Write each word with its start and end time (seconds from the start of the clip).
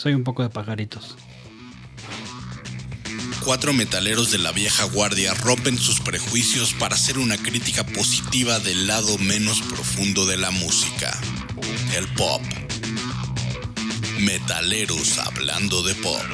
soy 0.00 0.14
un 0.14 0.24
poco 0.24 0.42
de 0.42 0.48
pajaritos. 0.48 1.14
Cuatro 3.44 3.74
metaleros 3.74 4.30
de 4.30 4.38
la 4.38 4.50
vieja 4.50 4.84
guardia 4.84 5.34
rompen 5.34 5.76
sus 5.76 6.00
prejuicios 6.00 6.72
para 6.72 6.94
hacer 6.94 7.18
una 7.18 7.36
crítica 7.36 7.84
positiva 7.84 8.58
del 8.60 8.86
lado 8.86 9.18
menos 9.18 9.60
profundo 9.60 10.24
de 10.24 10.38
la 10.38 10.50
música, 10.52 11.14
el 11.98 12.08
pop. 12.14 12.40
Metaleros 14.20 15.18
hablando 15.18 15.82
de 15.82 15.94
pop. 15.96 16.24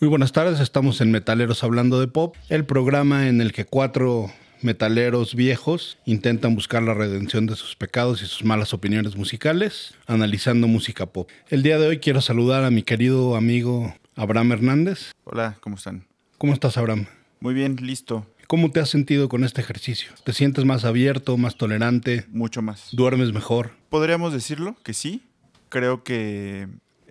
Muy 0.00 0.08
buenas 0.08 0.32
tardes, 0.32 0.60
estamos 0.60 1.02
en 1.02 1.10
Metaleros 1.10 1.62
Hablando 1.62 2.00
de 2.00 2.08
Pop, 2.08 2.34
el 2.48 2.64
programa 2.64 3.28
en 3.28 3.42
el 3.42 3.52
que 3.52 3.66
cuatro 3.66 4.32
metaleros 4.62 5.34
viejos 5.34 5.98
intentan 6.06 6.54
buscar 6.54 6.82
la 6.82 6.94
redención 6.94 7.44
de 7.44 7.54
sus 7.54 7.76
pecados 7.76 8.22
y 8.22 8.24
sus 8.24 8.42
malas 8.42 8.72
opiniones 8.72 9.14
musicales, 9.16 9.92
analizando 10.06 10.68
música 10.68 11.04
pop. 11.04 11.28
El 11.50 11.62
día 11.62 11.78
de 11.78 11.86
hoy 11.86 11.98
quiero 11.98 12.22
saludar 12.22 12.64
a 12.64 12.70
mi 12.70 12.82
querido 12.82 13.36
amigo 13.36 13.94
Abraham 14.16 14.52
Hernández. 14.52 15.12
Hola, 15.24 15.58
¿cómo 15.60 15.76
están? 15.76 16.06
¿Cómo 16.38 16.54
estás, 16.54 16.78
Abraham? 16.78 17.04
Muy 17.40 17.52
bien, 17.52 17.76
listo. 17.82 18.26
¿Cómo 18.46 18.70
te 18.70 18.80
has 18.80 18.88
sentido 18.88 19.28
con 19.28 19.44
este 19.44 19.60
ejercicio? 19.60 20.12
¿Te 20.24 20.32
sientes 20.32 20.64
más 20.64 20.86
abierto, 20.86 21.36
más 21.36 21.58
tolerante? 21.58 22.24
Mucho 22.30 22.62
más. 22.62 22.88
¿Duermes 22.92 23.34
mejor? 23.34 23.72
Podríamos 23.90 24.32
decirlo 24.32 24.76
que 24.82 24.94
sí. 24.94 25.20
Creo 25.68 26.04
que 26.04 26.68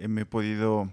me 0.08 0.22
he 0.22 0.26
podido 0.26 0.90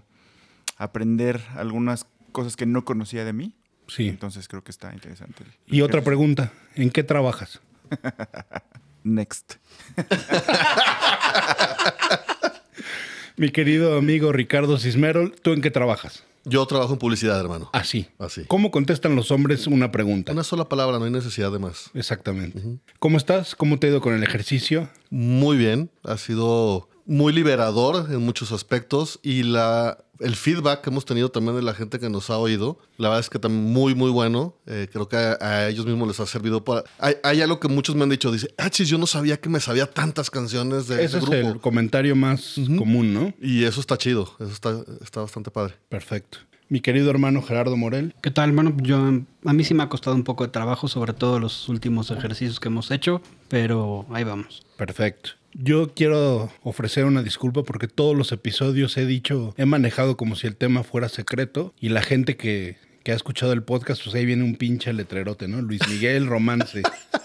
aprender 0.77 1.41
algunas 1.55 2.05
cosas 2.31 2.55
que 2.55 2.65
no 2.65 2.85
conocía 2.85 3.25
de 3.25 3.33
mí. 3.33 3.53
Sí. 3.87 4.07
Entonces 4.07 4.47
creo 4.47 4.63
que 4.63 4.71
está 4.71 4.93
interesante. 4.93 5.43
Y 5.65 5.81
otra 5.81 6.03
pregunta, 6.03 6.51
¿en 6.75 6.89
qué 6.89 7.03
trabajas? 7.03 7.61
Next. 9.03 9.55
Mi 13.37 13.49
querido 13.49 13.97
amigo 13.97 14.31
Ricardo 14.31 14.77
Cismerol, 14.79 15.35
¿tú 15.41 15.53
en 15.53 15.61
qué 15.61 15.71
trabajas? 15.71 16.23
Yo 16.43 16.65
trabajo 16.65 16.93
en 16.93 16.99
publicidad, 16.99 17.39
hermano. 17.39 17.69
Así. 17.73 18.07
Así. 18.19 18.45
¿Cómo 18.47 18.71
contestan 18.71 19.15
los 19.15 19.31
hombres 19.31 19.67
una 19.67 19.91
pregunta? 19.91 20.31
Una 20.31 20.43
sola 20.43 20.69
palabra, 20.69 20.97
no 20.97 21.05
hay 21.05 21.11
necesidad 21.11 21.51
de 21.51 21.59
más. 21.59 21.91
Exactamente. 21.93 22.61
¿Cómo 22.99 23.17
estás? 23.17 23.53
¿Cómo 23.53 23.79
te 23.79 23.87
ha 23.87 23.89
ido 23.89 24.01
con 24.01 24.13
el 24.13 24.23
ejercicio? 24.23 24.89
Muy 25.09 25.57
bien, 25.57 25.91
ha 26.03 26.17
sido 26.17 26.89
muy 27.05 27.33
liberador 27.33 28.11
en 28.11 28.21
muchos 28.21 28.51
aspectos 28.51 29.19
y 29.23 29.43
la, 29.43 30.05
el 30.19 30.35
feedback 30.35 30.81
que 30.81 30.89
hemos 30.89 31.05
tenido 31.05 31.29
también 31.29 31.55
de 31.55 31.61
la 31.61 31.73
gente 31.73 31.99
que 31.99 32.09
nos 32.09 32.29
ha 32.29 32.37
oído, 32.37 32.79
la 32.97 33.09
verdad 33.09 33.19
es 33.21 33.29
que 33.29 33.39
también 33.39 33.63
muy, 33.71 33.95
muy 33.95 34.09
bueno. 34.11 34.55
Eh, 34.65 34.87
creo 34.91 35.07
que 35.07 35.15
a, 35.17 35.37
a 35.39 35.69
ellos 35.69 35.85
mismos 35.85 36.07
les 36.07 36.19
ha 36.19 36.25
servido 36.25 36.63
para... 36.63 36.83
Hay, 36.99 37.15
hay 37.23 37.41
algo 37.41 37.59
que 37.59 37.67
muchos 37.67 37.95
me 37.95 38.03
han 38.03 38.09
dicho, 38.09 38.31
dice, 38.31 38.53
ah, 38.57 38.69
chis, 38.69 38.87
yo 38.89 38.97
no 38.97 39.07
sabía 39.07 39.37
que 39.37 39.49
me 39.49 39.59
sabía 39.59 39.85
tantas 39.85 40.29
canciones 40.29 40.87
de 40.87 40.95
Ese 40.95 41.05
ese 41.05 41.17
es 41.17 41.25
grupo. 41.25 41.35
el 41.49 41.59
comentario 41.59 42.15
más 42.15 42.55
común, 42.77 43.13
¿no? 43.13 43.33
Y 43.41 43.63
eso 43.63 43.79
está 43.81 43.97
chido, 43.97 44.33
eso 44.39 44.51
está, 44.51 44.75
está 45.01 45.21
bastante 45.21 45.51
padre. 45.51 45.75
Perfecto. 45.89 46.39
Mi 46.69 46.81
querido 46.81 47.09
hermano 47.09 47.41
Gerardo 47.41 47.77
Morel. 47.77 48.13
¿Qué 48.21 48.29
tal, 48.29 48.49
hermano? 48.49 48.75
Yo, 48.81 48.97
a 49.45 49.53
mí 49.53 49.63
sí 49.63 49.73
me 49.73 49.83
ha 49.83 49.89
costado 49.89 50.15
un 50.17 50.25
poco 50.25 50.43
de 50.43 50.49
trabajo, 50.51 50.89
sobre 50.89 51.13
todo 51.13 51.39
los 51.39 51.69
últimos 51.69 52.11
ejercicios 52.11 52.59
que 52.59 52.67
hemos 52.67 52.91
hecho, 52.91 53.21
pero 53.47 54.05
ahí 54.11 54.25
vamos. 54.25 54.65
Perfecto. 54.75 55.29
Yo 55.59 55.91
quiero 55.95 56.51
ofrecer 56.61 57.05
una 57.05 57.23
disculpa 57.23 57.63
porque 57.63 57.87
todos 57.87 58.15
los 58.15 58.31
episodios 58.31 58.95
he 58.95 59.07
dicho, 59.07 59.55
he 59.57 59.65
manejado 59.65 60.15
como 60.15 60.35
si 60.35 60.45
el 60.45 60.55
tema 60.55 60.83
fuera 60.83 61.09
secreto 61.09 61.73
y 61.79 61.89
la 61.89 62.03
gente 62.03 62.37
que, 62.37 62.77
que 63.03 63.11
ha 63.11 63.15
escuchado 63.15 63.53
el 63.53 63.63
podcast, 63.63 64.03
pues 64.03 64.15
ahí 64.15 64.23
viene 64.23 64.43
un 64.43 64.55
pinche 64.55 64.93
letrerote, 64.93 65.47
¿no? 65.47 65.63
Luis 65.63 65.81
Miguel 65.89 66.27
Romance. 66.27 66.83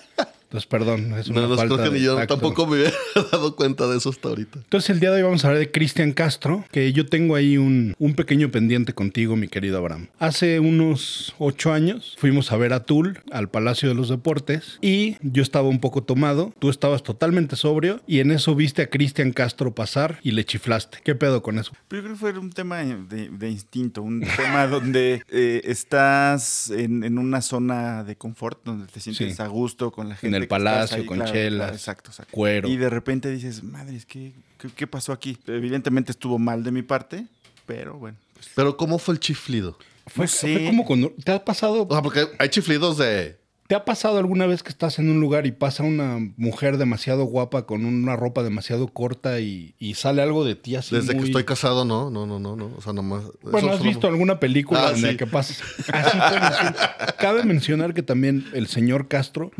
Entonces, 0.53 0.67
perdón, 0.67 1.15
es 1.19 1.29
una 1.29 1.41
No, 1.41 1.49
no, 1.49 1.57
falta 1.57 1.75
creo 1.77 1.87
que 1.89 1.95
de 1.95 1.99
ni 1.99 2.05
yo 2.05 2.15
tacto. 2.17 2.35
tampoco 2.35 2.67
me 2.67 2.77
había 2.81 2.93
dado 3.33 3.57
cuenta 3.57 3.87
de 3.87 3.97
eso 3.97 4.11
hasta 4.11 4.29
ahorita. 4.29 4.59
Entonces 4.59 4.91
el 4.91 5.01
día 5.01 5.11
de 5.11 5.17
hoy 5.17 5.23
vamos 5.23 5.43
a 5.45 5.49
hablar 5.49 5.61
de 5.61 5.71
Cristian 5.71 6.13
Castro, 6.13 6.67
que 6.71 6.93
yo 6.93 7.07
tengo 7.07 7.37
ahí 7.37 7.57
un, 7.57 7.95
un 7.99 8.15
pequeño 8.15 8.51
pendiente 8.51 8.93
contigo, 8.93 9.35
mi 9.35 9.49
querido 9.49 9.79
Abraham. 9.79 10.09
Hace 10.19 10.61
unos 10.61 11.35
ocho 11.39 11.73
años 11.73 12.17
fuimos 12.19 12.53
a 12.53 12.59
ver 12.59 12.75
a 12.75 12.85
Tul 12.85 13.19
al 13.33 13.49
Palacio 13.49 13.89
de 13.89 13.95
los 13.95 14.11
Deportes 14.11 14.79
y 14.83 15.17
yo 15.23 15.43
estaba 15.43 15.69
un 15.69 15.81
poco 15.81 16.03
tomado, 16.03 16.53
tú 16.59 16.69
estabas 16.69 17.03
totalmente 17.03 17.57
sobrio 17.57 18.03
y 18.07 18.21
en 18.21 18.31
eso 18.31 18.55
viste 18.55 18.83
a 18.83 18.91
Cristian 18.91 19.33
Castro 19.33 19.75
pasar 19.75 20.19
y 20.23 20.33
le 20.33 20.45
chiflaste. 20.45 20.99
¿Qué 21.03 21.15
pedo 21.15 21.41
con 21.43 21.59
eso? 21.59 21.73
Pero 21.89 22.03
yo 22.03 22.09
creo 22.09 22.15
que 22.15 22.21
fue 22.21 22.39
un 22.39 22.51
tema 22.51 22.83
de, 22.84 23.31
de 23.31 23.49
instinto, 23.51 24.03
un 24.03 24.21
tema 24.37 24.67
donde 24.67 25.23
eh, 25.31 25.63
estás 25.65 26.69
en, 26.71 27.05
en 27.05 27.17
una 27.17 27.41
zona 27.41 28.05
de 28.05 28.17
confort, 28.17 28.61
donde 28.65 28.87
te 28.87 29.01
sientes 29.01 29.37
Sí. 29.37 29.43
a 29.43 29.47
gusto 29.47 29.93
con 29.93 30.09
la 30.09 30.17
gente. 30.17 30.41
El 30.42 30.48
palacio, 30.48 31.06
con 31.06 31.25
chelas, 31.25 31.72
exacto, 31.72 32.10
exacto. 32.10 32.30
cuero. 32.32 32.69
Y 32.69 32.76
de 32.76 32.91
repente 32.91 33.30
dices, 33.30 33.62
madre, 33.62 34.00
¿qué, 34.06 34.32
qué, 34.58 34.69
qué 34.75 34.86
pasó 34.86 35.12
aquí? 35.12 35.38
Evidentemente 35.47 36.12
estuvo 36.12 36.38
mal 36.38 36.62
de 36.64 36.70
mi 36.72 36.82
parte, 36.82 37.26
pero 37.66 37.94
bueno. 37.98 38.16
pues, 38.34 38.50
Pero 38.54 38.76
¿cómo 38.76 38.98
fue 38.98 39.14
el 39.14 39.20
chiflido? 39.20 39.78
Fue, 40.06 40.25
No 40.25 40.28
sé. 40.28 40.54
fue 40.58 40.66
como 40.66 40.84
cuando 40.84 41.12
te 41.25 41.32
ha 41.32 41.44
pasado, 41.44 41.86
O 41.88 41.92
sea, 41.92 42.03
porque 42.03 42.26
hay 42.38 42.48
chiflidos 42.48 42.98
de... 42.98 43.41
¿te 43.69 43.76
ha 43.76 43.84
pasado 43.86 44.19
alguna 44.19 44.44
vez 44.47 44.62
que 44.62 44.69
estás 44.69 44.98
en 44.98 45.08
un 45.08 45.19
lugar 45.19 45.47
y 45.47 45.53
pasa 45.53 45.82
una 45.82 46.19
mujer 46.36 46.76
demasiado 46.76 47.24
guapa 47.24 47.64
con 47.64 47.86
una 47.86 48.16
ropa 48.16 48.42
demasiado 48.42 48.88
corta 48.88 49.41
y, 49.41 49.74
y 49.78 49.94
sale 49.94 50.20
algo 50.20 50.44
de 50.44 50.56
ti 50.56 50.76
así 50.76 50.94
Desde 50.94 51.16
que 51.16 51.24
estoy 51.24 51.44
casado, 51.44 51.86
no, 51.86 52.10
no, 52.10 52.26
no, 52.26 52.38
no, 52.38 52.54
no. 52.54 52.70
O 52.76 52.82
sea, 52.82 52.92
nomás... 52.92 53.22
Bueno, 53.41 53.70
¿has 53.70 53.78
solo- 53.78 53.88
visto 53.88 54.09
alguna 54.09 54.38
película 54.41 54.88
Ah, 54.88 54.92
en 54.94 55.00
la 55.03 55.16
que 55.16 55.26
pasas? 55.26 55.62
Así 55.91 56.19
fue, 56.19 56.36
así. 56.38 56.74
Cabe 57.19 57.44
mencionar 57.44 57.94
que 57.94 58.03
también 58.03 58.44
el 58.53 58.66
señor 58.66 59.09
Castro 59.09 59.53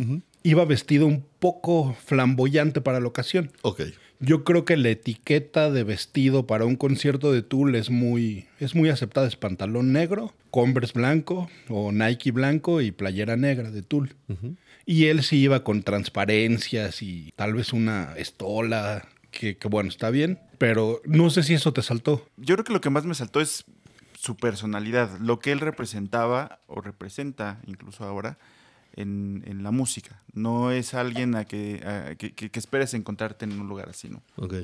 iba 0.43 0.65
vestido 0.65 1.07
un 1.07 1.25
poco 1.39 1.97
flamboyante 2.05 2.81
para 2.81 3.01
la 3.01 3.09
ocasión. 3.09 3.53
Ok. 3.63 3.83
Yo 4.21 4.45
creo 4.45 4.65
que 4.65 4.77
la 4.77 4.91
etiqueta 4.91 5.71
de 5.71 5.83
vestido 5.83 6.47
para 6.47 6.65
un 6.65 6.77
concierto 6.77 7.33
de 7.33 7.43
Tool 7.43 7.75
es 7.75 7.91
muy, 7.91 8.47
es 8.61 8.75
muy 8.75 8.89
aceptada. 8.89 9.27
Es 9.27 9.37
pantalón 9.37 9.93
negro, 9.93 10.33
Converse 10.51 10.93
blanco 10.95 11.51
o 11.69 11.91
Nike 11.91 12.31
blanco 12.31 12.81
y 12.81 12.93
playera 12.93 13.37
negra 13.37 13.71
de 13.71 13.83
Tool. 13.83 14.15
Y 14.87 15.07
él 15.07 15.23
sí 15.23 15.39
iba 15.39 15.65
con 15.65 15.83
transparencias 15.83 17.03
y 17.03 17.33
tal 17.35 17.55
vez 17.55 17.73
una 17.73 18.15
estola, 18.17 19.09
que, 19.33 19.57
que 19.57 19.69
bueno, 19.69 19.89
está 19.89 20.11
bien. 20.11 20.39
Pero 20.59 21.01
no 21.05 21.31
sé 21.31 21.43
si 21.43 21.55
eso 21.55 21.73
te 21.73 21.83
saltó. 21.83 22.25
Yo 22.37 22.55
creo 22.55 22.65
que 22.65 22.73
lo 22.73 22.81
que 22.81 22.91
más 22.91 23.05
me 23.05 23.15
saltó 23.15 23.41
es 23.41 23.65
su 24.17 24.37
personalidad, 24.37 25.19
lo 25.19 25.41
que 25.41 25.51
él 25.51 25.59
representaba 25.59 26.61
o 26.69 26.81
representa 26.81 27.61
incluso 27.67 28.05
ahora 28.05 28.39
en, 28.97 29.43
en 29.47 29.63
la 29.63 29.71
música. 29.71 30.23
No 30.33 30.71
es 30.71 30.95
alguien 30.95 31.35
a 31.35 31.45
que, 31.45 31.81
a 31.87 32.15
que, 32.15 32.33
que- 32.33 32.51
que 32.51 32.59
esperes 32.59 32.95
encontrarte 32.95 33.45
en 33.45 33.61
un 33.61 33.69
lugar 33.69 33.89
así, 33.89 34.09
¿no? 34.09 34.23
Ok. 34.37 34.55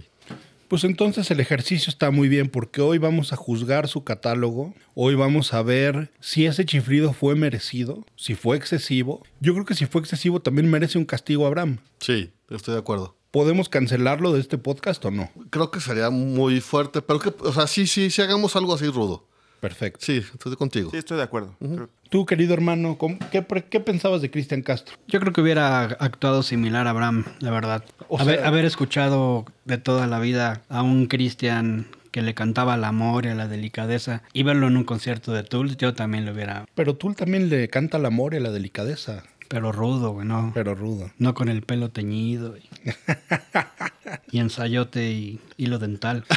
Pues 0.69 0.85
entonces 0.85 1.31
el 1.31 1.41
ejercicio 1.41 1.89
está 1.91 2.11
muy 2.11 2.29
bien 2.29 2.51
porque 2.51 2.83
hoy 2.83 2.99
vamos 2.99 3.33
a 3.33 3.37
juzgar 3.37 3.89
su 3.89 4.05
catálogo, 4.05 4.75
hoy 4.95 5.15
vamos 5.15 5.55
a 5.55 5.63
ver 5.63 6.11
si 6.21 6.45
ese 6.45 6.67
chiflido 6.67 7.15
fue 7.15 7.35
merecido, 7.37 8.05
si 8.17 8.35
fue 8.35 8.59
excesivo. 8.59 9.23
Yo 9.41 9.55
creo 9.55 9.65
que 9.65 9.75
si 9.75 9.87
fue 9.87 10.03
excesivo 10.03 10.41
también 10.41 10.71
merece 10.71 10.99
un 10.99 11.07
castigo 11.07 11.47
Abraham. 11.47 11.79
Sí, 12.01 12.31
estoy 12.51 12.75
de 12.75 12.81
acuerdo. 12.81 13.17
¿Podemos 13.31 13.69
cancelarlo 13.71 14.33
de 14.35 14.41
este 14.41 14.59
podcast 14.59 15.03
o 15.07 15.11
no? 15.11 15.31
Creo 15.51 15.71
que 15.71 15.81
sería 15.81 16.11
muy 16.11 16.61
fuerte, 16.61 17.01
pero 17.03 17.19
que, 17.19 17.33
o 17.41 17.53
sea, 17.53 17.67
sí, 17.67 17.87
sí, 17.87 18.11
sí 18.11 18.21
hagamos 18.21 18.55
algo 18.57 18.75
así 18.75 18.87
rudo. 18.89 19.27
Perfecto. 19.61 19.99
Sí, 20.03 20.19
estoy 20.19 20.57
contigo. 20.57 20.91
Sí, 20.91 20.99
estoy 20.99 21.17
de 21.17 21.23
acuerdo. 21.25 21.55
Creo- 21.59 21.89
Tú, 22.11 22.25
querido 22.25 22.55
hermano, 22.55 22.97
¿cómo- 22.97 23.19
¿qué, 23.31 23.43
pensabas 23.81 24.23
de 24.23 24.31
Cristian 24.31 24.63
Castro? 24.63 24.97
Yo 25.09 25.21
creo 25.21 25.33
que 25.33 25.41
hubiera 25.43 25.83
actuado 25.85 26.43
similar 26.43 26.87
a 26.87 26.91
Abraham, 26.91 27.25
la 27.41 27.51
verdad. 27.51 27.85
O 28.09 28.19
haber, 28.19 28.39
sea- 28.39 28.49
haber 28.49 28.65
escuchado 28.65 29.45
de 29.67 29.77
toda 29.79 30.07
la 30.07 30.19
vida 30.19 30.63
a 30.71 30.83
un 30.83 31.07
Cristian 31.07 31.87
que 32.11 32.23
le 32.23 32.33
cantaba 32.33 32.75
al 32.75 32.85
amor 32.85 33.27
y 33.27 33.29
a 33.29 33.35
la 33.35 33.47
delicadeza 33.49 34.23
y 34.33 34.43
verlo 34.43 34.69
en 34.69 34.79
un 34.79 34.85
concierto 34.85 35.33
de 35.33 35.43
Tool, 35.43 35.77
yo 35.77 35.93
también 35.93 36.25
lo 36.25 36.33
hubiera, 36.33 36.65
Pero 36.75 36.95
tú 36.97 37.13
también 37.13 37.51
le 37.51 37.69
canta 37.69 37.99
el 37.99 38.07
amor 38.07 38.33
y 38.35 38.41
la 38.41 38.51
delicadeza, 38.51 39.25
pero 39.49 39.73
rudo, 39.73 40.11
güey, 40.13 40.27
no, 40.27 40.53
pero 40.55 40.75
rudo. 40.75 41.11
no 41.19 41.35
con 41.35 41.49
el 41.49 41.63
pelo 41.63 41.89
teñido 41.91 42.57
y, 42.57 42.69
y 44.31 44.39
ensayote 44.41 45.11
y 45.11 45.41
hilo 45.57 45.79
dental. 45.79 46.25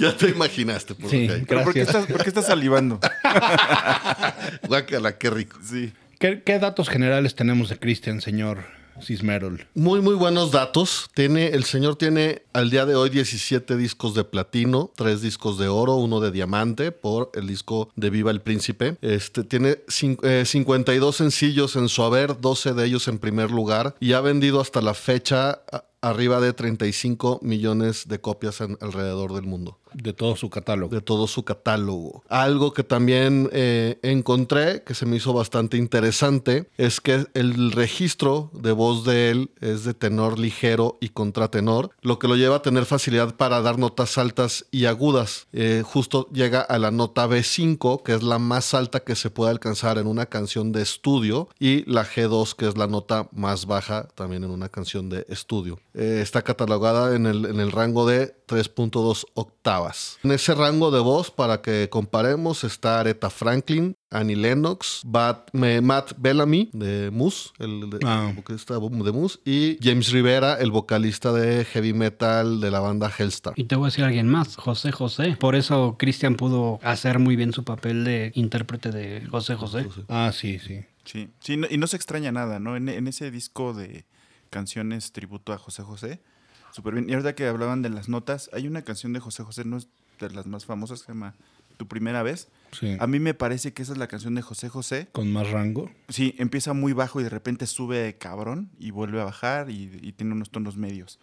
Ya 0.00 0.16
te 0.16 0.28
imaginaste. 0.30 0.94
Por 0.94 1.10
Sí. 1.10 1.28
ok. 1.28 1.44
Pero 1.46 1.64
¿por 1.64 1.72
qué, 1.74 1.80
Gracias. 1.80 2.02
estás, 2.02 2.06
por 2.16 2.22
qué 2.22 2.28
estás 2.30 2.46
salivando? 2.46 2.98
Guácala, 4.68 5.18
qué 5.18 5.30
rico. 5.30 5.58
Sí. 5.62 5.92
¿Qué, 6.18 6.42
qué 6.44 6.58
datos 6.58 6.88
generales 6.88 7.34
tenemos 7.34 7.68
de 7.68 7.78
Cristian, 7.78 8.20
señor 8.20 8.64
Cismerol? 9.02 9.66
Muy, 9.74 10.00
muy 10.00 10.14
buenos 10.14 10.50
datos. 10.52 11.08
Tiene, 11.14 11.48
el 11.48 11.64
señor 11.64 11.96
tiene 11.96 12.42
al 12.52 12.70
día 12.70 12.86
de 12.86 12.94
hoy 12.94 13.10
17 13.10 13.76
discos 13.76 14.14
de 14.14 14.24
platino, 14.24 14.90
3 14.96 15.20
discos 15.22 15.58
de 15.58 15.68
oro, 15.68 15.96
uno 15.96 16.20
de 16.20 16.30
diamante 16.30 16.92
por 16.92 17.30
el 17.34 17.46
disco 17.46 17.90
de 17.96 18.10
Viva 18.10 18.30
el 18.30 18.40
Príncipe. 18.40 18.96
Este, 19.02 19.44
tiene 19.44 19.78
eh, 20.22 20.44
52 20.46 21.16
sencillos 21.16 21.76
en 21.76 21.88
su 21.88 22.02
haber, 22.02 22.40
12 22.40 22.74
de 22.74 22.84
ellos 22.86 23.08
en 23.08 23.18
primer 23.18 23.50
lugar 23.50 23.94
y 24.00 24.12
ha 24.12 24.20
vendido 24.20 24.60
hasta 24.60 24.80
la 24.80 24.94
fecha 24.94 25.62
arriba 26.00 26.40
de 26.40 26.52
35 26.52 27.40
millones 27.42 28.08
de 28.08 28.20
copias 28.20 28.60
en- 28.60 28.76
alrededor 28.80 29.34
del 29.34 29.44
mundo 29.44 29.78
De 29.94 30.12
todo 30.12 30.36
su 30.36 30.50
catálogo. 30.50 30.94
de 30.94 31.00
todo 31.00 31.26
su 31.26 31.44
catálogo. 31.44 32.22
Algo 32.28 32.72
que 32.72 32.84
también 32.84 33.48
eh, 33.52 33.98
encontré 34.02 34.82
que 34.82 34.94
se 34.94 35.06
me 35.06 35.16
hizo 35.16 35.32
bastante 35.32 35.76
interesante 35.76 36.68
es 36.76 37.00
que 37.00 37.26
el 37.34 37.72
registro 37.72 38.50
de 38.52 38.72
voz 38.72 39.04
de 39.04 39.30
él 39.30 39.50
es 39.60 39.84
de 39.84 39.94
tenor 39.94 40.38
ligero 40.38 40.98
y 41.00 41.10
contratenor, 41.10 41.90
lo 42.00 42.18
que 42.18 42.28
lo 42.28 42.36
lleva 42.36 42.56
a 42.56 42.62
tener 42.62 42.84
facilidad 42.84 43.36
para 43.36 43.60
dar 43.60 43.78
notas 43.78 44.18
altas 44.18 44.66
y 44.70 44.86
agudas. 44.86 45.46
Eh, 45.52 45.82
justo 45.84 46.28
llega 46.32 46.60
a 46.60 46.78
la 46.78 46.90
nota 46.90 47.26
B5, 47.26 48.02
que 48.02 48.14
es 48.14 48.22
la 48.22 48.38
más 48.38 48.74
alta 48.74 49.00
que 49.00 49.16
se 49.16 49.30
puede 49.30 49.50
alcanzar 49.50 49.98
en 49.98 50.06
una 50.06 50.26
canción 50.26 50.72
de 50.72 50.82
estudio, 50.82 51.48
y 51.58 51.90
la 51.90 52.04
G2, 52.04 52.54
que 52.54 52.68
es 52.68 52.76
la 52.76 52.86
nota 52.86 53.28
más 53.32 53.66
baja 53.66 54.08
también 54.14 54.44
en 54.44 54.50
una 54.50 54.68
canción 54.68 55.08
de 55.08 55.24
estudio. 55.28 55.78
Eh, 55.94 56.20
está 56.22 56.42
catalogada 56.42 57.14
en 57.14 57.26
el, 57.26 57.44
en 57.46 57.60
el 57.60 57.72
rango 57.72 58.06
de 58.06 58.34
3.2 58.56 59.24
octavas. 59.34 60.18
En 60.22 60.32
ese 60.32 60.54
rango 60.54 60.90
de 60.90 61.00
voz, 61.00 61.30
para 61.30 61.62
que 61.62 61.88
comparemos, 61.90 62.64
está 62.64 63.00
Aretha 63.00 63.30
Franklin, 63.30 63.96
Annie 64.10 64.36
Lennox, 64.36 65.00
Bat- 65.06 65.48
me- 65.52 65.80
Matt 65.80 66.12
Bellamy 66.18 66.68
de 66.74 67.10
Moose, 67.10 67.50
el, 67.58 67.88
de- 67.88 67.98
Ah. 68.04 68.26
el 68.30 68.36
vocalista 68.36 68.74
de 68.74 68.80
Moose, 69.12 69.38
y 69.46 69.78
James 69.82 70.10
Rivera, 70.12 70.54
el 70.60 70.70
vocalista 70.70 71.32
de 71.32 71.64
heavy 71.64 71.94
metal 71.94 72.60
de 72.60 72.70
la 72.70 72.80
banda 72.80 73.10
Hellstar. 73.16 73.54
Y 73.56 73.64
te 73.64 73.74
voy 73.76 73.86
a 73.86 73.88
decir 73.88 74.04
alguien 74.04 74.28
más, 74.28 74.56
José 74.56 74.92
José. 74.92 75.36
Por 75.40 75.54
eso 75.54 75.96
Cristian 75.98 76.34
pudo 76.36 76.78
hacer 76.82 77.18
muy 77.18 77.36
bien 77.36 77.52
su 77.54 77.64
papel 77.64 78.04
de 78.04 78.32
intérprete 78.34 78.90
de 78.90 79.26
José 79.30 79.54
José. 79.54 79.86
Ah, 80.08 80.30
sí, 80.34 80.58
sí. 80.58 80.80
Sí, 81.04 81.30
sí 81.40 81.56
no- 81.56 81.66
y 81.70 81.78
no 81.78 81.86
se 81.86 81.96
extraña 81.96 82.30
nada, 82.32 82.58
¿no? 82.60 82.76
En, 82.76 82.88
en 82.88 83.08
ese 83.08 83.30
disco 83.30 83.72
de 83.72 84.04
canciones 84.50 85.12
tributo 85.12 85.52
a 85.52 85.58
José 85.58 85.82
José, 85.82 86.20
súper 86.72 86.94
bien. 86.94 87.08
Y 87.08 87.12
ahorita 87.12 87.34
que 87.34 87.46
hablaban 87.46 87.82
de 87.82 87.90
las 87.90 88.08
notas, 88.08 88.50
hay 88.52 88.66
una 88.66 88.82
canción 88.82 89.12
de 89.12 89.20
José 89.20 89.42
José, 89.44 89.64
no 89.64 89.76
es 89.76 89.88
de 90.20 90.30
las 90.30 90.46
más 90.46 90.64
famosas, 90.66 91.00
que 91.00 91.06
se 91.06 91.12
llama 91.12 91.34
Tu 91.76 91.86
Primera 91.86 92.22
Vez. 92.22 92.48
Sí. 92.72 92.96
A 93.00 93.06
mí 93.06 93.18
me 93.20 93.34
parece 93.34 93.72
que 93.72 93.82
esa 93.82 93.92
es 93.92 93.98
la 93.98 94.06
canción 94.08 94.34
de 94.34 94.42
José 94.42 94.68
José. 94.68 95.08
Con 95.12 95.32
más 95.32 95.50
rango. 95.50 95.90
Sí, 96.08 96.34
empieza 96.38 96.72
muy 96.72 96.92
bajo 96.92 97.20
y 97.20 97.24
de 97.24 97.28
repente 97.30 97.66
sube 97.66 98.16
cabrón 98.18 98.70
y 98.78 98.90
vuelve 98.90 99.20
a 99.20 99.24
bajar 99.24 99.70
y, 99.70 99.98
y 100.02 100.12
tiene 100.12 100.32
unos 100.32 100.50
tonos 100.50 100.76
medios. 100.76 101.18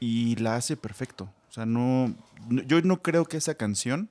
Y 0.00 0.36
la 0.36 0.56
hace 0.56 0.76
perfecto. 0.76 1.32
O 1.48 1.52
sea, 1.52 1.64
no, 1.66 2.14
no- 2.48 2.62
yo 2.62 2.80
no 2.82 3.00
creo 3.02 3.24
que 3.24 3.36
esa 3.38 3.54
canción 3.54 4.10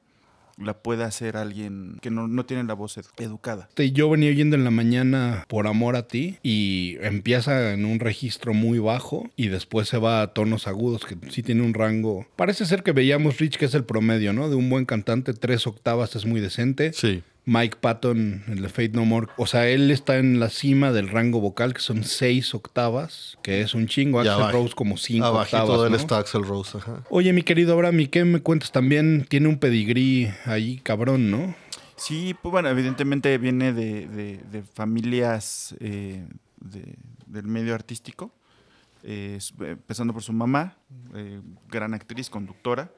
la 0.58 0.74
pueda 0.82 1.06
hacer 1.06 1.36
alguien 1.38 1.98
que 2.02 2.10
no, 2.10 2.28
no 2.28 2.46
tiene 2.46 2.64
la 2.64 2.74
voz 2.74 2.98
edu- 2.98 3.10
educada. 3.18 3.68
Yo 3.94 4.10
venía 4.10 4.30
oyendo 4.30 4.56
en 4.56 4.64
la 4.64 4.72
mañana 4.72 5.44
por 5.48 5.68
amor 5.68 5.96
a 5.96 6.08
ti 6.08 6.38
y 6.44 6.96
empieza 7.02 7.74
en 7.74 7.86
un 7.86 8.00
registro 8.00 8.54
muy 8.54 8.80
bajo 8.80 9.30
y 9.36 9.48
después 9.50 9.88
se 9.90 9.98
va 9.98 10.22
a 10.22 10.34
tonos 10.34 10.68
agudos 10.68 11.06
que 11.06 11.18
sí 11.32 11.44
tiene 11.44 11.62
un 11.62 11.74
rango. 11.74 12.26
Parece 12.36 12.66
ser 12.66 12.84
que 12.84 12.92
veíamos 12.94 13.38
Rich 13.40 13.58
que 13.58 13.66
es 13.66 13.74
el 13.74 13.84
promedio, 13.84 14.32
¿no? 14.34 14.50
De 14.50 14.56
un 14.56 14.70
buen 14.70 14.86
cantante, 14.86 15.34
tres 15.34 15.68
octavas 15.68 16.16
es 16.16 16.26
muy 16.26 16.40
decente. 16.40 16.94
Sí. 16.94 17.22
Mike 17.46 17.78
Patton, 17.80 18.44
el 18.48 18.62
de 18.64 18.70
Fate 18.70 18.90
No 18.94 19.06
More. 19.06 19.28
O 19.38 19.46
sea, 19.46 19.68
él 19.70 19.92
está 19.92 20.18
en 20.18 20.40
la 20.40 20.50
cima 20.50 20.92
del 20.92 21.10
rango 21.10 21.40
vocal, 21.40 21.74
que 21.74 21.82
son 21.82 22.04
seis 22.04 22.54
octavas, 22.56 23.38
que 23.44 23.62
es 23.62 23.76
un 23.76 23.88
chingo. 23.88 24.20
Axel 24.20 24.34
abajo- 24.34 24.52
Rose 24.52 24.74
como 24.76 24.98
cinco 24.98 25.26
Abajito 25.28 25.58
octavas. 25.64 25.82
del 25.84 25.92
¿no? 25.92 25.98
está 25.98 26.18
Axel 26.18 26.44
Rose. 26.44 26.78
Ajá. 26.80 27.04
Oye, 27.10 27.32
mi 27.34 27.44
querido 27.44 27.74
Abraham, 27.74 28.00
¿y 28.00 28.08
qué 28.08 28.26
me 28.26 28.40
cuentas? 28.42 28.72
También 28.72 29.26
tiene 29.30 29.48
un 29.48 29.60
pedigrí 29.60 30.28
ahí, 30.46 30.78
cabrón, 30.84 31.30
¿no? 31.30 31.56
Sí, 31.98 32.36
pues 32.42 32.52
bueno, 32.52 32.68
evidentemente 32.70 33.38
viene 33.38 33.72
de, 33.74 34.08
de- 34.08 34.38
de 34.52 34.64
familias 34.64 35.76
eh, 35.80 36.26
de- 36.60 36.96
del 37.28 37.46
medio 37.46 37.74
artístico, 37.76 38.34
eh, 39.04 39.38
eh, 39.62 39.66
empezando 39.70 40.14
por 40.14 40.24
su 40.24 40.34
mamá, 40.34 40.78
eh, 41.14 41.40
gran 41.70 41.94
actriz, 41.94 42.30
conductora. 42.30 42.92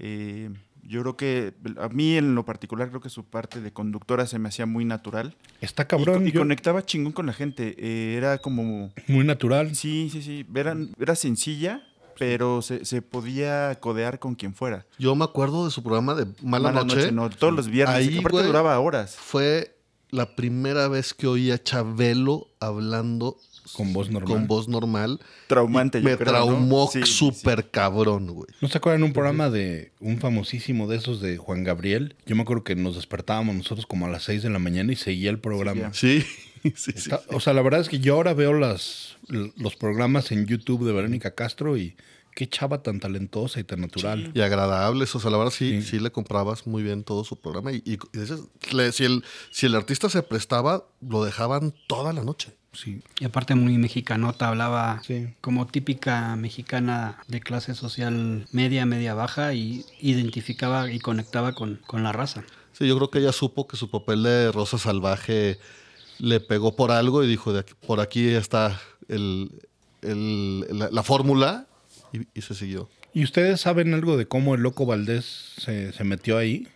Eh, 0.00 0.50
yo 0.88 1.02
creo 1.02 1.16
que 1.16 1.54
a 1.80 1.88
mí 1.88 2.16
en 2.16 2.34
lo 2.34 2.44
particular 2.44 2.88
creo 2.88 3.00
que 3.00 3.10
su 3.10 3.24
parte 3.24 3.60
de 3.60 3.72
conductora 3.72 4.26
se 4.26 4.38
me 4.38 4.48
hacía 4.48 4.66
muy 4.66 4.84
natural. 4.84 5.36
Está 5.60 5.86
cabrón, 5.86 6.26
y, 6.26 6.32
yo- 6.32 6.40
conectaba 6.40 6.84
chingón 6.84 7.12
con 7.12 7.26
la 7.26 7.32
gente. 7.32 7.74
eh, 7.78 8.16
era 8.16 8.38
como... 8.38 8.90
muy 9.06 9.24
natural. 9.24 9.74
Sí, 9.76 10.08
sí, 10.10 10.22
sí. 10.22 10.46
Era, 10.54 10.76
era 10.98 11.14
sencilla, 11.14 11.82
pero 12.18 12.62
se, 12.62 12.84
se 12.84 13.02
podía 13.02 13.76
codear 13.80 14.18
con 14.18 14.34
quien 14.34 14.54
fuera. 14.54 14.86
Yo 14.98 15.14
me 15.14 15.24
acuerdo 15.24 15.64
de 15.66 15.70
su 15.70 15.82
programa 15.82 16.14
de 16.14 16.26
Mala, 16.42 16.72
Noche. 16.72 17.12
no, 17.12 17.30
todos 17.30 17.54
los 17.54 17.68
viernes. 17.68 17.94
Ahí, 17.96 18.18
Aparte 18.18 18.30
güey, 18.32 18.46
duraba 18.46 18.78
horas. 18.80 19.14
Fue 19.14 19.77
la 20.10 20.34
primera 20.36 20.88
vez 20.88 21.14
que 21.14 21.26
oí 21.26 21.50
a 21.50 21.62
Chabelo 21.62 22.48
hablando 22.60 23.36
Con 23.74 23.92
voz 23.92 24.10
normal. 24.10 24.32
con 24.32 24.46
voz 24.46 24.68
normal. 24.68 25.20
Traumante, 25.46 25.98
Y 25.98 26.02
yo 26.02 26.08
Me 26.10 26.16
creo, 26.16 26.26
¿no? 26.32 26.32
traumó 26.46 26.90
Sí, 26.92 27.00
sí, 27.04 27.12
súper 27.12 27.70
cabrón, 27.70 28.28
güey. 28.28 28.46
¿No 28.60 28.68
se 28.68 28.78
acuerdan 28.78 29.02
un 29.02 29.12
programa 29.12 29.50
de 29.50 29.92
un 30.00 30.18
famosísimo 30.18 30.86
de 30.88 30.96
esos 30.96 31.20
de 31.20 31.36
Juan 31.36 31.64
Gabriel? 31.64 32.16
Yo 32.26 32.34
me 32.36 32.42
acuerdo 32.42 32.64
que 32.64 32.74
nos 32.76 32.96
despertábamos 32.96 33.54
nosotros 33.56 33.86
como 33.86 34.06
a 34.06 34.08
las 34.10 34.22
6 34.24 34.42
de 34.42 34.50
la 34.50 34.58
mañana 34.58 34.92
y 34.92 34.96
seguía 34.96 35.30
el 35.30 35.38
programa. 35.38 35.92
Sí, 35.92 36.24
sí, 36.62 36.72
sí. 36.76 36.92
Está- 36.94 37.20
O 37.30 37.40
sea, 37.40 37.52
la 37.52 37.62
verdad 37.62 37.80
es 37.80 37.88
que 37.88 37.98
yo 38.00 38.14
ahora 38.14 38.32
veo 38.34 38.54
las, 38.54 39.16
los 39.28 39.76
programas 39.76 40.32
en 40.32 40.46
YouTube 40.46 40.86
de 40.86 40.92
Verónica 40.92 41.34
Castro 41.34 41.76
y 41.76 41.94
qué 42.38 42.48
chava 42.48 42.84
tan 42.84 43.00
talentosa 43.00 43.58
y 43.58 43.64
tan 43.64 43.80
natural. 43.80 44.30
Y 44.32 44.40
agradables, 44.42 45.12
o 45.16 45.18
sea, 45.18 45.28
la 45.32 45.38
verdad 45.38 45.52
sí, 45.52 45.82
Sí. 45.82 45.88
sí, 45.90 45.98
le 45.98 46.12
comprabas 46.12 46.68
muy 46.68 46.84
bien 46.84 47.02
todo 47.02 47.24
su 47.24 47.34
programa. 47.40 47.72
Y, 47.72 47.82
y- 47.84 47.94
y 47.94 48.74
le- 48.76 48.92
si, 48.92 49.04
el, 49.06 49.24
si 49.50 49.66
el 49.66 49.74
artista 49.74 50.08
se 50.08 50.22
prestaba, 50.22 50.84
lo 51.00 51.24
dejaban 51.24 51.74
toda 51.88 52.12
la 52.12 52.22
noche. 52.22 52.54
Sí. 52.72 53.00
Y 53.18 53.24
aparte 53.24 53.56
muy 53.56 53.76
mexicanota, 53.76 54.46
hablaba 54.46 55.02
Sí. 55.04 55.34
como 55.40 55.66
típica 55.66 56.36
mexicana 56.36 57.18
de 57.26 57.40
clase 57.40 57.74
social 57.74 58.46
media, 58.52 58.86
media 58.86 59.14
baja 59.14 59.52
y 59.54 59.84
identificaba 60.00 60.92
y 60.92 61.00
conectaba 61.00 61.54
con, 61.54 61.80
con 61.88 62.04
la 62.04 62.12
raza. 62.12 62.44
Sí, 62.72 62.86
yo 62.86 62.94
creo 62.98 63.10
que 63.10 63.18
ella 63.18 63.32
supo 63.32 63.66
que 63.66 63.76
su 63.76 63.90
papel 63.90 64.22
de 64.22 64.52
Rosa 64.52 64.78
Salvaje 64.78 65.58
le 66.20 66.38
pegó 66.38 66.76
por 66.76 66.92
algo 66.92 67.24
y 67.24 67.26
dijo, 67.26 67.52
de 67.52 67.60
aquí- 67.60 67.74
por 67.84 67.98
aquí 67.98 68.28
está 68.28 68.80
el, 69.08 69.50
el- 70.02 70.60
la, 70.78 70.88
la 70.92 71.02
fórmula 71.02 71.66
y, 72.12 72.26
y 72.34 72.42
se 72.42 72.54
siguió. 72.54 72.88
¿Y 73.14 73.24
ustedes 73.24 73.60
saben 73.60 73.94
algo 73.94 74.16
de 74.16 74.26
cómo 74.26 74.54
el 74.54 74.60
loco 74.62 74.86
Valdés 74.86 75.54
se, 75.58 75.92
se 75.92 76.04
metió 76.04 76.38
ahí? 76.38 76.66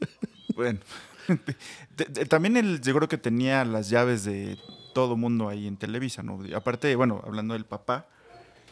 Bueno. 0.54 0.78
De- 1.96 2.04
de- 2.04 2.26
también 2.26 2.56
él, 2.56 2.80
yo 2.82 2.94
creo 2.94 3.08
que 3.08 3.18
tenía 3.18 3.64
las 3.64 3.88
llaves 3.88 4.24
de 4.24 4.58
todo 4.92 5.16
mundo 5.16 5.48
ahí 5.48 5.66
en 5.66 5.76
Televisa, 5.76 6.22
¿no? 6.22 6.44
Y 6.46 6.52
aparte, 6.54 6.94
bueno, 6.96 7.22
hablando 7.24 7.54
del 7.54 7.64
papá, 7.64 8.06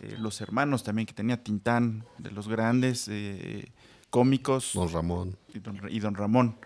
eh, 0.03 0.17
los 0.19 0.41
hermanos 0.41 0.83
también, 0.85 1.07
que 1.07 1.13
tenía 1.15 1.43
Tintán, 1.43 2.05
de 2.19 2.31
los 2.31 2.49
grandes 2.49 3.09
eh, 3.09 3.69
cómicos, 4.11 4.73
Don 4.75 4.93
Ramón. 4.93 5.37
y 5.55 5.59
don, 5.61 5.81
y 5.89 5.99
don 6.01 6.15
Ramón. 6.15 6.57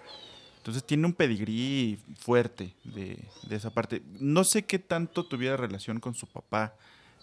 Entonces 0.58 0.82
tiene 0.84 1.06
un 1.06 1.12
pedigrí 1.12 1.98
fuerte 2.18 2.74
de, 2.84 3.18
de 3.48 3.56
esa 3.56 3.70
parte. 3.70 4.02
No 4.18 4.42
sé 4.44 4.64
qué 4.64 4.78
tanto 4.80 5.24
tuviera 5.24 5.56
relación 5.56 6.00
con 6.00 6.14
su 6.14 6.26
papá 6.26 6.74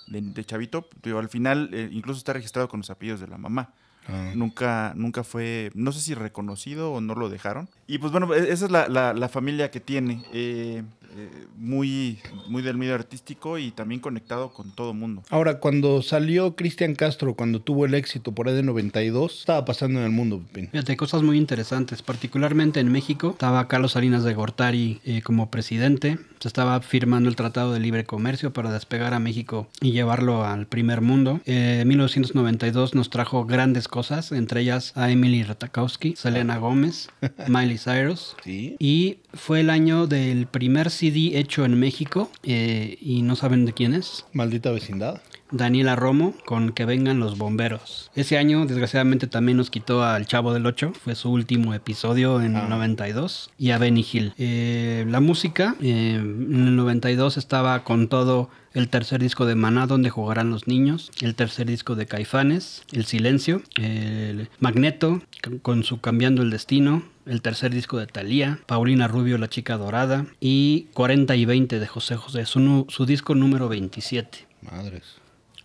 de, 0.08 0.22
de 0.22 0.46
Chavito. 0.46 0.88
Digo, 1.04 1.20
al 1.20 1.30
final, 1.30 1.70
eh, 1.74 1.90
incluso 1.92 2.18
está 2.18 2.34
registrado 2.34 2.68
con 2.70 2.80
los 2.82 2.90
apellidos 2.90 3.20
de 3.20 3.28
la 3.28 3.38
mamá. 3.38 3.74
Ah. 4.08 4.32
Nunca, 4.36 4.92
nunca 4.98 5.24
fue, 5.24 5.72
no 5.76 5.92
sé 5.94 6.02
si 6.02 6.14
reconocido 6.14 6.92
o 6.92 7.00
no 7.00 7.16
lo 7.16 7.30
dejaron. 7.30 7.70
Y 7.88 8.00
pues 8.00 8.12
bueno, 8.12 8.34
e- 8.34 8.52
esa 8.52 8.66
es 8.66 8.72
la, 8.72 8.90
la- 8.90 9.14
la 9.14 9.30
familia 9.30 9.72
que 9.72 9.80
tiene. 9.80 10.24
eh, 10.34 10.84
eh, 11.16 11.30
muy, 11.58 12.20
muy 12.48 12.62
del 12.62 12.78
medio 12.78 12.96
artístico 12.96 13.58
y 13.58 13.72
también 13.72 14.02
conectado 14.02 14.52
con 14.54 14.72
todo 14.72 14.94
mundo. 14.94 15.24
Ahora, 15.30 15.60
cuando 15.60 16.02
salió 16.02 16.56
Cristian 16.56 16.96
Castro, 16.96 17.36
cuando 17.36 17.62
tuvo 17.62 17.86
el 17.86 17.94
éxito 17.94 18.32
por 18.32 18.48
ahí 18.48 18.56
de 18.56 18.64
92, 18.64 19.32
¿qué 19.32 19.40
estaba 19.40 19.66
pasando 19.66 20.00
en 20.00 20.06
el 20.06 20.12
mundo, 20.12 20.42
Pepín? 20.52 20.70
Fíjate, 20.72 20.98
cosas 20.98 21.24
muy 21.24 21.38
interesantes, 21.38 22.02
particularmente 22.02 22.80
en 22.80 22.92
México. 22.92 23.32
Estaba 23.32 23.68
Carlos 23.68 23.94
Salinas 23.94 24.24
de 24.24 24.34
Gortari 24.34 25.00
eh, 25.06 25.22
como 25.22 25.50
presidente. 25.50 26.18
Se 26.40 26.48
estaba 26.48 26.82
firmando 26.82 27.30
el 27.30 27.36
Tratado 27.36 27.74
de 27.74 27.80
Libre 27.80 28.06
Comercio 28.06 28.52
para 28.52 28.72
despegar 28.72 29.14
a 29.14 29.20
México 29.20 29.68
y 29.82 29.92
llevarlo 29.92 30.46
al 30.46 30.68
primer 30.68 31.02
mundo. 31.02 31.40
Eh, 31.46 31.80
en 31.82 31.88
1992 31.88 32.96
nos 32.96 33.10
trajo 33.10 33.46
grandes 33.46 33.88
cosas, 33.88 34.32
entre 34.32 34.62
ellas 34.62 34.92
a 34.96 35.12
Emily 35.12 35.44
Ratajkowski, 35.44 36.16
Selena 36.16 36.58
Gómez, 36.64 37.10
Miley 37.48 37.78
Cyrus. 37.78 38.36
Sí. 38.44 38.76
Y 38.80 39.18
fue 39.34 39.60
el 39.62 39.70
año 39.70 40.08
del 40.08 40.48
primer 40.48 40.90
CD 40.90 41.38
hecho 41.40 41.66
en 41.66 41.80
México 41.80 42.30
eh, 42.44 42.98
y 43.02 43.22
no 43.24 43.36
saben 43.36 43.66
de 43.66 43.74
quién 43.74 43.94
es. 43.94 44.26
Maldita 44.34 44.72
vecindad. 44.72 45.22
Daniela 45.52 45.96
Romo 45.96 46.34
con 46.46 46.72
Que 46.72 46.86
vengan 46.86 47.20
los 47.20 47.38
bomberos. 47.38 48.10
Ese 48.16 48.40
año, 48.40 48.66
desgraciadamente, 48.66 49.28
también 49.28 49.58
nos 49.58 49.70
quitó 49.70 50.04
al 50.04 50.26
Chavo 50.26 50.52
del 50.52 50.66
8. 50.66 50.94
Fue 51.04 51.14
su 51.14 51.32
último 51.32 51.76
episodio 51.76 52.42
en 52.42 52.56
Ah. 52.56 52.64
el 52.64 52.70
92. 52.70 53.52
Y 53.60 53.70
a 53.70 53.78
Benny 53.78 54.04
Hill. 54.12 54.34
Eh, 54.40 55.06
la 55.08 55.20
música, 55.20 55.76
eh, 55.80 56.16
en 56.16 56.68
el 56.68 56.76
92 56.76 57.38
estaba 57.38 57.84
con 57.84 58.08
todo 58.08 58.50
el 58.74 58.90
tercer 58.90 59.22
disco 59.22 59.46
de 59.46 59.54
Maná, 59.54 59.86
donde 59.86 60.10
jugarán 60.10 60.50
los 60.50 60.68
niños. 60.68 61.12
El 61.22 61.36
tercer 61.36 61.68
disco 61.68 61.94
de 61.96 62.08
Caifanes, 62.08 62.82
El 62.92 63.06
Silencio. 63.06 63.62
El 63.76 64.50
Magneto, 64.60 65.22
con 65.62 65.84
su 65.84 66.02
Cambiando 66.02 66.42
el 66.42 66.50
Destino. 66.50 67.04
El 67.26 67.42
tercer 67.42 67.74
disco 67.74 67.98
de 67.98 68.08
Thalía, 68.08 68.60
Paulina 68.66 69.08
Rubio, 69.08 69.38
La 69.38 69.50
Chica 69.50 69.78
Dorada. 69.78 70.26
Y 70.40 70.88
40 70.94 71.36
y 71.36 71.46
20 71.46 71.80
de 71.80 71.88
José 71.88 72.16
José, 72.16 72.46
su, 72.46 73.06
disco 73.06 73.36
número 73.36 73.70
27. 73.70 74.48
Madres. 74.62 75.04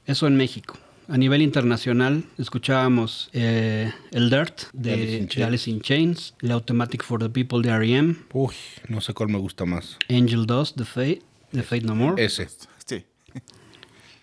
Eso 0.07 0.27
en 0.27 0.37
México. 0.37 0.79
A 1.09 1.17
nivel 1.17 1.41
internacional, 1.41 2.25
escuchábamos 2.37 3.31
eh, 3.33 3.93
El 4.11 4.29
Dirt 4.29 4.65
de, 4.75 4.93
Alice 4.93 5.17
in 5.17 5.23
de 5.23 5.29
Chains. 5.29 5.47
Alice 5.47 5.71
in 5.71 5.81
Chains, 5.81 6.35
El 6.43 6.50
Automatic 6.53 7.03
for 7.03 7.19
the 7.19 7.31
People 7.31 7.62
de 7.62 7.75
R.E.M., 7.75 8.17
Uy, 8.33 8.55
no 8.88 9.00
sé 9.00 9.15
cuál 9.15 9.31
me 9.31 9.38
gusta 9.38 9.65
más. 9.65 9.97
Angel 10.11 10.45
Dust 10.45 10.77
de 10.77 10.85
Fate, 10.85 11.23
de 11.50 11.62
Fate 11.62 11.83
No 11.83 11.95
More, 11.95 12.23
Ese. 12.23 12.49
Sí. 12.85 13.05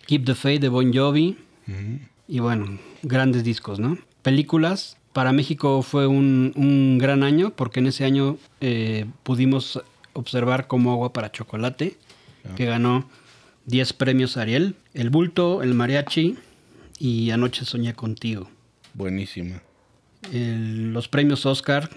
Keep 0.06 0.24
the 0.26 0.34
Faith 0.36 0.60
de 0.60 0.68
Bon 0.68 0.94
Jovi, 0.94 1.36
y 2.28 2.38
bueno, 2.38 2.78
grandes 3.02 3.44
discos, 3.44 3.78
¿no? 3.78 3.98
Películas. 4.22 4.96
Para 5.16 5.32
México 5.32 5.80
fue 5.80 6.06
un, 6.06 6.52
un 6.56 6.98
gran 6.98 7.22
año 7.22 7.48
porque 7.56 7.80
en 7.80 7.86
ese 7.86 8.04
año 8.04 8.36
eh, 8.60 9.06
pudimos 9.22 9.82
observar 10.12 10.66
como 10.66 10.92
agua 10.92 11.14
para 11.14 11.32
chocolate, 11.32 11.96
que 12.54 12.66
ganó 12.66 13.08
10 13.64 13.94
premios 13.94 14.36
Ariel, 14.36 14.74
El 14.92 15.08
Bulto, 15.08 15.62
El 15.62 15.72
Mariachi 15.72 16.36
y 16.98 17.30
Anoche 17.30 17.64
Soñé 17.64 17.94
Contigo. 17.94 18.50
Buenísima. 18.92 19.62
El- 20.34 20.92
los 20.92 21.08
premios 21.08 21.46
Oscar 21.46 21.88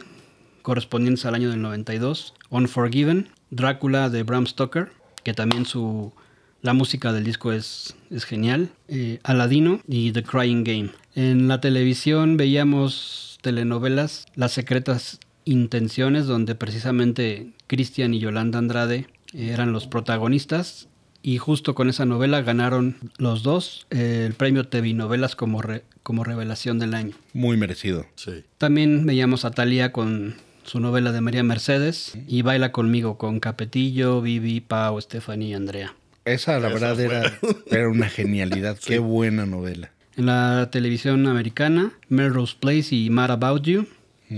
correspondientes 0.62 1.26
al 1.26 1.36
año 1.36 1.50
del 1.50 1.62
92, 1.62 2.36
Unforgiven, 2.50 3.28
Drácula 3.52 4.10
de 4.10 4.24
Bram 4.24 4.48
Stoker, 4.48 4.94
que 5.26 5.34
también 5.34 5.66
su 5.66 6.14
la 6.62 6.74
música 6.74 7.14
del 7.14 7.24
disco 7.24 7.52
es, 7.54 7.96
es 8.10 8.26
genial, 8.26 8.70
eh, 8.88 9.20
Aladino 9.24 9.82
y 9.88 10.12
The 10.12 10.24
Crying 10.24 10.64
Game. 10.64 10.90
En 11.16 11.48
la 11.48 11.62
televisión 11.62 12.38
veíamos 12.38 13.40
telenovelas 13.42 14.26
Las 14.36 14.52
secretas 14.52 15.20
intenciones, 15.46 16.26
donde 16.28 16.56
precisamente 16.56 17.52
Cristian 17.68 18.14
y 18.14 18.20
Yolanda 18.20 18.60
Andrade 18.60 19.08
eran 19.34 19.72
los 19.74 19.88
protagonistas. 19.88 20.88
Y 21.22 21.38
justo 21.38 21.76
con 21.76 21.90
esa 21.90 22.06
novela 22.06 22.42
ganaron 22.42 22.96
los 23.18 23.44
dos 23.44 23.88
eh, 23.90 24.24
el 24.26 24.34
premio 24.36 24.68
TV 24.70 24.94
Novelas 24.94 25.36
como, 25.36 25.62
re- 25.62 25.84
como 26.02 26.24
revelación 26.24 26.80
del 26.80 26.94
año. 26.94 27.14
Muy 27.34 27.58
merecido. 27.58 28.06
Sí. 28.16 28.44
También 28.58 29.06
veíamos 29.06 29.44
a 29.44 29.52
Talía 29.52 29.92
con 29.92 30.36
su 30.64 30.80
novela 30.80 31.12
de 31.12 31.20
María 31.20 31.44
Mercedes 31.44 32.18
y 32.28 32.42
Baila 32.42 32.72
conmigo 32.72 33.18
con 33.18 33.42
Capetillo, 33.42 34.22
Vivi, 34.22 34.62
Pau, 34.62 35.00
Stephanie 35.02 35.50
y 35.50 35.54
Andrea. 35.56 35.94
Esa, 36.34 36.60
la 36.60 36.70
verdad, 36.70 37.00
era, 37.00 37.40
era 37.70 37.90
una 37.90 38.10
genialidad. 38.10 38.78
Qué 38.86 39.00
buena 39.00 39.46
novela. 39.46 39.92
En 40.16 40.26
la 40.26 40.70
televisión 40.72 41.28
americana, 41.28 41.92
Melrose 42.10 42.56
Place 42.60 42.96
y 42.96 43.10
Mad 43.10 43.32
About 43.32 43.64
You, 43.64 43.88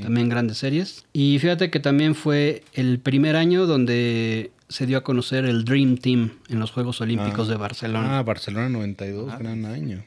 también 0.01 0.29
grandes 0.29 0.57
series. 0.57 1.05
Y 1.11 1.39
fíjate 1.39 1.69
que 1.69 1.79
también 1.79 2.15
fue 2.15 2.63
el 2.73 2.99
primer 2.99 3.35
año 3.35 3.65
donde 3.65 4.51
se 4.69 4.85
dio 4.85 4.97
a 4.97 5.03
conocer 5.03 5.43
el 5.43 5.65
Dream 5.65 5.97
Team 5.97 6.31
en 6.47 6.59
los 6.59 6.71
Juegos 6.71 7.01
Olímpicos 7.01 7.49
de 7.49 7.57
Barcelona. 7.57 8.19
Ah, 8.19 8.23
Barcelona 8.23 8.69
92, 8.69 9.37
gran 9.37 9.65
año. 9.65 10.03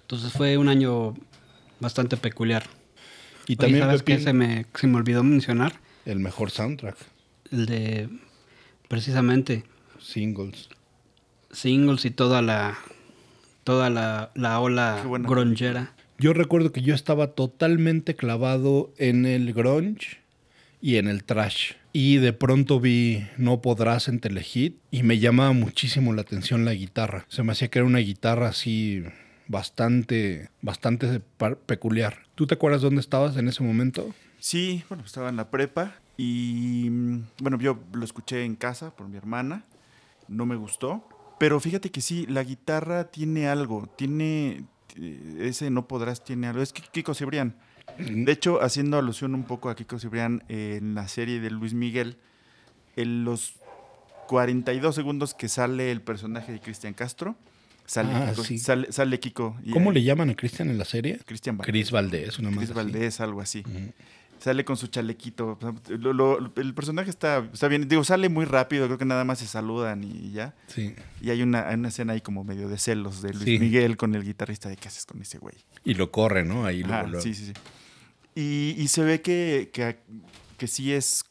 Entonces 0.00 0.32
fue 0.32 0.56
un 0.56 0.68
año 0.68 1.14
bastante 1.80 2.16
peculiar. 2.16 2.64
Y 3.46 3.52
Oye, 3.52 3.56
también 3.56 3.84
¿sabes 3.84 4.02
qué? 4.02 4.18
Se 4.18 4.32
me, 4.32 4.66
se 4.74 4.86
me 4.86 4.96
olvidó 4.96 5.22
mencionar 5.22 5.74
el 6.06 6.20
mejor 6.20 6.50
soundtrack. 6.50 6.96
el 7.50 7.66
de 7.66 8.08
precisamente 8.88 9.64
Singles. 10.00 10.68
Singles 11.52 12.04
y 12.04 12.10
toda 12.10 12.42
la 12.42 12.78
toda 13.64 13.90
la, 13.90 14.30
la 14.34 14.60
ola 14.60 15.02
grongera. 15.04 15.94
Yo 16.18 16.32
recuerdo 16.32 16.72
que 16.72 16.82
yo 16.82 16.94
estaba 16.94 17.28
totalmente 17.28 18.14
clavado 18.14 18.92
en 18.96 19.26
el 19.26 19.52
grunge 19.52 20.18
y 20.80 20.96
en 20.96 21.08
el 21.08 21.24
trash. 21.24 21.72
Y 21.92 22.16
de 22.16 22.32
pronto 22.32 22.80
vi 22.80 23.26
No 23.36 23.60
Podrás 23.60 24.08
en 24.08 24.18
Telehit 24.18 24.78
y 24.90 25.02
me 25.02 25.18
llamaba 25.18 25.52
muchísimo 25.52 26.12
la 26.12 26.22
atención 26.22 26.64
la 26.64 26.74
guitarra. 26.74 27.26
Se 27.28 27.42
me 27.42 27.52
hacía 27.52 27.68
que 27.68 27.78
era 27.78 27.86
una 27.86 27.98
guitarra 27.98 28.48
así 28.48 29.04
bastante, 29.48 30.48
bastante 30.60 31.20
peculiar. 31.66 32.18
¿Tú 32.34 32.46
te 32.46 32.54
acuerdas 32.54 32.82
dónde 32.82 33.00
estabas 33.00 33.36
en 33.36 33.48
ese 33.48 33.62
momento? 33.62 34.14
Sí, 34.38 34.82
bueno, 34.88 35.04
estaba 35.04 35.28
en 35.28 35.36
la 35.36 35.50
prepa 35.50 35.94
y 36.16 36.88
mm, 36.90 37.22
bueno, 37.40 37.58
yo 37.58 37.78
lo 37.92 38.04
escuché 38.04 38.44
en 38.44 38.56
casa 38.56 38.94
por 38.96 39.08
mi 39.08 39.16
hermana, 39.16 39.64
no 40.28 40.46
me 40.46 40.56
gustó, 40.56 41.06
pero 41.42 41.58
fíjate 41.58 41.90
que 41.90 42.00
sí, 42.00 42.24
la 42.28 42.44
guitarra 42.44 43.10
tiene 43.10 43.48
algo, 43.48 43.88
tiene 43.96 44.62
eh, 44.96 45.38
ese 45.40 45.70
no 45.70 45.88
podrás 45.88 46.22
tiene 46.22 46.46
algo, 46.46 46.62
es 46.62 46.72
Ki- 46.72 46.84
Kiko 46.92 47.14
Cibrián. 47.14 47.56
De 47.98 48.30
hecho, 48.30 48.62
haciendo 48.62 48.96
alusión 48.96 49.34
un 49.34 49.42
poco 49.42 49.68
a 49.68 49.74
Kiko 49.74 49.98
Cibrián 49.98 50.44
eh, 50.48 50.76
en 50.80 50.94
la 50.94 51.08
serie 51.08 51.40
de 51.40 51.50
Luis 51.50 51.74
Miguel, 51.74 52.16
en 52.94 53.24
los 53.24 53.54
42 54.28 54.94
segundos 54.94 55.34
que 55.34 55.48
sale 55.48 55.90
el 55.90 56.00
personaje 56.00 56.52
de 56.52 56.60
Cristian 56.60 56.94
Castro, 56.94 57.34
sale, 57.86 58.10
Ah, 58.14 58.28
Kiko, 58.30 58.44
sí. 58.44 58.58
sale, 58.58 58.92
sale 58.92 59.18
Kiko. 59.18 59.56
y 59.64 59.72
¿Cómo 59.72 59.90
le 59.90 60.04
llaman 60.04 60.30
a 60.30 60.36
Cristian 60.36 60.70
en 60.70 60.78
la 60.78 60.84
serie? 60.84 61.18
Cristian 61.26 61.56
Valdés. 61.58 61.72
Cris 61.72 61.90
Valdés, 61.90 62.38
una. 62.38 62.50
Cris 62.50 62.62
así. 62.70 62.72
Valdés, 62.72 63.20
algo 63.20 63.40
así. 63.40 63.64
Sale 64.42 64.64
con 64.64 64.76
su 64.76 64.88
chalequito. 64.88 65.56
Lo- 65.88 66.12
lo- 66.12 66.52
el 66.56 66.74
personaje 66.74 67.10
está, 67.10 67.48
está 67.52 67.68
bien. 67.68 67.86
Digo, 67.86 68.02
sale 68.02 68.28
muy 68.28 68.44
rápido. 68.44 68.86
Creo 68.86 68.98
que 68.98 69.04
nada 69.04 69.24
más 69.24 69.38
se 69.38 69.46
saludan 69.46 70.02
y 70.02 70.32
ya. 70.32 70.54
Sí. 70.66 70.94
Y 71.20 71.30
hay 71.30 71.42
una, 71.42 71.68
hay 71.68 71.76
una 71.76 71.88
escena 71.88 72.14
ahí 72.14 72.20
como 72.20 72.42
medio 72.42 72.68
de 72.68 72.76
celos 72.76 73.22
de 73.22 73.30
Luis 73.32 73.44
Sí. 73.44 73.58
Miguel 73.60 73.96
con 73.96 74.14
el 74.16 74.24
guitarrista 74.24 74.68
de 74.68 74.76
qué 74.76 74.88
haces 74.88 75.06
con 75.06 75.22
ese 75.22 75.38
güey. 75.38 75.54
Y 75.84 75.94
lo 75.94 76.10
corre, 76.10 76.44
¿no? 76.44 76.66
Ahí 76.66 76.82
sí, 77.20 77.34
sí, 77.34 77.46
sí. 77.46 77.52
Y, 78.34 78.74
y 78.82 78.88
se 78.88 79.02
ve 79.04 79.20
que, 79.22 79.70
que, 79.72 79.98
que 80.58 80.66
sí 80.66 80.92
es 80.92 81.24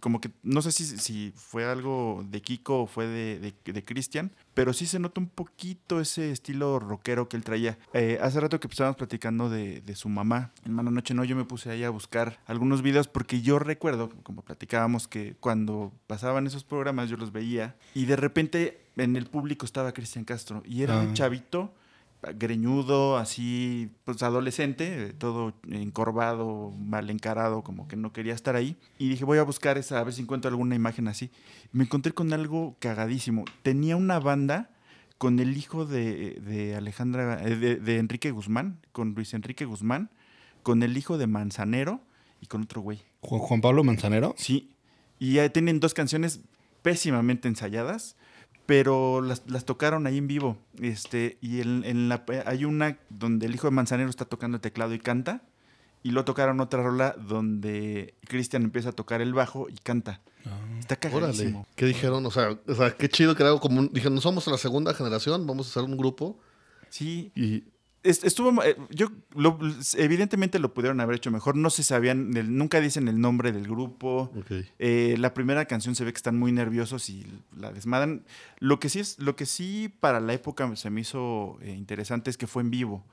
como 0.00 0.20
que, 0.20 0.30
no 0.42 0.62
sé 0.62 0.72
si, 0.72 0.84
si 0.84 1.32
fue 1.36 1.64
algo 1.64 2.24
de 2.28 2.40
Kiko 2.42 2.82
o 2.82 2.86
fue 2.86 3.06
de, 3.06 3.38
de, 3.64 3.72
de 3.72 3.84
Cristian, 3.84 4.32
pero 4.54 4.72
sí 4.72 4.86
se 4.86 4.98
nota 4.98 5.20
un 5.20 5.28
poquito 5.28 6.00
ese 6.00 6.30
estilo 6.32 6.78
rockero 6.78 7.28
que 7.28 7.36
él 7.36 7.44
traía. 7.44 7.78
Eh, 7.92 8.18
hace 8.20 8.40
rato 8.40 8.58
que 8.58 8.66
estábamos 8.68 8.96
platicando 8.96 9.48
de, 9.50 9.80
de 9.80 9.94
su 9.94 10.08
mamá, 10.08 10.52
en 10.64 10.72
Mala 10.72 10.90
Noche 10.90 11.14
No, 11.14 11.24
yo 11.24 11.36
me 11.36 11.44
puse 11.44 11.70
ahí 11.70 11.84
a 11.84 11.90
buscar 11.90 12.40
algunos 12.46 12.82
videos 12.82 13.06
porque 13.08 13.40
yo 13.42 13.58
recuerdo, 13.58 14.10
como 14.22 14.42
platicábamos, 14.42 15.06
que 15.08 15.36
cuando 15.40 15.92
pasaban 16.06 16.46
esos 16.46 16.64
programas 16.64 17.08
yo 17.10 17.16
los 17.16 17.32
veía 17.32 17.76
y 17.94 18.06
de 18.06 18.16
repente 18.16 18.80
en 18.96 19.16
el 19.16 19.26
público 19.26 19.64
estaba 19.66 19.92
Cristian 19.92 20.24
Castro 20.24 20.62
y 20.66 20.82
era 20.82 20.98
un 20.98 21.10
Ah. 21.10 21.14
chavito 21.14 21.72
greñudo, 22.36 23.16
así, 23.16 23.90
pues 24.04 24.22
adolescente, 24.22 25.12
todo 25.14 25.54
encorvado, 25.70 26.72
mal 26.78 27.10
encarado, 27.10 27.62
como 27.62 27.88
que 27.88 27.96
no 27.96 28.12
quería 28.12 28.34
estar 28.34 28.56
ahí. 28.56 28.76
Y 28.98 29.08
dije, 29.08 29.24
voy 29.24 29.38
a 29.38 29.42
buscar 29.42 29.78
esa, 29.78 29.98
a 29.98 30.04
ver 30.04 30.12
si 30.12 30.22
encuentro 30.22 30.48
alguna 30.48 30.74
imagen 30.74 31.08
así. 31.08 31.30
Me 31.72 31.84
encontré 31.84 32.12
con 32.12 32.32
algo 32.32 32.76
cagadísimo. 32.78 33.44
Tenía 33.62 33.96
una 33.96 34.18
banda 34.20 34.70
con 35.18 35.38
el 35.38 35.56
hijo 35.56 35.86
de, 35.86 36.40
de 36.40 36.76
Alejandra, 36.76 37.42
eh, 37.42 37.56
de, 37.56 37.76
de 37.76 37.98
Enrique 37.98 38.30
Guzmán, 38.30 38.80
con 38.92 39.14
Luis 39.14 39.34
Enrique 39.34 39.64
Guzmán, 39.64 40.10
con 40.62 40.82
el 40.82 40.96
hijo 40.96 41.18
de 41.18 41.26
Manzanero 41.26 42.00
y 42.40 42.46
con 42.46 42.62
otro 42.62 42.80
güey. 42.80 43.02
Juan, 43.20 43.40
Juan 43.40 43.60
Pablo 43.60 43.84
Manzanero. 43.84 44.34
Sí. 44.36 44.74
Y 45.18 45.34
ya 45.34 45.48
tienen 45.50 45.80
dos 45.80 45.94
canciones 45.94 46.40
pésimamente 46.82 47.48
ensayadas, 47.48 48.16
pero 48.70 49.20
las, 49.20 49.42
las 49.48 49.64
tocaron 49.64 50.06
ahí 50.06 50.16
en 50.18 50.28
vivo. 50.28 50.56
Este, 50.80 51.38
y 51.40 51.60
en, 51.60 51.82
en 51.84 52.08
la, 52.08 52.24
hay 52.46 52.64
una 52.64 52.98
donde 53.08 53.46
el 53.46 53.54
hijo 53.56 53.66
de 53.66 53.72
Manzanero 53.72 54.08
está 54.08 54.26
tocando 54.26 54.58
el 54.58 54.60
teclado 54.60 54.94
y 54.94 55.00
canta. 55.00 55.42
Y 56.04 56.12
luego 56.12 56.24
tocaron 56.24 56.60
otra 56.60 56.80
rola 56.80 57.16
donde 57.18 58.14
Cristian 58.28 58.62
empieza 58.62 58.90
a 58.90 58.92
tocar 58.92 59.20
el 59.22 59.34
bajo 59.34 59.68
y 59.68 59.74
canta. 59.74 60.20
Está 60.78 60.94
Órale. 61.08 61.10
cagadísimo. 61.32 61.66
¿Qué 61.74 61.84
dijeron? 61.86 62.24
O 62.26 62.30
sea, 62.30 62.56
o 62.68 62.74
sea, 62.76 62.96
qué 62.96 63.08
chido 63.08 63.34
que 63.34 63.42
era 63.42 63.50
algo 63.50 63.60
como 63.60 63.80
un- 63.80 63.92
Dijeron, 63.92 64.14
no 64.14 64.20
somos 64.20 64.46
la 64.46 64.56
segunda 64.56 64.94
generación, 64.94 65.44
vamos 65.48 65.66
a 65.66 65.70
hacer 65.70 65.82
un 65.82 65.96
grupo. 65.96 66.38
Sí, 66.90 67.32
Y 67.34 67.64
Estuvo, 68.02 68.62
eh, 68.62 68.76
yo, 68.90 69.08
lo- 69.34 69.58
evidentemente 69.98 70.58
lo 70.58 70.72
pudieron 70.72 71.00
haber 71.00 71.16
hecho 71.16 71.30
mejor. 71.30 71.54
No 71.56 71.68
se 71.68 71.82
sabían, 71.82 72.30
nunca 72.56 72.80
dicen 72.80 73.08
el 73.08 73.20
nombre 73.20 73.52
del 73.52 73.64
grupo. 73.64 74.32
Eh, 74.78 75.16
la 75.18 75.34
primera 75.34 75.66
canción 75.66 75.94
se 75.94 76.04
ve 76.04 76.12
que 76.12 76.16
están 76.16 76.38
muy 76.38 76.50
nerviosos 76.50 77.10
y 77.10 77.26
la 77.56 77.72
desmadran. 77.72 78.24
Lo 78.58 78.80
que 78.80 78.88
sí 78.88 79.00
es, 79.00 79.18
lo 79.18 79.36
que 79.36 79.44
sí 79.44 79.92
para 80.00 80.18
la 80.20 80.32
época 80.32 80.74
se 80.76 80.88
me 80.88 81.02
hizo 81.02 81.58
eh, 81.60 81.72
interesante 81.72 82.30
es 82.30 82.38
que 82.38 82.46
fue 82.46 82.62
en 82.62 82.70
vivo. 82.70 83.04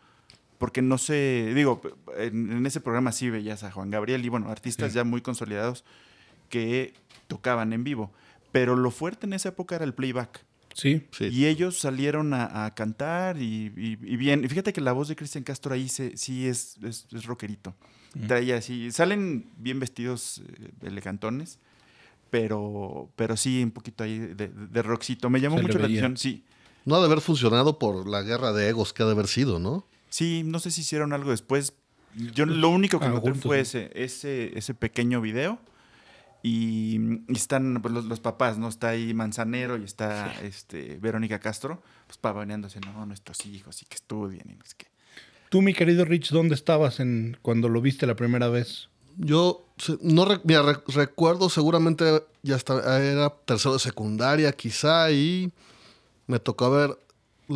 Porque 0.57 0.81
no 0.81 0.97
sé, 0.97 1.51
digo, 1.53 1.81
en, 2.17 2.51
en 2.51 2.65
ese 2.65 2.79
programa 2.79 3.11
sí 3.11 3.29
veías 3.29 3.63
a 3.63 3.71
Juan 3.71 3.91
Gabriel 3.91 4.25
y 4.25 4.29
bueno, 4.29 4.49
artistas 4.49 4.93
ya 4.93 5.03
muy 5.03 5.21
consolidados 5.21 5.83
que 6.49 6.93
tocaban 7.27 7.73
en 7.73 7.83
vivo. 7.83 8.11
Pero 8.53 8.75
lo 8.75 8.89
fuerte 8.91 9.25
en 9.25 9.33
esa 9.33 9.49
época 9.49 9.75
era 9.75 9.83
el 9.85 9.93
playback. 9.93 10.45
Sí. 10.77 11.01
Sí. 11.11 11.25
Y 11.31 11.45
ellos 11.47 11.79
salieron 11.79 12.35
a, 12.35 12.65
a 12.65 12.75
cantar 12.75 13.41
y, 13.41 13.73
y- 13.75 13.97
y 13.99 14.15
bien. 14.15 14.43
Y 14.45 14.47
fíjate 14.47 14.71
que 14.73 14.79
la 14.81 14.91
voz 14.91 15.07
de 15.07 15.15
Cristian 15.15 15.43
Castro 15.43 15.73
ahí 15.73 15.89
se, 15.89 16.15
sí 16.17 16.47
es, 16.47 16.77
es, 16.83 17.07
es 17.11 17.25
rockerito. 17.25 17.73
Trae 18.27 18.53
así, 18.53 18.91
salen 18.91 19.49
bien 19.57 19.79
vestidos, 19.79 20.41
eh, 20.59 20.69
elegantones, 20.83 21.59
pero, 22.29 23.09
pero 23.15 23.37
sí 23.37 23.63
un 23.63 23.71
poquito 23.71 24.03
ahí 24.03 24.19
de, 24.19 24.47
de 24.49 24.81
rockcito. 24.81 25.29
Me 25.29 25.39
llamó 25.41 25.57
Se 25.57 25.63
mucho 25.63 25.79
la 25.79 25.85
atención, 25.85 26.17
sí. 26.17 26.43
No 26.85 26.95
ha 26.95 26.99
de 26.99 27.05
haber 27.05 27.21
funcionado 27.21 27.79
por 27.79 28.07
la 28.07 28.21
guerra 28.21 28.53
de 28.53 28.69
egos 28.69 28.93
que 28.93 29.03
ha 29.03 29.05
de 29.05 29.11
haber 29.13 29.27
sido, 29.27 29.59
¿no? 29.59 29.85
Sí, 30.09 30.43
no 30.45 30.59
sé 30.59 30.71
si 30.71 30.81
hicieron 30.81 31.11
algo 31.13 31.31
después. 31.31 31.73
Yo 32.15 32.45
lo 32.45 32.69
único 32.69 32.99
que 32.99 33.05
Ah, 33.05 33.09
noté 33.09 33.29
juntos, 33.31 33.43
fue 33.43 33.59
ese, 33.59 33.91
ese, 33.93 34.57
ese 34.57 34.73
pequeño 34.73 35.21
video. 35.21 35.59
Y, 36.43 36.99
y 37.27 37.35
están 37.35 37.79
pues, 37.81 37.93
los, 37.93 38.05
los 38.05 38.19
papás, 38.19 38.57
¿no? 38.57 38.67
Está 38.69 38.89
ahí 38.89 39.13
Manzanero 39.13 39.77
y 39.77 39.83
está 39.83 40.33
este, 40.43 40.97
Verónica 41.01 41.39
Castro, 41.39 41.81
pues 42.05 42.17
pavoneándose, 42.17 42.79
no, 42.79 43.05
nuestros 43.05 43.45
hijos 43.45 43.81
y 43.81 43.85
que 43.85 43.95
estudien 43.95 44.49
y 44.49 44.53
no 44.55 44.63
sé 44.65 44.75
qué. 44.77 44.87
Tú, 45.49 45.61
mi 45.61 45.73
querido 45.73 46.05
Rich, 46.05 46.31
¿dónde 46.31 46.55
estabas 46.55 46.99
en, 46.99 47.37
cuando 47.41 47.69
lo 47.69 47.81
viste 47.81 48.05
la 48.05 48.15
primera 48.15 48.49
vez? 48.49 48.89
Yo 49.17 49.65
no 50.01 50.27
mira, 50.43 50.61
re- 50.61 50.83
recuerdo 50.87 51.49
seguramente 51.49 52.23
ya 52.43 52.55
está, 52.55 53.01
era 53.03 53.29
tercero 53.45 53.73
de 53.73 53.79
secundaria 53.79 54.51
quizá 54.51 55.09
y 55.11 55.51
me 56.27 56.39
tocó 56.39 56.65
haberlo 56.65 56.99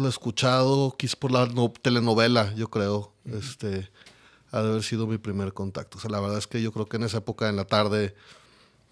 escuchado 0.08 0.96
quizás 0.98 1.16
por 1.16 1.32
la 1.32 1.46
no- 1.48 1.72
telenovela, 1.82 2.54
yo 2.56 2.70
creo. 2.70 3.14
Este 3.26 3.90
ha 4.52 4.62
de 4.62 4.70
haber 4.70 4.84
sido 4.84 5.06
mi 5.08 5.18
primer 5.18 5.54
contacto. 5.54 5.98
O 5.98 6.02
sea, 6.02 6.10
la 6.10 6.20
verdad 6.20 6.38
es 6.40 6.48
que 6.48 6.62
yo 6.62 6.72
creo 6.72 6.88
que 6.88 6.98
en 6.98 7.04
esa 7.04 7.20
época 7.20 7.48
en 7.50 7.56
la 7.58 7.66
tarde 7.66 8.16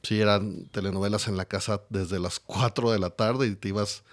sí 0.03 0.19
eran 0.19 0.65
telenovelas 0.71 1.27
en 1.27 1.37
la 1.37 1.45
casa 1.45 1.81
desde 1.89 2.19
las 2.19 2.39
4 2.39 2.91
de 2.91 2.99
la 2.99 3.09
tarde 3.09 3.47
y 3.47 3.55
te 3.55 3.69
ibas 3.69 4.03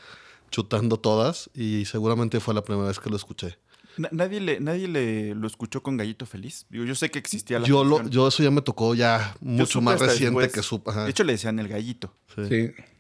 chutando 0.51 0.99
todas 0.99 1.51
y 1.55 1.85
seguramente 1.87 2.41
fue 2.41 2.55
la 2.55 2.63
primera 2.65 2.89
vez 2.89 2.99
que 3.01 3.11
lo 3.11 3.17
escuché. 3.17 3.59
Na- 3.99 4.11
nadie 4.13 4.41
le, 4.41 4.61
nadie 4.61 4.89
le 4.89 5.35
lo 5.35 5.47
escuchó 5.47 5.83
con 5.83 5.97
Gallito 5.97 6.27
Feliz. 6.27 6.67
Digo, 6.69 6.85
yo 6.85 6.95
sé 6.95 7.11
que 7.11 7.19
existía 7.19 7.59
la 7.59 7.67
Yo, 7.67 7.83
lo, 7.83 7.97
canción. 7.97 8.13
yo 8.13 8.29
eso 8.29 8.43
ya 8.43 8.51
me 8.51 8.61
tocó 8.61 8.95
ya 8.95 9.35
mucho 9.41 9.81
más 9.81 9.99
reciente 9.99 10.41
después. 10.41 10.53
que 10.53 10.63
su... 10.63 10.83
ajá, 10.87 11.05
De 11.05 11.11
hecho, 11.11 11.25
le 11.25 11.33
decían 11.33 11.59
el 11.59 11.69
gallito. 11.69 12.13
sí. 12.35 12.43
Sí. 12.49 12.51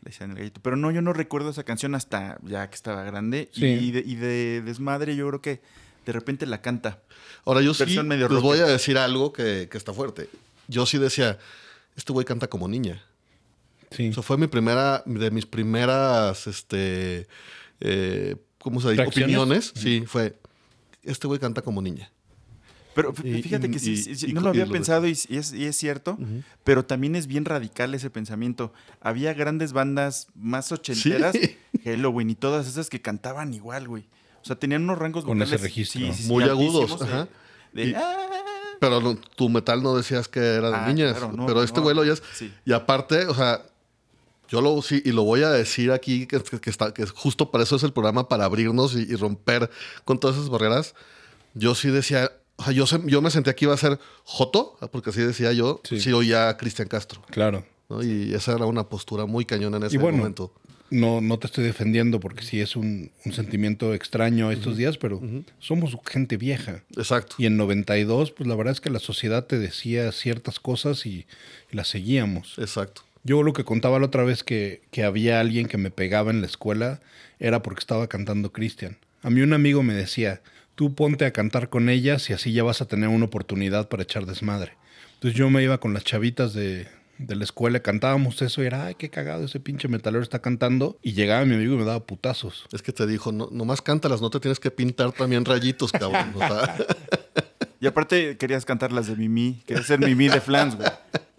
Le 0.07 0.11
decían 0.13 0.31
el 0.31 0.37
gallito. 0.39 0.61
Pero 0.63 0.77
no, 0.77 0.91
yo 0.91 1.03
no 1.03 1.13
recuerdo 1.13 1.51
esa 1.51 1.65
canción 1.65 1.95
hasta 1.95 2.39
ya 2.45 2.69
que 2.71 2.75
estaba 2.77 3.03
grande. 3.05 3.51
Sí. 3.53 3.67
Y, 3.67 3.91
de, 3.91 4.01
y 4.07 4.15
de 4.15 4.63
desmadre, 4.63 5.17
yo 5.17 5.29
creo 5.29 5.43
que 5.43 5.61
de 6.07 6.13
repente 6.13 6.47
la 6.47 6.63
canta. 6.63 7.01
Ahora 7.45 7.61
yo 7.61 7.75
sí 7.75 7.85
les 7.87 8.29
voy 8.41 8.59
a 8.61 8.67
decir 8.67 8.97
algo 8.97 9.33
que, 9.33 9.69
que 9.71 9.77
está 9.77 9.93
fuerte. 9.93 10.31
Yo 10.69 10.87
sí 10.87 10.97
decía, 10.99 11.39
este 11.97 12.13
güey 12.13 12.25
canta 12.25 12.49
como 12.49 12.69
niña. 12.69 13.03
Sí. 13.91 14.09
O 14.09 14.13
sea, 14.13 14.23
fue 14.23 14.37
mi 14.37 14.47
primera, 14.47 15.03
de 15.07 15.31
mis 15.31 15.47
primeras, 15.47 16.47
este, 16.47 17.27
eh, 17.81 18.37
¿cómo 18.59 18.81
se 18.81 18.91
dice? 18.91 19.03
¿Reacciones? 19.03 19.37
Opiniones. 19.37 19.73
Sí, 19.75 20.05
fue, 20.07 20.39
este 21.03 21.27
güey 21.27 21.39
canta 21.39 21.63
como 21.63 21.81
niña. 21.81 22.11
Pero 22.95 23.13
fíjate 23.13 23.67
y- 23.67 23.71
que 23.71 23.79
sí, 23.79 23.93
y- 23.93 23.97
sí, 23.99 24.15
sí, 24.17 24.27
y- 24.31 24.33
no 24.33 24.41
y 24.41 24.45
lo 24.45 24.49
había 24.51 24.65
lo- 24.67 24.73
pensado 24.73 25.07
y, 25.07 25.11
es, 25.13 25.53
y 25.53 25.65
es 25.67 25.77
cierto, 25.77 26.19
pero 26.65 26.85
también 26.85 27.15
es 27.15 27.27
bien 27.27 27.45
radical 27.45 27.95
ese 27.95 28.09
pensamiento. 28.11 28.73
Había 29.03 29.35
grandes 29.35 29.73
bandas 29.75 30.29
más 30.35 30.73
ochenteras, 30.73 31.37
Sí. 31.39 31.57
Halloween 31.85 32.31
y 32.31 32.35
todas 32.35 32.67
esas 32.67 32.89
que 32.89 33.01
cantaban 33.03 33.53
igual, 33.55 33.87
güey. 33.87 34.05
O 34.43 34.47
sea, 34.47 34.57
tenían 34.57 34.85
unos 34.85 34.99
rangos 34.99 35.25
Con 35.25 35.43
ese 35.43 35.59
registro. 35.59 36.01
Muy 36.27 36.45
agudos, 36.45 37.03
ajá. 37.03 37.29
De, 37.73 37.85
de, 37.85 37.91
Y- 37.91 37.95
"Ah". 37.95 38.36
Pero 38.81 39.01
no- 39.01 39.17
tu 39.37 39.49
metal 39.49 39.83
no 39.83 39.97
decías 39.97 40.29
que 40.29 40.41
era 40.41 40.71
de 40.71 40.77
Ah, 40.77 40.87
niñas. 40.89 41.17
claro, 41.19 41.33
no, 41.33 41.47
pero 41.47 41.63
este 41.63 41.79
no. 41.79 41.85
güey 41.85 41.95
lo 41.97 42.03
oyes. 42.03 42.23
Sí. 42.35 42.53
Y 42.65 42.73
aparte, 42.73 43.27
o 43.27 43.35
sea, 43.35 43.63
yo 44.49 44.61
lo 44.61 44.81
sí, 44.83 45.03
y 45.05 45.13
lo 45.13 45.25
voy 45.25 45.43
a 45.43 45.51
decir 45.51 45.91
aquí, 45.93 46.27
que, 46.27 46.41
que- 46.43 46.61
que 46.61 46.71
está, 46.71 46.93
que 46.95 47.07
justo 47.07 47.51
para 47.51 47.65
eso 47.65 47.77
es 47.77 47.83
el 47.83 47.93
programa, 47.93 48.29
para 48.29 48.45
abrirnos 48.45 48.95
y, 48.95 49.03
y 49.03 49.17
romper 49.17 49.71
con 50.05 50.19
todas 50.21 50.37
esas 50.37 50.49
barreras. 50.51 50.95
Yo 51.55 51.75
sí 51.75 51.89
decía, 51.91 52.31
o 52.57 52.65
sea, 52.65 52.73
yo, 52.73 52.87
se- 52.87 53.03
yo 53.07 53.21
me 53.23 53.31
sentía 53.31 53.55
que 53.57 53.65
iba 53.65 53.75
a 53.75 53.79
ser 53.79 53.99
Joto, 54.25 54.77
porque 54.93 55.11
así 55.11 55.21
decía 55.21 55.53
yo, 55.53 55.81
Sí. 55.85 56.01
sí, 56.01 56.13
oía 56.13 56.49
a 56.51 56.57
Cristian 56.57 56.87
Castro. 56.89 57.23
Claro. 57.31 57.65
¿no? 57.89 58.03
Y 58.03 58.35
esa 58.35 58.53
era 58.53 58.67
una 58.67 58.89
postura 58.89 59.27
muy 59.27 59.45
cañona 59.45 59.77
en 59.79 59.85
ese 59.85 59.95
Y 59.95 59.99
bueno, 59.99 60.19
momento. 60.19 60.53
No, 60.91 61.21
no 61.21 61.39
te 61.39 61.47
estoy 61.47 61.65
defendiendo 61.65 62.21
porque 62.21 62.43
sí 62.43 62.61
es 62.61 62.77
un, 62.77 63.11
un 63.25 63.33
sentimiento 63.33 63.95
extraño 63.95 64.51
estos 64.51 64.77
días, 64.77 64.99
pero 64.99 65.21
somos 65.59 65.97
gente 66.07 66.37
vieja. 66.37 66.83
Exacto. 66.97 67.37
Y 67.39 67.47
en 67.47 67.57
92, 67.57 68.31
pues 68.33 68.47
la 68.47 68.55
verdad 68.55 68.73
es 68.73 68.81
que 68.81 68.91
la 68.91 68.99
sociedad 68.99 69.47
te 69.47 69.59
decía 69.59 70.11
ciertas 70.13 70.61
cosas 70.61 71.07
y, 71.07 71.27
y 71.73 71.77
las 71.77 71.89
seguíamos. 71.89 72.55
Exacto. 72.59 73.03
Yo 73.25 73.43
lo 73.43 73.53
que 73.53 73.65
contaba 73.65 73.99
la 73.99 74.07
otra 74.07 74.23
vez 74.23 74.45
que, 74.45 74.83
que 74.93 75.03
había 75.03 75.41
alguien 75.41 75.67
que 75.67 75.79
me 75.79 75.91
pegaba 75.91 76.31
en 76.31 76.41
la 76.41 76.47
escuela 76.47 77.01
era 77.41 77.63
porque 77.63 77.81
estaba 77.81 78.07
cantando 78.07 78.53
Cristian. 78.53 78.99
A 79.23 79.31
mí 79.31 79.41
un 79.41 79.53
amigo 79.53 79.83
me 79.83 79.95
decía, 79.95 80.41
tú 80.77 80.95
ponte 80.95 81.25
a 81.25 81.33
cantar 81.33 81.69
con 81.69 81.89
ellas 81.89 82.31
y 82.31 82.35
así 82.35 82.53
ya 82.53 82.63
vas 82.63 82.81
a 82.81 82.87
tener 82.87 83.09
una 83.09 83.25
oportunidad 83.25 83.89
para 83.89 84.05
echar 84.05 84.27
desmadre. 84.27 84.75
Entonces 85.15 85.37
yo 85.37 85.51
me 85.51 85.63
iba 85.63 85.79
con 85.79 85.95
las 85.95 86.05
chavitas 86.05 86.53
de, 86.53 86.87
de 87.19 87.35
la 87.37 87.45
escuela, 87.45 87.81
cantábamos 87.81 88.41
eso 88.43 88.63
y 88.63 88.67
era, 88.67 88.87
ay, 88.87 88.95
qué 88.97 89.09
cagado, 89.11 89.45
ese 89.45 89.61
pinche 89.61 89.89
metalero 89.89 90.23
está 90.23 90.41
cantando. 90.41 90.99
Y 91.03 91.13
llegaba 91.13 91.45
mi 91.45 91.55
amigo 91.55 91.75
y 91.75 91.79
me 91.79 91.85
daba 91.85 92.01
putazos. 92.07 92.67
Es 92.73 92.83
que 92.83 92.93
te 92.93 93.07
dijo, 93.07 93.33
no, 93.33 93.49
nomás 93.51 93.83
cántalas, 93.83 94.21
no 94.21 94.31
te 94.31 94.41
tienes 94.41 94.61
que 94.61 94.71
pintar 94.71 95.13
también 95.13 95.45
rayitos, 95.45 95.93
cabrón. 95.93 96.33
O 96.35 96.39
sea, 96.39 96.77
Y 97.79 97.87
aparte 97.87 98.39
querías 98.39 98.65
cantar 98.65 98.91
las 98.91 99.07
de 99.07 99.17
Mimi, 99.17 99.63
querías 99.67 99.87
ser 99.87 100.01
Mimi 100.01 100.29
de 100.29 100.41
Flans, 100.41 100.77
güey. 100.77 100.89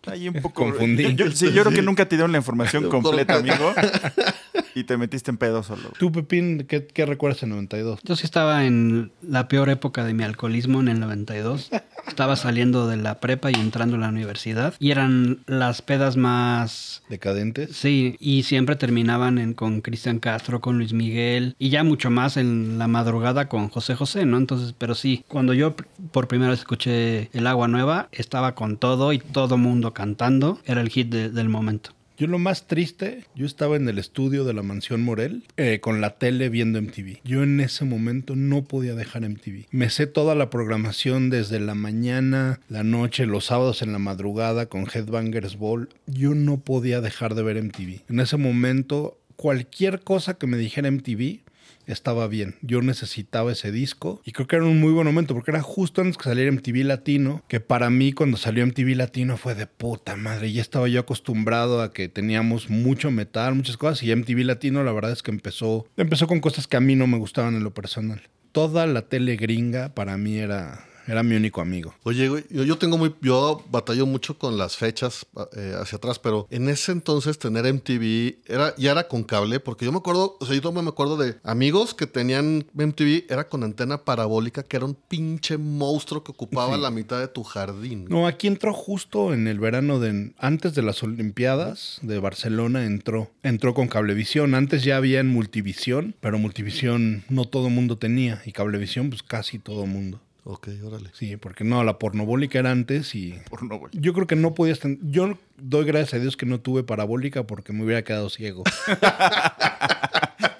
Ahí 0.05 0.29
un 0.29 0.35
poco. 0.35 0.63
Confundí. 0.65 1.03
Yo, 1.15 1.25
yo- 1.25 1.31
sí, 1.31 1.51
yo 1.51 1.63
creo 1.63 1.73
que 1.75 1.81
nunca 1.81 2.05
te 2.07 2.15
dieron 2.15 2.31
la 2.31 2.37
información 2.37 2.87
completa, 2.89 3.35
amigo. 3.35 3.73
Y 4.75 4.83
te 4.83 4.97
metiste 4.97 5.31
en 5.31 5.37
pedo 5.37 5.63
solo. 5.63 5.91
Tú, 5.97 6.11
Pepín, 6.11 6.65
¿qué, 6.67 6.85
qué 6.85 7.05
recuerdas 7.05 7.43
en 7.43 7.49
92? 7.49 7.99
Yo 8.03 8.15
sí 8.15 8.25
estaba 8.25 8.65
en 8.65 9.11
la 9.21 9.47
peor 9.47 9.69
época 9.69 10.03
de 10.03 10.13
mi 10.13 10.23
alcoholismo 10.23 10.79
en 10.81 10.87
el 10.87 10.99
92. 10.99 11.69
Estaba 12.07 12.35
saliendo 12.35 12.87
de 12.87 12.97
la 12.97 13.19
prepa 13.19 13.51
y 13.51 13.55
entrando 13.55 13.95
a 13.95 13.99
la 13.99 14.09
universidad. 14.09 14.73
Y 14.79 14.91
eran 14.91 15.39
las 15.47 15.81
pedas 15.81 16.15
más... 16.17 17.03
¿Decadentes? 17.09 17.75
Sí, 17.75 18.15
y 18.19 18.43
siempre 18.43 18.75
terminaban 18.75 19.37
en, 19.37 19.53
con 19.53 19.81
Cristian 19.81 20.19
Castro, 20.19 20.61
con 20.61 20.77
Luis 20.77 20.93
Miguel 20.93 21.55
y 21.59 21.69
ya 21.69 21.83
mucho 21.83 22.09
más 22.09 22.37
en 22.37 22.77
la 22.77 22.87
madrugada 22.87 23.49
con 23.49 23.69
José 23.69 23.95
José, 23.95 24.25
¿no? 24.25 24.37
Entonces, 24.37 24.73
pero 24.77 24.95
sí, 24.95 25.23
cuando 25.27 25.53
yo 25.53 25.75
por 26.11 26.27
primera 26.27 26.51
vez 26.51 26.59
escuché 26.59 27.29
El 27.33 27.47
Agua 27.47 27.67
Nueva, 27.67 28.09
estaba 28.11 28.55
con 28.55 28.77
todo 28.77 29.11
y 29.13 29.19
todo 29.19 29.57
mundo 29.57 29.93
cantando. 29.93 30.59
Era 30.65 30.81
el 30.81 30.89
hit 30.89 31.09
de- 31.09 31.29
del 31.29 31.49
momento. 31.49 31.91
Yo 32.17 32.25
lo 32.25 32.39
más 32.39 32.65
triste, 32.65 33.25
yo 33.35 33.45
estaba 33.45 33.75
en 33.75 33.87
el 33.87 33.99
estudio 33.99 34.43
de 34.43 34.55
la 34.55 34.63
mansión 34.63 35.03
Morel 35.03 35.43
eh, 35.55 35.79
con 35.79 36.01
la 36.01 36.17
tele 36.17 36.49
viendo 36.49 36.81
MTV. 36.81 37.19
Yo 37.23 37.43
en 37.43 37.59
ese 37.59 37.85
momento 37.85 38.35
no 38.35 38.63
podía 38.63 38.95
dejar 38.95 39.21
MTV. 39.29 39.67
Me 39.69 39.91
sé 39.91 40.07
toda 40.07 40.33
la 40.33 40.49
programación 40.49 41.29
desde 41.29 41.59
la 41.59 41.75
mañana, 41.75 42.59
la 42.69 42.83
noche, 42.83 43.27
los 43.27 43.45
sábados 43.45 43.83
en 43.83 43.91
la 43.91 43.99
madrugada 43.99 44.65
con 44.65 44.87
Headbangers 44.91 45.57
Ball. 45.57 45.89
Yo 46.07 46.33
no 46.33 46.57
podía 46.57 47.01
dejar 47.01 47.35
de 47.35 47.43
ver 47.43 47.61
MTV. 47.61 48.01
En 48.09 48.19
ese 48.19 48.37
momento, 48.37 49.19
cualquier 49.35 49.99
cosa 49.99 50.39
que 50.39 50.47
me 50.47 50.57
dijera 50.57 50.89
MTV 50.89 51.41
estaba 51.87 52.27
bien. 52.27 52.55
Yo 52.61 52.81
necesitaba 52.81 53.51
ese 53.51 53.71
disco 53.71 54.21
y 54.23 54.31
creo 54.31 54.47
que 54.47 54.57
era 54.57 54.65
un 54.65 54.79
muy 54.79 54.91
buen 54.91 55.07
momento 55.07 55.33
porque 55.33 55.51
era 55.51 55.61
justo 55.61 56.01
antes 56.01 56.17
que 56.17 56.25
saliera 56.25 56.51
MTV 56.51 56.83
Latino, 56.85 57.43
que 57.47 57.59
para 57.59 57.89
mí 57.89 58.13
cuando 58.13 58.37
salió 58.37 58.65
MTV 58.65 58.95
Latino 58.95 59.37
fue 59.37 59.55
de 59.55 59.67
puta 59.67 60.15
madre. 60.15 60.51
Ya 60.51 60.61
estaba 60.61 60.87
yo 60.87 60.99
acostumbrado 60.99 61.81
a 61.81 61.93
que 61.93 62.09
teníamos 62.09 62.69
mucho 62.69 63.09
metal, 63.11 63.55
muchas 63.55 63.77
cosas 63.77 64.03
y 64.03 64.15
MTV 64.15 64.43
Latino 64.45 64.83
la 64.83 64.91
verdad 64.91 65.11
es 65.11 65.23
que 65.23 65.31
empezó 65.31 65.87
empezó 65.97 66.27
con 66.27 66.39
cosas 66.39 66.67
que 66.67 66.77
a 66.77 66.81
mí 66.81 66.95
no 66.95 67.07
me 67.07 67.17
gustaban 67.17 67.55
en 67.55 67.63
lo 67.63 67.73
personal. 67.73 68.21
Toda 68.51 68.85
la 68.87 69.03
tele 69.03 69.35
gringa 69.35 69.93
para 69.93 70.17
mí 70.17 70.37
era 70.37 70.85
era 71.07 71.23
mi 71.23 71.35
único 71.35 71.61
amigo. 71.61 71.93
Oye, 72.03 72.29
güey, 72.29 72.43
yo, 72.49 72.63
yo 72.63 72.77
tengo 72.77 72.97
muy, 72.97 73.15
yo 73.21 73.63
batallo 73.71 74.05
mucho 74.05 74.37
con 74.37 74.57
las 74.57 74.75
fechas 74.77 75.25
eh, 75.55 75.73
hacia 75.79 75.97
atrás, 75.97 76.19
pero 76.19 76.47
en 76.51 76.69
ese 76.69 76.91
entonces 76.91 77.39
tener 77.39 77.65
MTV 77.73 78.37
era, 78.45 78.75
ya 78.77 78.91
era 78.91 79.07
con 79.07 79.23
cable, 79.23 79.59
porque 79.59 79.85
yo 79.85 79.91
me 79.91 79.97
acuerdo, 79.99 80.37
o 80.39 80.45
sea, 80.45 80.55
yo 80.59 80.71
me 80.71 80.87
acuerdo 80.87 81.17
de 81.17 81.37
amigos 81.43 81.93
que 81.93 82.05
tenían 82.07 82.65
MTV, 82.73 83.25
era 83.29 83.47
con 83.47 83.63
antena 83.63 84.03
parabólica, 84.03 84.63
que 84.63 84.77
era 84.77 84.85
un 84.85 84.95
pinche 84.95 85.57
monstruo 85.57 86.23
que 86.23 86.31
ocupaba 86.31 86.75
Sí. 86.75 86.81
la 86.81 86.91
mitad 86.91 87.19
de 87.19 87.27
tu 87.27 87.43
jardín. 87.43 88.05
No, 88.09 88.27
aquí 88.27 88.47
entró 88.47 88.73
justo 88.73 89.33
en 89.33 89.47
el 89.47 89.59
verano 89.59 89.99
de 89.99 90.33
antes 90.37 90.75
de 90.75 90.81
las 90.81 91.01
Olimpiadas 91.03 91.99
de 92.01 92.19
Barcelona 92.19 92.85
entró. 92.85 93.31
Entró 93.43 93.73
con 93.73 93.87
Cablevisión. 93.87 94.55
Antes 94.55 94.83
ya 94.83 94.97
había 94.97 95.19
en 95.19 95.27
Multivisión, 95.27 96.15
pero 96.19 96.37
Multivisión 96.39 97.23
no 97.29 97.45
todo 97.45 97.69
mundo 97.69 97.97
tenía 97.97 98.41
y 98.45 98.51
Cablevisión 98.51 99.09
pues 99.09 99.23
casi 99.23 99.59
todo 99.59 99.85
mundo. 99.85 100.19
Ok, 100.49 100.69
órale. 100.85 101.09
Sí, 101.13 101.35
porque 101.35 101.65
no, 101.65 101.83
la 101.83 101.99
pornobólica 101.99 102.59
era 102.59 102.71
antes 102.71 103.13
y 103.15 103.33
Por 103.49 103.63
no, 103.63 103.79
güey. 103.79 103.91
yo 103.93 104.13
creo 104.13 104.27
que 104.27 104.37
no 104.37 104.53
podías 104.53 104.79
ten- 104.79 104.97
yo 105.03 105.37
doy 105.57 105.83
gracias 105.85 106.13
a 106.13 106.19
Dios 106.19 106.37
que 106.37 106.45
no 106.45 106.61
tuve 106.61 106.83
parabólica 106.83 107.45
porque 107.45 107.73
me 107.73 107.83
hubiera 107.83 108.03
quedado 108.03 108.29
ciego. 108.29 108.63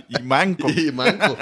Y 0.10 0.23
manco. 0.23 0.69
Y 0.69 0.89
manco. 0.93 1.38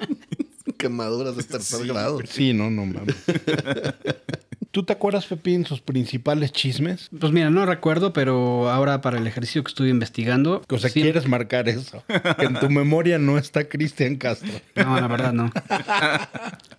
Quemaduras 0.78 1.36
de 1.36 1.42
tercer 1.44 1.80
Sí. 1.82 1.88
grado. 1.88 2.18
Sí, 2.26 2.52
no, 2.54 2.70
no 2.70 2.86
mames. 2.86 3.14
¿Tú 4.72 4.84
te 4.84 4.94
acuerdas, 4.94 5.26
Pepín, 5.26 5.66
sus 5.66 5.80
principales 5.82 6.50
chismes? 6.50 7.10
Pues 7.20 7.30
mira, 7.30 7.50
no 7.50 7.66
recuerdo, 7.66 8.14
pero 8.14 8.70
ahora 8.70 9.02
para 9.02 9.18
el 9.18 9.26
ejercicio 9.26 9.62
que 9.62 9.68
estuve 9.68 9.90
investigando... 9.90 10.62
O 10.68 10.78
sea, 10.78 10.88
quieres 10.88 11.28
marcar 11.28 11.68
eso. 11.68 12.02
Que 12.38 12.46
en 12.46 12.58
tu 12.58 12.70
memoria 12.70 13.18
no 13.18 13.36
está 13.36 13.68
Cristian 13.68 14.16
Castro. 14.16 14.50
No, 14.74 14.98
la 14.98 15.06
verdad 15.08 15.34
no. 15.34 15.52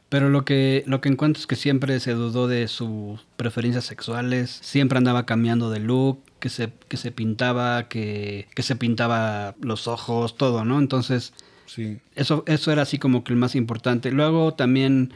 Pero 0.10 0.29
lo 0.29 0.43
que, 0.43 0.84
lo 0.88 1.01
que 1.01 1.10
encuentro 1.10 1.39
es 1.39 1.47
que 1.47 1.56
siempre 1.56 1.99
se 1.99 2.13
dudó 2.13 2.47
de 2.47 2.67
sus 2.67 3.21
preferencias 3.36 3.86
sexuales, 3.86 4.49
siempre 4.62 4.97
andaba 4.97 5.25
cambiando 5.25 5.69
de 5.69 5.79
look, 5.79 6.19
que 6.39 6.49
se, 6.49 6.69
que 6.88 6.97
se 6.97 7.12
pintaba, 7.12 7.88
que, 7.89 8.47
que 8.56 8.63
se 8.63 8.75
pintaba 8.75 9.56
los 9.62 9.88
ojos, 9.88 10.36
todo, 10.38 10.65
¿no? 10.65 10.79
Entonces, 10.79 11.34
Sí. 11.65 11.97
eso, 12.15 12.43
eso 12.45 12.71
era 12.71 12.82
así 12.84 12.99
como 12.99 13.23
que 13.23 13.34
el 13.34 13.39
más 13.39 13.56
importante. 13.56 14.12
Luego 14.12 14.53
también 14.53 15.12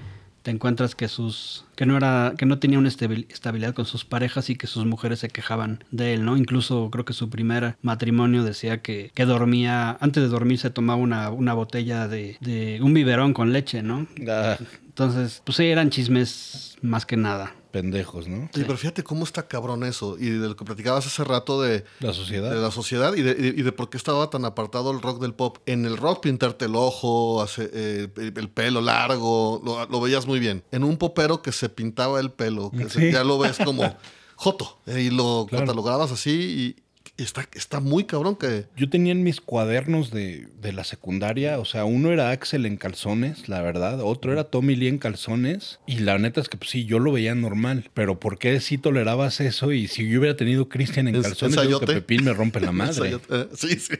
te 0.47 0.51
encuentras 0.51 0.95
que 0.95 1.09
sus 1.09 1.65
que 1.75 1.85
no 1.85 1.97
era 1.97 2.33
que 2.37 2.45
no 2.45 2.57
tenía 2.57 2.79
una 2.79 2.87
estabil- 2.87 3.25
estabilidad 3.29 3.73
con 3.73 3.85
sus 3.85 4.05
parejas 4.05 4.49
y 4.49 4.55
que 4.55 4.65
sus 4.65 4.85
mujeres 4.85 5.19
se 5.19 5.27
quejaban 5.27 5.83
de 5.91 6.13
él, 6.13 6.23
¿no? 6.23 6.37
Incluso 6.37 6.89
creo 6.89 7.03
que 7.03 7.11
su 7.11 7.29
primer 7.29 7.75
matrimonio 7.81 8.45
decía 8.45 8.81
que, 8.81 9.11
que 9.13 9.25
dormía 9.25 9.97
antes 9.99 10.23
de 10.23 10.29
dormir 10.29 10.57
se 10.57 10.69
tomaba 10.69 11.01
una, 11.01 11.31
una 11.31 11.53
botella 11.53 12.07
de, 12.07 12.37
de 12.39 12.79
un 12.81 12.93
biberón 12.93 13.33
con 13.33 13.51
leche, 13.51 13.83
¿no? 13.83 14.07
Ah, 14.25 14.55
Entonces, 14.85 15.41
pues 15.43 15.57
sí, 15.57 15.65
eran 15.65 15.89
chismes 15.89 16.77
más 16.81 17.05
que 17.05 17.17
nada. 17.17 17.53
Pendejos, 17.81 18.27
¿no? 18.27 18.49
Sí, 18.53 18.61
pero 18.65 18.77
fíjate 18.77 19.03
cómo 19.03 19.23
está 19.23 19.47
cabrón 19.47 19.83
eso. 19.83 20.17
Y 20.19 20.29
de 20.29 20.47
lo 20.47 20.55
que 20.55 20.65
platicabas 20.65 21.05
hace 21.05 21.23
rato 21.23 21.61
de, 21.61 21.83
La 21.99 22.13
sociedad. 22.13 22.49
de 22.51 22.59
la 22.61 22.71
sociedad 22.71 23.13
y 23.15 23.21
de, 23.21 23.31
y 23.55 23.61
de 23.61 23.71
por 23.71 23.89
qué 23.89 23.97
estaba 23.97 24.29
tan 24.29 24.45
apartado 24.45 24.91
el 24.91 25.01
rock 25.01 25.21
del 25.21 25.33
pop. 25.33 25.57
En 25.65 25.85
el 25.85 25.97
rock 25.97 26.21
pintarte 26.23 26.65
el 26.65 26.75
ojo, 26.75 27.41
hace, 27.41 27.69
eh, 27.73 28.07
el 28.17 28.49
pelo 28.49 28.81
largo, 28.81 29.61
lo, 29.63 29.85
lo 29.85 30.01
veías 30.01 30.25
muy 30.25 30.39
bien. 30.39 30.63
En 30.71 30.83
un 30.83 30.97
popero 30.97 31.41
que 31.41 31.51
se 31.51 31.69
pintaba 31.69 32.19
el 32.19 32.31
pelo, 32.31 32.71
que 32.71 32.89
se- 32.89 33.11
ya 33.11 33.23
lo 33.23 33.37
ves 33.37 33.57
como 33.63 33.83
joto. 34.35 34.79
eh, 34.87 35.01
y 35.01 35.09
lo 35.09 35.45
Claro. 35.49 35.65
catalogabas 35.65 36.11
así 36.11 36.75
y 36.77 36.83
está, 37.17 37.47
está 37.53 37.79
muy 37.79 38.05
cabrón 38.05 38.35
que... 38.35 38.65
Yo 38.75 38.89
tenía 38.89 39.11
en 39.11 39.23
mis 39.23 39.41
cuadernos 39.41 40.11
de, 40.11 40.47
de 40.61 40.73
la 40.73 40.83
secundaria, 40.83 41.59
o 41.59 41.65
sea, 41.65 41.85
uno 41.85 42.11
era 42.11 42.31
Axel 42.31 42.65
en 42.65 42.77
calzones, 42.77 43.49
la 43.49 43.61
verdad, 43.61 43.99
otro 44.01 44.31
era 44.33 44.45
Tommy 44.45 44.75
Lee 44.75 44.87
en 44.87 44.97
calzones, 44.99 45.79
y 45.87 45.99
la 45.99 46.17
neta 46.19 46.41
es 46.41 46.49
que 46.49 46.57
pues 46.57 46.69
sí, 46.69 46.85
yo 46.85 46.99
lo 46.99 47.11
veía 47.11 47.33
normal, 47.35 47.89
pero 47.93 48.19
¿por 48.19 48.37
qué 48.37 48.59
sí 48.61 48.77
tolerabas 48.77 49.39
eso? 49.41 49.71
Y 49.71 49.87
si 49.87 50.07
yo 50.09 50.19
hubiera 50.19 50.35
tenido 50.37 50.69
Cristian 50.69 51.07
en 51.07 51.15
¿En- 51.15 51.21
calzones, 51.23 51.55
yo 51.69 51.79
que? 51.79 51.87
Pepín 51.87 52.23
me 52.23 52.33
rompe 52.33 52.59
la 52.59 52.71
madre. 52.71 53.17
Eh, 53.29 53.47
Sí, 53.55 53.77
sí. 53.79 53.93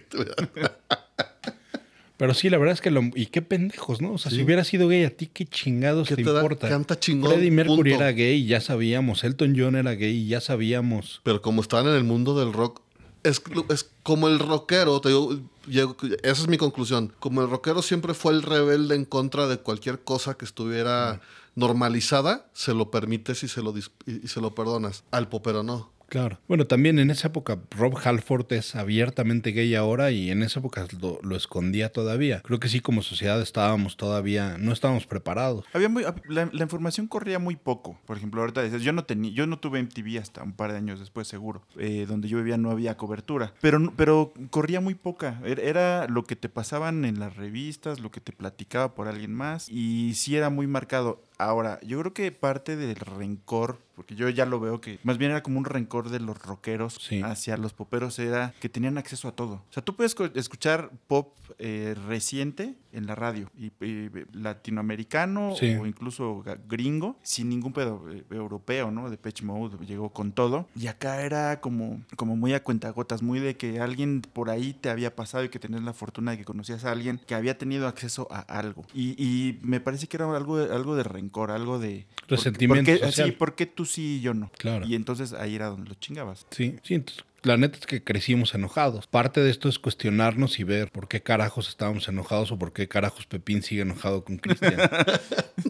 Pero 2.18 2.34
sí, 2.34 2.50
la 2.50 2.58
verdad 2.58 2.74
es 2.74 2.82
que 2.82 2.90
lo... 2.90 3.02
Y 3.14 3.28
qué 3.28 3.44
pendejos, 3.44 4.02
¿no? 4.02 4.14
O 4.14 4.18
sea, 4.18 4.32
Sí. 4.32 4.38
si 4.38 4.44
hubiera 4.44 4.64
sido 4.64 4.88
gay, 4.88 5.04
¿a 5.04 5.12
ti 5.16 5.28
qué 5.32 5.46
chingados 5.46 6.08
¿Qué 6.08 6.16
te, 6.16 6.24
te 6.24 6.30
importa? 6.32 6.68
Canta 6.68 7.00
chingón, 7.00 7.32
Freddie 7.34 7.52
Mercury 7.52 7.92
punto. 7.92 8.04
era 8.06 8.12
gay, 8.12 8.44
ya 8.48 8.60
sabíamos. 8.60 9.24
Elton 9.24 9.54
John 9.56 9.76
era 9.76 9.92
gay, 9.94 10.26
ya 10.26 10.42
sabíamos. 10.42 11.22
Pero 11.24 11.44
como 11.44 11.62
están 11.62 11.86
en 11.86 11.94
el 11.94 12.04
mundo 12.04 12.36
del 12.40 12.54
rock, 12.54 12.82
es, 13.28 13.42
es 13.70 13.90
como 14.04 14.28
el 14.28 14.40
rockero, 14.40 15.00
te 15.02 15.10
digo, 15.10 15.32
llego- 15.68 15.96
esa 16.24 16.42
es 16.42 16.48
mi 16.48 16.58
conclusión. 16.58 17.14
Como 17.20 17.42
el 17.42 17.50
rockero 17.50 17.82
siempre 17.82 18.14
fue 18.14 18.34
el 18.34 18.42
rebelde 18.44 18.96
en 18.96 19.06
contra 19.06 19.48
de 19.48 19.58
cualquier 19.60 20.00
cosa 20.04 20.36
que 20.36 20.46
estuviera 20.46 21.22
normalizada, 21.56 22.48
se 22.54 22.74
lo 22.74 22.92
permites 22.92 23.44
y 23.44 23.48
se 23.48 23.62
lo, 23.62 23.74
y 23.78 24.28
se 24.28 24.42
lo 24.42 24.54
perdonas. 24.56 25.04
Al 25.12 25.28
popero 25.28 25.64
no. 25.64 25.92
Claro. 26.08 26.40
Bueno, 26.48 26.66
también 26.68 27.00
en 27.00 27.10
esa 27.10 27.28
época 27.28 27.60
Rob 27.72 27.98
Halford 28.04 28.52
es 28.54 28.76
abiertamente 28.76 29.52
gay 29.52 29.76
ahora 29.76 30.12
y 30.12 30.32
en 30.32 30.42
esa 30.44 30.60
época 30.60 30.88
lo, 31.02 31.20
lo 31.22 31.36
escondía 31.36 31.92
todavía. 31.92 32.42
Creo 32.44 32.60
que 32.60 32.70
sí, 32.70 32.80
como 32.80 33.02
sociedad 33.02 33.42
estábamos 33.42 33.98
todavía, 33.98 34.58
no 34.58 34.72
estábamos 34.72 35.06
preparados. 35.06 35.66
Había 35.74 35.90
muy, 35.90 36.04
la, 36.28 36.50
la 36.52 36.64
información 36.64 37.08
corría 37.08 37.40
muy 37.40 37.56
poco. 37.56 38.00
Por 38.06 38.18
ejemplo, 38.18 38.42
ahorita 38.42 38.64
dices, 38.64 38.82
yo 38.84 38.94
no 38.94 39.04
tenía, 39.04 39.32
yo 39.32 39.48
no 39.48 39.60
tuve 39.60 39.80
MTV 39.84 40.20
hasta 40.20 40.44
un 40.44 40.54
par 40.54 40.72
de 40.72 40.78
años 40.78 41.00
después, 41.00 41.28
seguro. 41.28 41.62
Eh, 41.78 42.06
donde 42.08 42.28
yo 42.28 42.38
vivía 42.38 42.58
no 42.58 42.72
había 42.72 42.98
cobertura. 42.98 43.54
Pero, 43.62 43.94
pero 43.96 44.34
corría 44.50 44.80
muy 44.80 44.96
poca. 44.96 45.42
Era, 45.46 45.62
era 45.62 46.08
lo 46.08 46.24
que 46.24 46.36
te 46.36 46.50
pasaban 46.50 47.06
en 47.06 47.20
las 47.20 47.36
revistas, 47.36 48.00
lo 48.00 48.12
que 48.12 48.22
te 48.22 48.32
platicaba 48.32 48.96
por 48.96 49.08
alguien 49.08 49.34
más. 49.34 49.70
Y 49.70 50.14
sí 50.16 50.36
era 50.36 50.50
muy 50.50 50.68
marcado. 50.68 51.22
Ahora, 51.40 51.80
yo 51.82 52.00
creo 52.00 52.14
que 52.14 52.32
parte 52.32 52.76
del 52.76 52.96
rencor, 52.96 53.78
porque 53.96 54.16
yo 54.16 54.28
ya 54.30 54.46
lo 54.46 54.60
veo 54.60 54.82
que 54.82 55.00
más 55.04 55.18
bien 55.18 55.32
era 55.32 55.44
como 55.44 55.60
un 55.60 55.66
rencor 55.66 56.10
de 56.10 56.20
los 56.20 56.42
rockeros 56.42 56.96
Sí. 57.00 57.22
hacia 57.24 57.58
los 57.58 57.74
poperos, 57.74 58.18
era 58.20 58.54
que 58.60 58.70
tenían 58.70 58.98
acceso 58.98 59.28
a 59.28 59.32
todo. 59.34 59.54
O 59.70 59.74
sea, 59.74 59.84
tú 59.84 59.96
puedes 59.96 60.16
escuchar 60.36 60.90
pop 61.08 61.36
eh, 61.60 61.96
reciente 62.08 62.76
en 62.98 63.06
la 63.08 63.16
radio, 63.16 63.50
y, 63.58 63.68
y 63.86 64.10
latinoamericano 64.34 65.56
Sí. 65.56 65.76
o 65.76 65.86
incluso 65.86 66.44
gringo, 66.68 67.16
sin 67.24 67.50
ningún 67.50 67.74
pedo 67.74 68.04
eh, 68.12 68.24
europeo, 68.32 68.92
¿no? 68.92 69.10
De 69.10 69.18
Pitch 69.18 69.44
Mode 69.44 69.78
llegó 69.86 70.10
con 70.10 70.32
todo. 70.32 70.68
Y 70.76 70.88
acá 70.88 71.22
era 71.22 71.62
como, 71.62 72.02
como 72.16 72.36
muy 72.36 72.54
a 72.54 72.64
cuentagotas, 72.64 73.22
muy 73.22 73.40
de 73.40 73.56
que 73.56 73.80
alguien 73.80 74.22
por 74.22 74.50
ahí 74.50 74.74
te 74.74 74.90
había 74.90 75.16
pasado 75.16 75.44
y 75.44 75.50
que 75.50 75.60
tenías 75.60 75.84
la 75.84 75.94
fortuna 75.94 76.32
de 76.32 76.38
que 76.40 76.46
conocías 76.46 76.86
a 76.86 76.92
alguien 76.92 77.20
que 77.26 77.36
había 77.36 77.58
tenido 77.58 77.88
acceso 77.88 78.28
a 78.32 78.40
algo. 78.40 78.86
Y, 78.94 79.12
y 79.24 79.60
me 79.62 79.80
parece 79.80 80.08
que 80.08 80.18
era 80.18 80.36
algo, 80.36 80.58
algo 80.58 80.96
de 80.96 81.04
rencor, 81.04 81.52
algo 81.52 81.80
de... 81.80 82.06
¿por- 82.28 82.38
Resentimiento 82.38 82.92
¿por 82.92 83.00
qué, 83.00 83.06
social. 83.06 83.28
sí, 83.30 83.32
¿por 83.34 83.56
qué 83.56 83.66
tú 83.66 83.86
sí 83.86 84.18
y 84.18 84.22
yo 84.22 84.34
no? 84.34 84.52
Claro. 84.58 84.86
Y 84.86 84.96
entonces 84.96 85.34
ahí 85.34 85.56
era 85.56 85.68
donde 85.68 85.90
lo 85.90 85.96
chingabas. 85.96 86.46
Sí, 86.52 86.76
sí, 86.84 86.96
entonces, 86.96 87.24
la 87.44 87.56
neta 87.58 87.78
es 87.78 87.86
que 87.86 88.04
crecimos 88.04 88.54
enojados. 88.56 89.08
Parte 89.08 89.40
de 89.42 89.50
esto 89.52 89.70
es 89.70 89.80
cuestionarnos 89.80 90.60
y 90.60 90.64
ver 90.64 90.92
por 90.92 91.08
qué 91.08 91.22
carajos 91.22 91.70
estábamos 91.70 92.08
enojados 92.08 92.52
o 92.52 92.60
por 92.60 92.74
qué 92.74 92.88
carajos 92.88 93.26
Pepín 93.28 93.62
sigue 93.62 93.82
enojado 93.84 94.24
con 94.24 94.38
Cristian. 94.38 94.76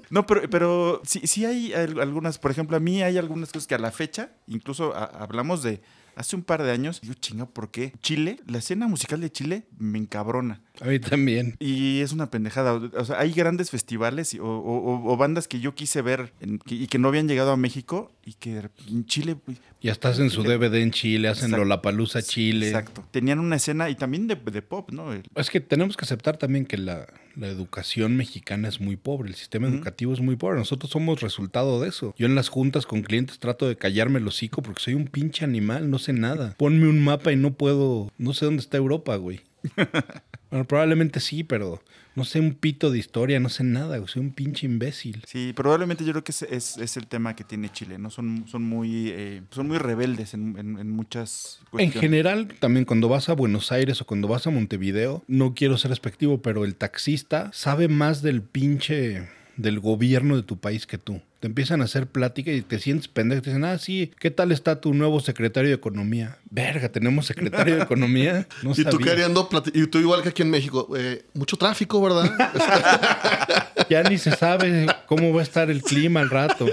No, 0.09 0.25
pero, 0.25 0.49
pero 0.49 1.01
sí, 1.05 1.21
sí 1.27 1.45
hay 1.45 1.73
al- 1.73 1.99
algunas, 1.99 2.37
por 2.39 2.49
ejemplo, 2.51 2.77
a 2.77 2.79
mí 2.79 3.01
hay 3.03 3.17
algunas 3.17 3.51
cosas 3.51 3.67
que 3.67 3.75
a 3.75 3.77
la 3.77 3.91
fecha, 3.91 4.31
incluso 4.47 4.95
a- 4.95 5.03
hablamos 5.05 5.63
de 5.63 5.81
hace 6.17 6.35
un 6.35 6.41
par 6.43 6.61
de 6.63 6.71
años, 6.71 6.99
digo, 7.01 7.13
chinga, 7.13 7.45
¿por 7.45 7.71
qué? 7.71 7.93
Chile, 8.01 8.39
la 8.47 8.57
escena 8.57 8.87
musical 8.87 9.21
de 9.21 9.31
Chile 9.31 9.63
me 9.77 9.97
encabrona. 9.99 10.61
A 10.81 10.85
mí 10.85 10.99
también. 10.99 11.55
Y 11.59 12.01
es 12.01 12.11
una 12.11 12.29
pendejada. 12.29 12.73
O 12.73 13.05
sea, 13.05 13.19
hay 13.19 13.31
grandes 13.31 13.71
festivales 13.71 14.35
o, 14.39 14.43
o- 14.45 15.11
o 15.13 15.17
bandas 15.17 15.47
que 15.47 15.59
yo 15.59 15.73
quise 15.75 16.01
ver 16.01 16.33
en- 16.41 16.59
que- 16.59 16.75
y 16.75 16.87
que 16.87 16.99
no 16.99 17.07
habían 17.07 17.27
llegado 17.27 17.51
a 17.51 17.57
México 17.57 18.11
y 18.25 18.33
que 18.33 18.61
en 18.89 19.05
Chile... 19.05 19.37
Ya 19.81 19.91
estás 19.91 20.19
en 20.19 20.29
su 20.29 20.43
DVD 20.43 20.81
en 20.81 20.91
Chile, 20.91 21.29
hacen. 21.29 21.51
Lollapalooza 21.51 22.21
Chile. 22.21 22.67
Exacto. 22.67 23.05
Tenían 23.11 23.39
una 23.39 23.55
escena 23.55 23.89
y 23.89 23.95
también 23.95 24.27
de, 24.27 24.35
de 24.35 24.61
pop, 24.61 24.91
¿no? 24.91 25.13
El- 25.13 25.23
Es 25.35 25.49
que 25.49 25.59
tenemos 25.61 25.95
que 25.97 26.05
aceptar 26.05 26.37
también 26.37 26.65
que 26.65 26.77
la, 26.77 27.07
la 27.37 27.47
educación 27.47 28.17
mexicana 28.17 28.67
es 28.67 28.81
muy 28.81 28.95
pobre, 28.95 29.29
el 29.29 29.35
sistema 29.35 29.67
educativo 29.67 30.13
es 30.13 30.19
muy 30.19 30.35
pobre. 30.35 30.57
Nosotros 30.57 30.91
somos 30.91 31.21
resultado 31.21 31.79
de 31.79 31.89
eso. 31.89 32.13
Yo 32.17 32.25
en 32.25 32.35
las 32.35 32.49
juntas 32.49 32.85
con 32.85 33.03
clientes 33.03 33.39
trato 33.39 33.67
de 33.67 33.77
callarme 33.77 34.19
el 34.19 34.27
hocico 34.27 34.61
porque 34.61 34.81
soy 34.81 34.95
un 34.95 35.05
pinche 35.05 35.45
animal, 35.45 35.89
no 35.89 35.99
sé 35.99 36.13
nada. 36.13 36.55
Ponme 36.57 36.87
un 36.87 37.03
mapa 37.03 37.31
y 37.31 37.35
no 37.35 37.53
puedo, 37.53 38.11
no 38.17 38.33
sé 38.33 38.45
dónde 38.45 38.61
está 38.61 38.77
Europa, 38.77 39.15
güey. 39.15 39.41
bueno, 40.49 40.65
probablemente 40.65 41.19
sí, 41.19 41.43
pero 41.43 41.81
no 42.17 42.25
sé 42.25 42.39
un 42.41 42.55
pito 42.55 42.91
de 42.91 42.97
historia, 42.97 43.39
no 43.39 43.47
sé 43.47 43.63
nada. 43.63 44.05
Soy 44.07 44.21
un 44.23 44.31
pinche 44.31 44.65
imbécil. 44.65 45.21
Sí, 45.25 45.53
probablemente 45.55 46.03
yo 46.03 46.11
creo 46.11 46.23
que 46.23 46.31
ese 46.31 46.47
es, 46.53 46.77
es 46.77 46.97
el 46.97 47.07
tema 47.07 47.35
que 47.35 47.43
tiene 47.45 47.69
Chile, 47.71 47.97
¿no? 47.99 48.09
Son, 48.09 48.45
son, 48.47 48.63
muy, 48.63 49.09
eh, 49.09 49.43
son 49.51 49.67
muy 49.67 49.77
rebeldes 49.77 50.33
en, 50.33 50.57
en- 50.57 50.79
en 50.79 50.89
muchas 50.89 51.61
En 51.77 51.91
general, 51.91 52.47
también 52.59 52.85
cuando 52.85 53.07
vas 53.07 53.29
a 53.29 53.33
Buenos 53.33 53.71
Aires 53.71 54.01
o 54.01 54.05
cuando 54.05 54.27
vas 54.27 54.47
a 54.47 54.49
Montevideo, 54.49 55.23
no 55.27 55.53
quiero 55.53 55.77
ser 55.77 55.91
respectivo, 55.91 56.41
pero 56.41 56.65
el 56.65 56.75
taxista 56.75 57.51
sabe 57.53 57.87
más 57.87 58.21
del 58.23 58.41
pinche 58.41 59.29
del 59.57 59.79
gobierno 59.79 60.35
de 60.35 60.43
tu 60.43 60.57
país 60.57 60.85
que 60.87 60.97
tú. 60.97 61.21
Te 61.39 61.47
empiezan 61.47 61.81
a 61.81 61.85
hacer 61.85 62.07
plática 62.07 62.51
y 62.51 62.61
te 62.61 62.79
sientes 62.79 63.07
pendejo. 63.07 63.41
Te 63.41 63.49
dicen, 63.49 63.65
ah, 63.65 63.77
sí, 63.77 64.11
¿qué 64.19 64.31
tal 64.31 64.51
está 64.51 64.81
tu 64.81 64.93
nuevo 64.93 65.19
secretario 65.19 65.69
de 65.69 65.75
Economía? 65.75 66.37
Verga, 66.49 66.89
¿tenemos 66.89 67.25
secretario 67.25 67.75
de 67.75 67.83
Economía? 67.83 68.47
No 68.63 68.71
y 68.75 68.83
tú 68.85 68.97
queriendo, 68.97 69.47
y 69.73 69.87
tú 69.87 69.99
igual 69.99 70.23
que 70.23 70.29
aquí 70.29 70.41
en 70.41 70.49
México, 70.49 70.89
eh, 70.97 71.25
mucho 71.33 71.57
tráfico, 71.57 72.01
¿verdad? 72.01 72.31
Ya 73.89 74.03
ni 74.03 74.17
se 74.17 74.31
sabe 74.31 74.87
cómo 75.05 75.33
va 75.33 75.39
a 75.39 75.43
estar 75.43 75.69
el 75.71 75.81
clima 75.81 76.19
al 76.19 76.29
rato. 76.29 76.65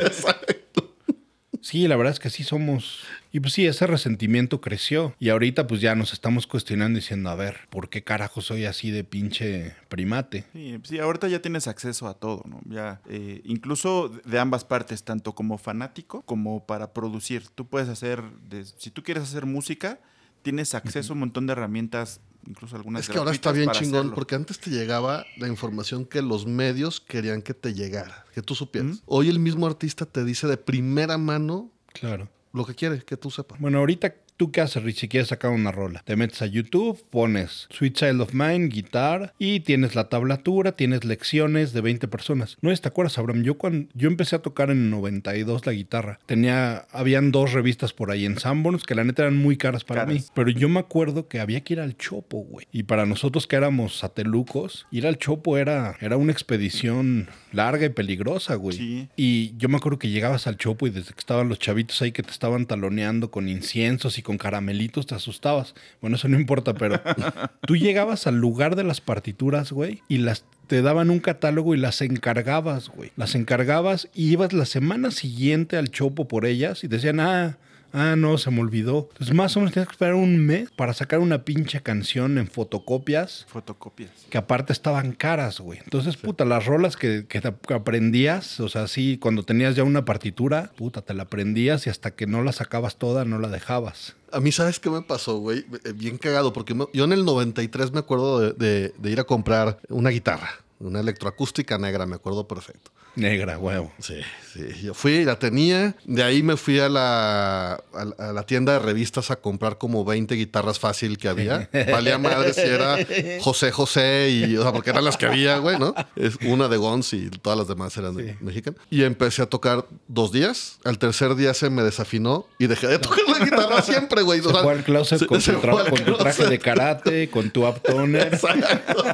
Sí, 1.64 1.88
la 1.88 1.96
verdad 1.96 2.12
es 2.12 2.20
que 2.20 2.28
sí 2.28 2.44
somos. 2.44 3.04
Y 3.32 3.40
pues 3.40 3.54
sí, 3.54 3.66
ese 3.66 3.86
resentimiento 3.86 4.60
creció. 4.60 5.14
Y 5.18 5.30
ahorita 5.30 5.66
pues 5.66 5.80
ya 5.80 5.94
nos 5.94 6.12
estamos 6.12 6.46
cuestionando 6.46 6.98
diciendo, 6.98 7.30
a 7.30 7.34
ver, 7.36 7.56
¿por 7.70 7.88
qué 7.88 8.04
carajo 8.04 8.42
soy 8.42 8.66
así 8.66 8.90
de 8.90 9.02
pinche 9.02 9.74
primate? 9.88 10.44
Sí, 10.52 10.78
sí, 10.84 10.98
ahorita 10.98 11.26
ya 11.28 11.40
tienes 11.40 11.66
acceso 11.66 12.06
a 12.06 12.12
todo, 12.12 12.44
¿no? 12.46 12.60
Ya, 12.66 13.00
eh, 13.08 13.40
incluso 13.46 14.10
de 14.26 14.38
ambas 14.38 14.66
partes, 14.66 15.04
tanto 15.04 15.34
como 15.34 15.56
fanático 15.56 16.20
como 16.26 16.66
para 16.66 16.92
producir. 16.92 17.48
Tú 17.54 17.66
puedes 17.66 17.88
hacer, 17.88 18.22
de- 18.50 18.66
si 18.66 18.90
tú 18.90 19.02
quieres 19.02 19.22
hacer 19.22 19.46
música, 19.46 20.00
tienes 20.42 20.74
acceso 20.74 21.12
a 21.12 21.14
un 21.14 21.20
montón 21.20 21.46
de 21.46 21.52
herramientas, 21.52 22.20
incluso 22.46 22.76
algunas 22.76 23.02
es 23.02 23.08
que 23.10 23.18
ahora 23.18 23.32
está 23.32 23.52
bien 23.52 23.70
chingón, 23.70 23.94
hacerlo. 24.00 24.14
porque 24.14 24.34
antes 24.34 24.58
te 24.58 24.70
llegaba 24.70 25.24
la 25.38 25.48
información 25.48 26.04
que 26.04 26.22
los 26.22 26.46
medios 26.46 27.00
querían 27.00 27.42
que 27.42 27.54
te 27.54 27.74
llegara, 27.74 28.24
que 28.34 28.42
tú 28.42 28.54
supieras. 28.54 29.02
Hoy 29.06 29.28
el 29.28 29.38
mismo 29.38 29.66
artista 29.66 30.06
te 30.06 30.24
dice 30.24 30.46
de 30.46 30.56
primera 30.56 31.18
mano 31.18 31.70
Claro. 31.92 32.28
lo 32.52 32.64
que 32.66 32.74
quiere 32.74 33.02
que 33.04 33.16
tú 33.16 33.30
sepas. 33.30 33.58
Bueno, 33.60 33.78
ahorita, 33.78 34.14
¿tú 34.36 34.50
qué 34.52 34.60
haces, 34.60 34.82
Rich? 34.82 35.00
Si 35.00 35.08
quieres 35.08 35.28
sacar 35.28 35.50
una 35.50 35.72
rola, 35.72 36.02
te 36.04 36.16
metes 36.16 36.42
a 36.42 36.46
YouTube, 36.46 37.04
pones 37.10 37.68
Sweet 37.70 37.94
Child 37.94 38.20
of 38.20 38.34
Mine, 38.34 38.68
guitar, 38.68 39.34
y 39.38 39.60
tienes 39.60 39.94
la 39.94 40.08
tablatura, 40.08 40.72
tienes 40.72 41.04
lecciones 41.04 41.72
de 41.72 41.80
20 41.80 42.08
personas. 42.08 42.56
No 42.60 42.74
te 42.74 42.88
acuerdas, 42.88 43.18
Abraham, 43.18 43.42
yo 43.42 43.56
cuando 43.56 43.88
yo 43.94 44.08
empecé 44.08 44.36
a 44.36 44.42
tocar 44.42 44.70
en 44.70 44.90
92 44.90 45.64
la 45.66 45.72
guitarra, 45.72 46.18
tenía, 46.26 46.86
habían 46.90 47.32
dos 47.32 47.52
revistas 47.52 47.92
por 47.92 48.10
ahí 48.10 48.26
en 48.26 48.38
Sanborns 48.38 48.84
que 48.84 48.94
la 48.94 49.04
neta 49.04 49.22
eran 49.22 49.36
muy 49.36 49.56
caras 49.56 49.84
para 49.84 50.02
Caras. 50.02 50.14
mí. 50.14 50.24
Pero 50.34 50.50
yo 50.50 50.68
me 50.68 50.80
acuerdo 50.80 51.28
que 51.28 51.40
había 51.40 51.62
que 51.62 51.74
ir 51.74 51.80
al 51.80 51.96
Chopo, 51.96 52.38
güey. 52.38 52.66
Y 52.72 52.82
para 52.82 53.06
nosotros 53.06 53.46
que 53.46 53.56
éramos 53.56 53.98
satelucos, 53.98 54.86
ir 54.90 55.06
al 55.06 55.18
Chopo 55.18 55.56
era, 55.56 55.96
era 56.00 56.16
una 56.16 56.32
expedición 56.32 57.28
larga 57.52 57.86
y 57.86 57.90
peligrosa, 57.90 58.56
güey. 58.56 58.76
Sí. 58.76 59.08
Y 59.16 59.56
yo 59.56 59.68
me 59.68 59.76
acuerdo 59.76 59.98
que 59.98 60.10
llegabas 60.10 60.46
al 60.46 60.56
Chopo 60.56 60.86
y 60.86 60.90
desde 60.90 61.12
que 61.12 61.20
estaban 61.20 61.48
los 61.48 61.58
chavitos 61.58 62.02
ahí 62.02 62.12
que 62.12 62.22
te 62.22 62.30
estaban 62.30 62.66
taloneando 62.66 63.30
con 63.30 63.48
inciensos 63.48 64.18
y 64.18 64.22
con 64.24 64.38
caramelitos 64.38 65.06
te 65.06 65.14
asustabas. 65.14 65.76
Bueno, 66.00 66.16
eso 66.16 66.26
no 66.26 66.40
importa, 66.40 66.74
pero 66.74 67.00
tú 67.66 67.76
llegabas 67.76 68.26
al 68.26 68.40
lugar 68.40 68.74
de 68.74 68.82
las 68.82 69.00
partituras, 69.00 69.70
güey, 69.70 70.02
y 70.08 70.18
las 70.18 70.44
te 70.66 70.82
daban 70.82 71.10
un 71.10 71.20
catálogo 71.20 71.74
y 71.74 71.78
las 71.78 72.00
encargabas, 72.00 72.88
güey. 72.88 73.12
Las 73.16 73.34
encargabas 73.34 74.08
y 74.14 74.32
ibas 74.32 74.52
la 74.52 74.64
semana 74.64 75.10
siguiente 75.10 75.76
al 75.76 75.90
chopo 75.90 76.26
por 76.26 76.46
ellas 76.46 76.82
y 76.82 76.88
decían, 76.88 77.20
ah, 77.20 77.58
Ah, 77.96 78.16
no, 78.16 78.38
se 78.38 78.50
me 78.50 78.60
olvidó. 78.60 79.08
Entonces, 79.12 79.34
más 79.34 79.56
o 79.56 79.60
menos 79.60 79.72
tienes 79.72 79.86
que 79.86 79.92
esperar 79.92 80.14
un 80.14 80.44
mes 80.44 80.68
para 80.72 80.92
sacar 80.92 81.20
una 81.20 81.44
pinche 81.44 81.80
canción 81.80 82.38
en 82.38 82.48
fotocopias. 82.48 83.46
Fotocopias. 83.48 84.10
Que 84.30 84.36
aparte 84.36 84.72
estaban 84.72 85.12
caras, 85.12 85.60
güey. 85.60 85.78
Entonces, 85.84 86.16
puta, 86.16 86.44
las 86.44 86.66
rolas 86.66 86.96
que, 86.96 87.26
que, 87.28 87.40
aprendías, 87.72 88.58
o 88.58 88.68
sea, 88.68 88.88
sí, 88.88 89.16
cuando 89.22 89.44
tenías 89.44 89.76
ya 89.76 89.84
una 89.84 90.04
partitura, 90.04 90.72
puta, 90.76 91.02
te 91.02 91.14
la 91.14 91.22
aprendías 91.22 91.86
y 91.86 91.90
hasta 91.90 92.10
que 92.10 92.26
no 92.26 92.42
la 92.42 92.50
sacabas 92.50 92.96
toda, 92.96 93.24
no 93.24 93.38
la 93.38 93.46
dejabas. 93.46 94.16
A 94.32 94.40
mí, 94.40 94.50
¿sabes 94.50 94.80
qué 94.80 94.90
me 94.90 95.02
pasó, 95.02 95.38
güey? 95.38 95.64
Eh, 95.84 95.92
bien 95.94 96.18
cagado, 96.18 96.52
porque 96.52 96.74
yo 96.92 97.04
en 97.04 97.12
el 97.12 97.24
93 97.24 97.92
me 97.92 98.00
acuerdo 98.00 98.40
de 98.40 98.92
ir 99.04 99.20
a 99.20 99.24
comprar 99.24 99.78
una 99.88 100.10
guitarra, 100.10 100.63
una 100.86 101.00
electroacústica 101.00 101.78
negra, 101.78 102.06
me 102.06 102.16
acuerdo 102.16 102.46
perfecto. 102.46 102.90
Negra, 103.16 103.58
huevo. 103.58 103.92
Sí, 104.00 104.20
sí. 104.52 104.82
Yo 104.82 104.92
fui, 104.92 105.24
la 105.24 105.38
tenía. 105.38 105.94
De 106.04 106.22
ahí 106.24 106.42
me 106.42 106.56
fui 106.56 106.80
a 106.80 106.88
la, 106.88 107.74
a, 107.74 108.32
la 108.32 108.42
tienda 108.44 108.72
de 108.72 108.80
revistas 108.80 109.30
a 109.30 109.36
comprar 109.36 109.78
como 109.78 110.04
20 110.04 110.34
guitarras 110.34 110.80
fácil 110.80 111.16
que 111.16 111.28
había. 111.28 111.70
Valía 111.92 112.18
madre 112.18 112.52
si 112.52 112.62
era 112.62 112.98
José 113.40 113.70
José 113.70 114.30
y, 114.30 114.56
o 114.56 114.62
sea, 114.62 114.72
porque 114.72 114.90
eran 114.90 115.04
las 115.04 115.16
que 115.16 115.26
había, 115.26 115.58
güey, 115.58 115.78
¿no? 115.78 115.94
Es 116.16 116.36
una 116.44 116.68
de 116.68 116.76
Gons 116.76 117.12
y 117.12 117.30
todas 117.30 117.56
las 117.56 117.68
demás 117.68 117.96
eran 117.96 118.16
de 118.16 118.36
mexicanas. 118.40 118.80
Y 118.90 119.04
empecé 119.04 119.42
a 119.42 119.46
tocar 119.46 119.86
dos 120.08 120.32
días. 120.32 120.78
Al 120.84 120.98
tercer 120.98 121.36
día 121.36 121.54
se 121.54 121.70
me 121.70 121.82
desafinó 121.82 122.48
y 122.58 122.66
dejé 122.66 122.88
de 122.88 122.98
tocar 122.98 123.20
la 123.28 123.44
guitarra 123.44 123.82
siempre, 123.82 124.22
güey. 124.22 124.42
Se 124.42 124.50
fue 124.50 124.72
al 124.72 124.82
closet 124.82 125.24
con, 125.26 125.40
tu, 125.40 125.60
con 125.60 126.04
tu 126.04 126.16
traje 126.16 126.46
de 126.48 126.58
karate, 126.58 127.30
con 127.30 127.50
tu 127.50 127.64
abtoner. 127.64 128.26
Exacto. 128.34 129.04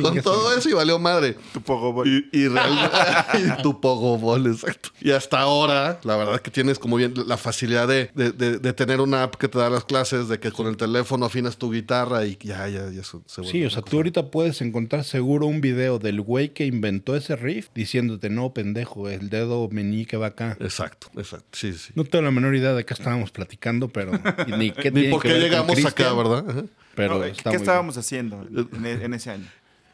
Con 0.00 0.20
todo 0.20 0.56
eso 0.56 0.68
y 0.68 0.72
valió 0.72 0.98
madre. 0.98 1.36
Tu 1.52 1.60
pogobol. 1.60 2.06
Y, 2.06 2.28
y 2.32 2.48
realmente. 2.48 2.96
tu 3.62 3.80
pogobol, 3.80 4.46
exacto. 4.46 4.90
Y 5.00 5.10
hasta 5.10 5.40
ahora, 5.40 6.00
la 6.04 6.16
verdad 6.16 6.40
que 6.40 6.50
tienes 6.50 6.78
como 6.78 6.96
bien 6.96 7.14
la 7.26 7.36
facilidad 7.36 7.88
de, 7.88 8.10
de, 8.14 8.72
tener 8.72 9.00
una 9.00 9.24
app 9.24 9.36
que 9.36 9.48
te 9.48 9.58
da 9.58 9.70
las 9.70 9.84
clases, 9.84 10.28
de 10.28 10.38
que 10.38 10.52
con 10.52 10.66
el 10.66 10.76
teléfono 10.76 11.26
afinas 11.26 11.56
tu 11.56 11.72
guitarra 11.72 12.24
y 12.26 12.36
ya, 12.40 12.68
ya, 12.68 12.90
ya 12.90 13.02
se, 13.04 13.16
vuelve. 13.16 13.50
Sí, 13.50 13.64
o 13.64 13.70
sea, 13.70 13.82
tú 13.82 13.96
ahorita 13.96 14.30
puedes 14.30 14.60
encontrar 14.60 15.04
seguro 15.04 15.46
un 15.46 15.60
video 15.60 15.98
del 15.98 16.20
güey 16.20 16.50
que 16.50 16.66
inventó 16.66 17.16
ese 17.16 17.36
riff 17.36 17.68
diciéndote, 17.74 18.30
no, 18.30 18.52
pendejo, 18.52 19.08
el 19.08 19.30
dedo 19.30 19.68
meñique 19.70 20.16
va 20.16 20.28
acá. 20.28 20.56
Exacto, 20.60 21.08
exacto. 21.16 21.46
Sí, 21.52 21.72
sí. 21.72 21.92
No 21.94 22.04
tengo 22.04 22.24
la 22.24 22.30
menor 22.30 22.54
idea 22.54 22.72
de 22.74 22.84
qué 22.84 22.94
estábamos 22.94 23.30
platicando, 23.30 23.88
pero 23.88 24.12
ni 24.58 24.70
qué 24.72 24.90
ni 24.90 25.08
por 25.08 25.22
qué 25.22 25.38
llegamos 25.38 25.84
acá, 25.84 26.12
¿verdad? 26.12 26.64
Pero 26.94 27.20
¿Qué 27.20 27.56
estábamos 27.56 27.96
haciendo 27.96 28.46
en 28.72 29.14
ese 29.14 29.30
año? 29.30 29.46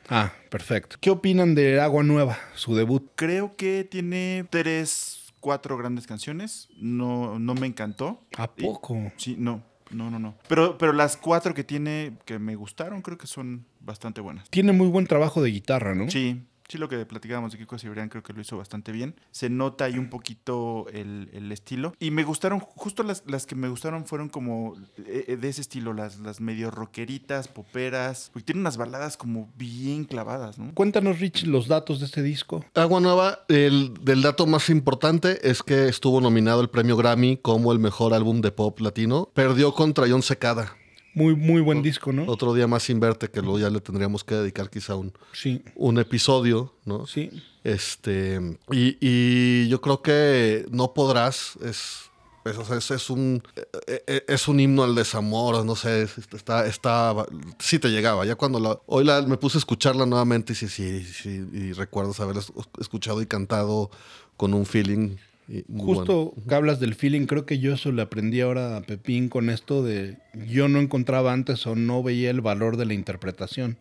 Ah, 0.09 0.33
perfecto. 0.51 0.97
¿Qué 1.01 1.11
opinan 1.11 1.55
de 1.55 1.81
Agua 1.81 2.03
Nueva, 2.03 2.39
su 2.55 2.75
debut? 2.75 3.11
Creo 3.15 3.57
que 3.57 3.87
tiene 3.89 4.45
tres, 4.51 5.33
cuatro 5.41 5.77
grandes 5.77 6.07
canciones. 6.07 6.69
No, 6.77 7.39
no 7.39 7.55
me 7.55 7.67
encantó. 7.67 8.23
¿A 8.37 8.51
poco? 8.51 9.13
sí, 9.17 9.37
no. 9.39 9.63
No, 9.91 10.11
no, 10.11 10.19
no. 10.19 10.35
Pero, 10.49 10.79
pero 10.79 10.95
las 10.95 11.19
cuatro 11.19 11.53
que 11.53 11.65
tiene 11.65 12.15
que 12.25 12.39
me 12.39 12.55
gustaron, 12.55 13.03
creo 13.03 13.19
que 13.19 13.27
son 13.27 13.67
bastante 13.81 14.23
buenas. 14.23 14.49
Tiene 14.49 14.73
muy 14.73 14.89
buen 14.89 15.07
trabajo 15.07 15.43
de 15.43 15.51
guitarra, 15.51 15.95
¿no? 15.95 16.11
Sí, 16.11 16.43
Sí, 16.69 16.79
lo 16.79 16.89
que 16.89 17.05
platicábamos 17.05 17.53
de 17.53 17.59
Kiko 17.59 17.79
Cibrián 17.79 18.09
creo 18.09 18.23
que 18.23 18.33
lo 18.33 18.41
hizo 18.41 18.57
bastante 18.57 18.93
bien. 18.93 19.15
Se 19.31 19.51
nota 19.51 19.85
ahí 19.85 19.99
un 19.99 20.09
poquito 20.09 20.87
el, 20.93 21.53
estilo. 21.53 21.95
Y 21.99 22.11
me 22.11 22.25
gustaron, 22.25 22.61
justo 22.61 23.03
las, 23.03 23.23
las, 23.27 23.47
que 23.47 23.55
me 23.55 23.69
gustaron 23.69 24.07
fueron 24.07 24.29
como 24.29 24.75
eh, 24.97 25.37
de 25.39 25.49
ese 25.49 25.61
estilo, 25.61 25.93
las, 25.93 26.19
las 26.21 26.41
medio 26.41 26.71
rockeritas, 26.71 27.49
poperas. 27.49 28.31
Porque 28.33 28.47
tiene 28.47 28.61
unas 28.63 28.77
baladas 28.77 29.17
como 29.17 29.53
bien 29.57 30.05
clavadas, 30.05 30.59
¿no? 30.59 30.73
Cuéntanos, 30.75 31.21
Rich, 31.21 31.45
los 31.45 31.69
datos 31.69 32.01
de 32.01 32.07
este 32.07 32.23
disco. 32.23 32.65
Agua 32.75 33.01
Nueva, 33.01 33.41
el 33.49 33.93
del 34.01 34.23
dato 34.23 34.47
más 34.47 34.71
importante 34.71 35.49
es 35.49 35.63
que 35.63 35.89
estuvo 35.89 36.21
nominado 36.21 36.61
el 36.61 36.71
premio 36.71 36.97
Grammy 36.97 37.37
como 37.37 37.73
el 37.73 37.79
mejor 37.79 38.15
álbum 38.15 38.41
de 38.41 38.53
pop 38.53 38.81
latino. 38.81 39.29
Perdió 39.35 39.75
contra 39.75 40.07
John 40.09 40.23
Secada. 40.23 40.77
Muy, 41.15 41.37
muy 41.37 41.61
buen 41.61 41.83
disco, 41.83 42.13
¿no? 42.13 42.25
Otro 42.27 42.55
día 42.55 42.67
más 42.67 42.85
sin 42.85 42.99
verte, 42.99 43.29
que 43.31 43.41
luego 43.41 43.59
ya 43.59 43.69
le 43.69 43.81
tendríamos 43.81 44.25
que 44.25 44.35
dedicar 44.35 44.71
quizá 44.71 44.97
un, 44.97 45.13
un 45.75 45.99
episodio, 45.99 46.75
¿no? 46.85 47.07
Sí. 47.07 47.31
Este, 47.65 48.59
y, 48.71 48.97
y 49.01 49.69
yo 49.69 49.81
creo 49.81 50.03
que 50.03 50.67
no 50.71 50.95
podrás, 50.95 51.59
es, 51.63 52.11
es, 52.45 52.91
es, 52.91 53.11
un, 53.11 53.43
e, 53.87 54.03
e, 54.07 54.25
es 54.27 54.49
un 54.49 54.59
himno 54.59 54.83
al 54.83 54.95
desamor, 54.95 55.65
no 55.65 55.77
sé, 55.77 56.09
está, 56.33 56.67
está, 56.67 57.15
sí 57.59 57.79
te 57.79 57.89
llegaba. 57.89 58.25
Ya 58.25 58.35
cuando 58.35 58.59
la, 58.59 58.81
hoy 58.87 59.05
la, 59.05 59.23
me 59.23 59.37
puse 59.37 59.59
a 59.59 59.61
escucharla 59.61 60.07
nuevamente 60.07 60.55
y 60.55 60.57
sí, 60.57 60.69
sí, 60.69 61.05
sí, 61.05 61.29
y 61.53 61.73
recuerdo 61.73 62.15
haber 62.23 62.43
escuchado 62.81 63.23
y 63.23 63.27
cantado 63.27 63.91
con 64.37 64.55
un 64.55 64.67
feeling 64.67 65.17
Justo 65.77 66.35
que 66.49 66.55
hablas 66.55 66.81
del 66.81 66.95
feeling, 66.95 67.27
creo 67.27 67.47
que 67.47 67.59
yo 67.59 67.75
eso 67.75 67.93
le 67.93 68.03
aprendí 68.03 68.41
ahora 68.41 68.77
a 68.77 68.83
Pepín 68.83 69.29
con 69.29 69.51
esto 69.51 69.83
de 69.83 70.19
yo 70.47 70.69
no 70.69 70.79
encontraba 70.79 71.33
antes 71.33 71.67
o 71.67 71.75
no 71.75 72.03
veía 72.03 72.31
el 72.31 72.41
valor 72.41 72.77
de 72.77 72.87
la 72.87 72.95
interpretación. 72.95 73.77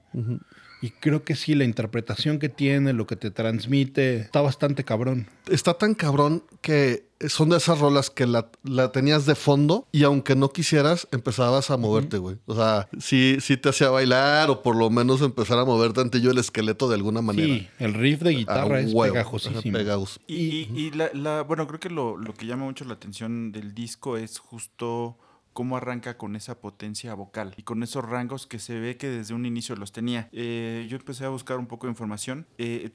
Y 0.82 0.90
creo 0.90 1.24
que 1.24 1.36
sí, 1.36 1.54
la 1.54 1.64
interpretación 1.64 2.40
que 2.40 2.50
tiene, 2.50 2.94
lo 2.94 3.06
que 3.06 3.16
te 3.16 3.30
transmite, 3.30 4.18
está 4.22 4.42
bastante 4.42 4.84
cabrón. 4.84 5.28
Está 5.48 5.76
tan 5.76 5.94
cabrón 5.94 6.44
que 6.62 7.06
son 7.28 7.50
de 7.50 7.58
esas 7.58 7.80
rolas 7.80 8.10
que 8.10 8.26
la, 8.26 8.50
tenías 8.92 9.28
de 9.28 9.36
fondo 9.36 9.88
y 9.92 10.04
aunque 10.04 10.36
no 10.36 10.50
quisieras, 10.50 11.08
empezabas 11.12 11.70
a 11.70 11.78
moverte, 11.78 12.18
güey. 12.18 12.38
O 12.48 12.56
sea, 12.56 12.90
sí, 13.00 13.38
sí 13.42 13.58
te 13.58 13.70
hacía 13.70 13.90
bailar 13.90 14.50
o 14.50 14.64
por 14.64 14.76
lo 14.76 14.90
menos 14.90 15.22
empezar 15.22 15.60
a 15.60 15.66
moverte 15.66 16.02
ante 16.02 16.20
yo 16.20 16.32
el 16.32 16.40
esqueleto 16.40 16.90
de 16.90 16.96
alguna 16.96 17.22
manera. 17.22 17.48
Sí, 17.48 17.68
el 17.78 17.94
riff 17.94 18.22
de 18.22 18.32
guitarra 18.32 18.80
es 18.80 18.94
pegajosísimo. 18.94 19.78
Y, 20.28 20.68
y, 20.74 20.92
la, 20.92 21.44
bueno, 21.44 21.68
creo 21.68 21.80
que 21.80 21.90
lo, 21.90 22.18
lo 22.18 22.34
que 22.34 22.48
llama 22.48 22.66
mucho 22.66 22.86
la 22.86 22.94
atención 22.94 23.52
del 23.52 23.76
disco 23.76 24.18
es 24.18 24.40
justo 24.40 25.18
cómo 25.54 25.78
arranca 25.78 26.18
con 26.18 26.36
esa 26.36 26.60
potencia 26.60 27.14
vocal 27.14 27.54
y 27.58 27.64
con 27.64 27.84
esos 27.84 28.04
rangos 28.04 28.48
que 28.48 28.60
se 28.60 28.80
ve 28.80 28.98
que 28.98 29.08
desde 29.08 29.34
un 29.34 29.46
inicio 29.46 29.76
los 29.76 29.92
tenía. 29.92 30.30
Eh, 30.32 30.88
yo 30.90 30.98
empecé 30.98 31.26
a 31.26 31.30
buscar 31.30 31.58
un 31.58 31.68
poco 31.68 31.88
de 31.88 31.92
información. 31.92 32.46
Eh, 32.58 32.92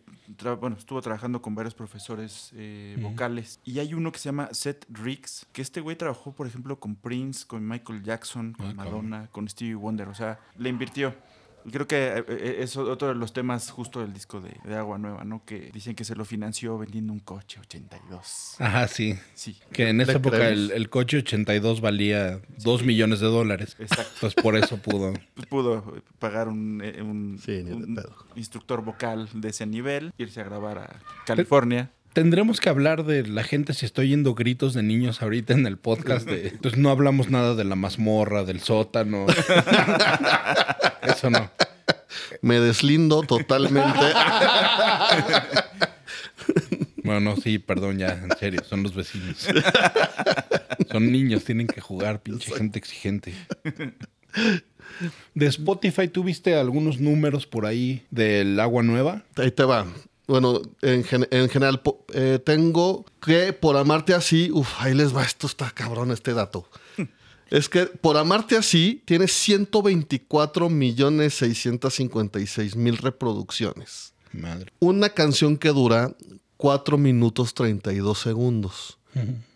bueno, 0.61 0.77
estuvo 0.77 1.01
trabajando 1.03 1.43
con 1.43 1.55
varios 1.55 1.75
profesores 1.75 2.51
eh, 2.55 2.97
vocales 3.01 3.61
y 3.65 3.79
hay 3.79 3.95
uno 3.95 4.13
que 4.13 4.19
se 4.19 4.27
llama 4.27 4.49
Seth 4.53 4.87
Riggs, 4.89 5.47
que 5.53 5.63
este 5.63 5.81
güey 5.81 5.97
trabajó, 5.97 6.33
por 6.33 6.47
ejemplo, 6.47 6.79
con 6.79 6.97
Prince, 6.97 7.47
con 7.47 7.67
Michael 7.67 8.03
Jackson, 8.03 8.53
con 8.53 8.67
ah, 8.69 8.75
Madonna, 8.75 9.29
con 9.33 9.49
Stevie 9.49 9.75
Wonder. 9.75 10.09
O 10.09 10.15
sea, 10.15 10.39
le 10.57 10.69
invirtió 10.69 11.15
creo 11.71 11.87
que 11.87 11.97
eh, 11.97 12.25
eh, 12.29 12.57
es 12.61 12.77
otro 12.77 13.09
de 13.09 13.15
los 13.15 13.33
temas 13.33 13.71
justo 13.71 14.01
del 14.01 14.13
disco 14.13 14.41
de, 14.41 14.75
Agua 14.75 14.99
Nueva, 14.99 15.25
¿no? 15.25 15.45
Que 15.45 15.71
dicen 15.73 15.95
que 15.95 16.05
se 16.05 16.15
lo 16.15 16.25
financió 16.25 16.79
vendiendo 16.79 17.13
un 17.13 17.21
coche 17.21 17.61
82. 17.61 18.57
Ajá, 18.59 18.89
sí. 18.89 19.19
Sí. 19.35 19.57
Que 19.73 19.89
en 19.89 20.01
esa 20.01 20.13
época 20.13 20.49
el, 20.49 20.91
coche 20.91 21.19
82 21.19 21.81
valía 21.81 22.41
2 22.63 22.85
millones 22.85 23.21
de 23.21 23.27
dólares. 23.27 23.77
Exacto. 23.79 24.13
Pues 24.21 24.35
por 24.35 24.57
eso 24.57 24.79
pudo. 24.79 25.13
Pues 25.37 25.49
pudo 25.49 26.03
pagar 26.19 26.49
un, 26.49 26.81
eh, 26.83 27.03
un, 27.03 27.39
instructor 28.37 28.83
vocal 28.83 29.29
de 29.35 29.51
ese 29.51 29.67
nivel, 29.67 30.13
irse 30.17 30.41
a 30.41 30.45
grabar 30.45 30.79
a 30.79 31.01
California. 31.27 31.91
Tendremos 32.17 32.61
que 32.61 32.71
hablar 32.71 33.05
de 33.05 33.27
la 33.27 33.45
gente 33.45 33.75
si 33.75 33.85
estoy 33.85 34.09
yendo 34.09 34.35
gritos 34.35 34.73
de 34.73 34.83
niños 34.83 35.21
ahorita 35.21 35.53
en 35.53 35.67
el 35.67 35.77
podcast. 35.77 36.27
De, 36.27 36.49
entonces 36.49 36.81
no 36.81 36.89
hablamos 36.89 37.29
nada 37.29 37.55
de 37.55 37.65
la 37.65 37.77
mazmorra, 37.77 38.43
del 38.43 38.61
sótano. 38.61 39.27
Eso 41.03 41.29
no. 41.29 41.51
Me 42.41 42.59
deslindo 42.59 43.21
totalmente. 43.21 44.01
Bueno, 47.05 47.37
sí, 47.37 47.59
perdón, 47.59 47.99
ya, 47.99 48.15
en 48.15 48.35
serio, 48.39 48.65
son 48.65 48.83
los 48.83 48.95
vecinos. 48.95 49.47
Son 50.91 51.13
niños, 51.13 51.45
tienen 51.45 51.67
que 51.67 51.83
jugar, 51.83 52.23
pinche 52.23 52.51
gente 52.51 52.79
exigente. 52.79 53.35
De 55.35 55.47
Spotify, 55.49 56.09
¿tuviste 56.09 56.55
algunos 56.55 56.99
números 56.99 57.47
por 57.47 57.67
ahí 57.67 58.07
del 58.11 58.59
agua 58.59 58.83
nueva? 58.83 59.23
Ahí 59.37 59.51
te 59.51 59.65
va. 59.65 59.87
Bueno, 60.27 60.61
en, 60.83 61.05
general, 61.05 61.81
eh, 62.13 62.41
tengo 62.45 63.05
que 63.21 63.53
por 63.53 63.77
amarte 63.77 64.13
así, 64.13 64.51
uff, 64.53 64.69
ahí 64.79 64.93
les 64.93 65.15
va, 65.15 65.23
esto 65.23 65.47
está 65.47 65.71
cabrón 65.71 66.11
este 66.11 66.35
dato. 66.35 66.69
es 67.51 67.69
que 67.69 67.87
por 67.87 68.17
amarte 68.17 68.57
así 68.57 69.03
tiene 69.05 69.29
124 69.29 70.69
millones 70.69 71.35
656 71.35 72.75
mil 72.75 72.97
reproducciones. 72.97 74.15
Madre. 74.33 74.73
Una 74.81 75.11
canción 75.11 75.57
que 75.57 75.69
dura 75.69 76.15
4 76.57 76.99
minutos 76.99 77.55
32 77.55 78.19
segundos. 78.19 78.99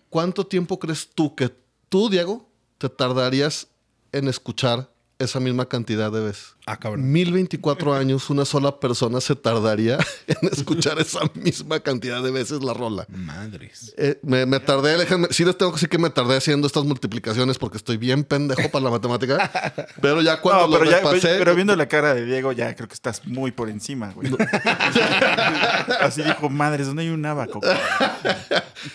¿Cuánto 0.09 0.47
tiempo 0.47 0.79
crees 0.79 1.09
tú 1.15 1.35
que 1.35 1.55
tú, 1.89 2.09
Diego, 2.09 2.49
te 2.79 2.89
tardarías 2.89 3.69
en 4.13 4.29
escuchar 4.29 4.91
esa 5.19 5.39
misma 5.39 5.69
cantidad 5.69 6.11
de 6.11 6.21
veces? 6.21 6.55
Ah, 6.71 6.77
cabrón. 6.77 7.11
1024 7.11 7.95
años 7.95 8.31
una 8.31 8.45
sola 8.45 8.79
persona 8.79 9.21
se 9.21 9.35
tardaría 9.35 9.99
en 10.29 10.49
escuchar 10.53 11.01
esa 11.01 11.19
misma 11.35 11.81
cantidad 11.81 12.23
de 12.23 12.31
veces 12.31 12.63
la 12.63 12.75
rola. 12.75 13.07
Madres. 13.09 13.93
Eh, 13.97 14.21
me, 14.23 14.47
me 14.47 14.61
tardé, 14.61 14.97
déjenme, 14.97 15.27
sí 15.33 15.45
les 15.45 15.59
tengo 15.59 15.73
que 15.73 15.77
decir 15.77 15.89
que 15.89 15.99
me 15.99 16.11
tardé 16.11 16.37
haciendo 16.37 16.69
estas 16.69 16.85
multiplicaciones 16.85 17.59
porque 17.59 17.77
estoy 17.77 17.97
bien 17.97 18.23
pendejo 18.23 18.71
para 18.71 18.85
la 18.85 18.91
matemática. 18.91 19.51
Pero 20.01 20.23
ya 20.23 20.41
cuando 20.41 20.69
No, 20.69 20.73
pero, 20.75 20.85
lo 20.85 20.91
ya, 20.93 20.99
repasé, 20.99 21.39
pero 21.39 21.57
viendo 21.57 21.75
la 21.81 21.89
cara 21.89 22.15
de 22.15 22.25
Diego, 22.25 22.53
ya 22.53 22.75
creo 22.77 22.87
que 22.87 22.95
estás 22.95 23.27
muy 23.27 23.51
por 23.51 23.69
encima, 23.69 24.13
güey. 24.13 24.31
Así 26.01 26.23
dijo, 26.23 26.49
madres, 26.49 26.87
¿dónde 26.87 27.03
hay 27.03 27.09
un 27.09 27.27
abaco? 27.27 27.61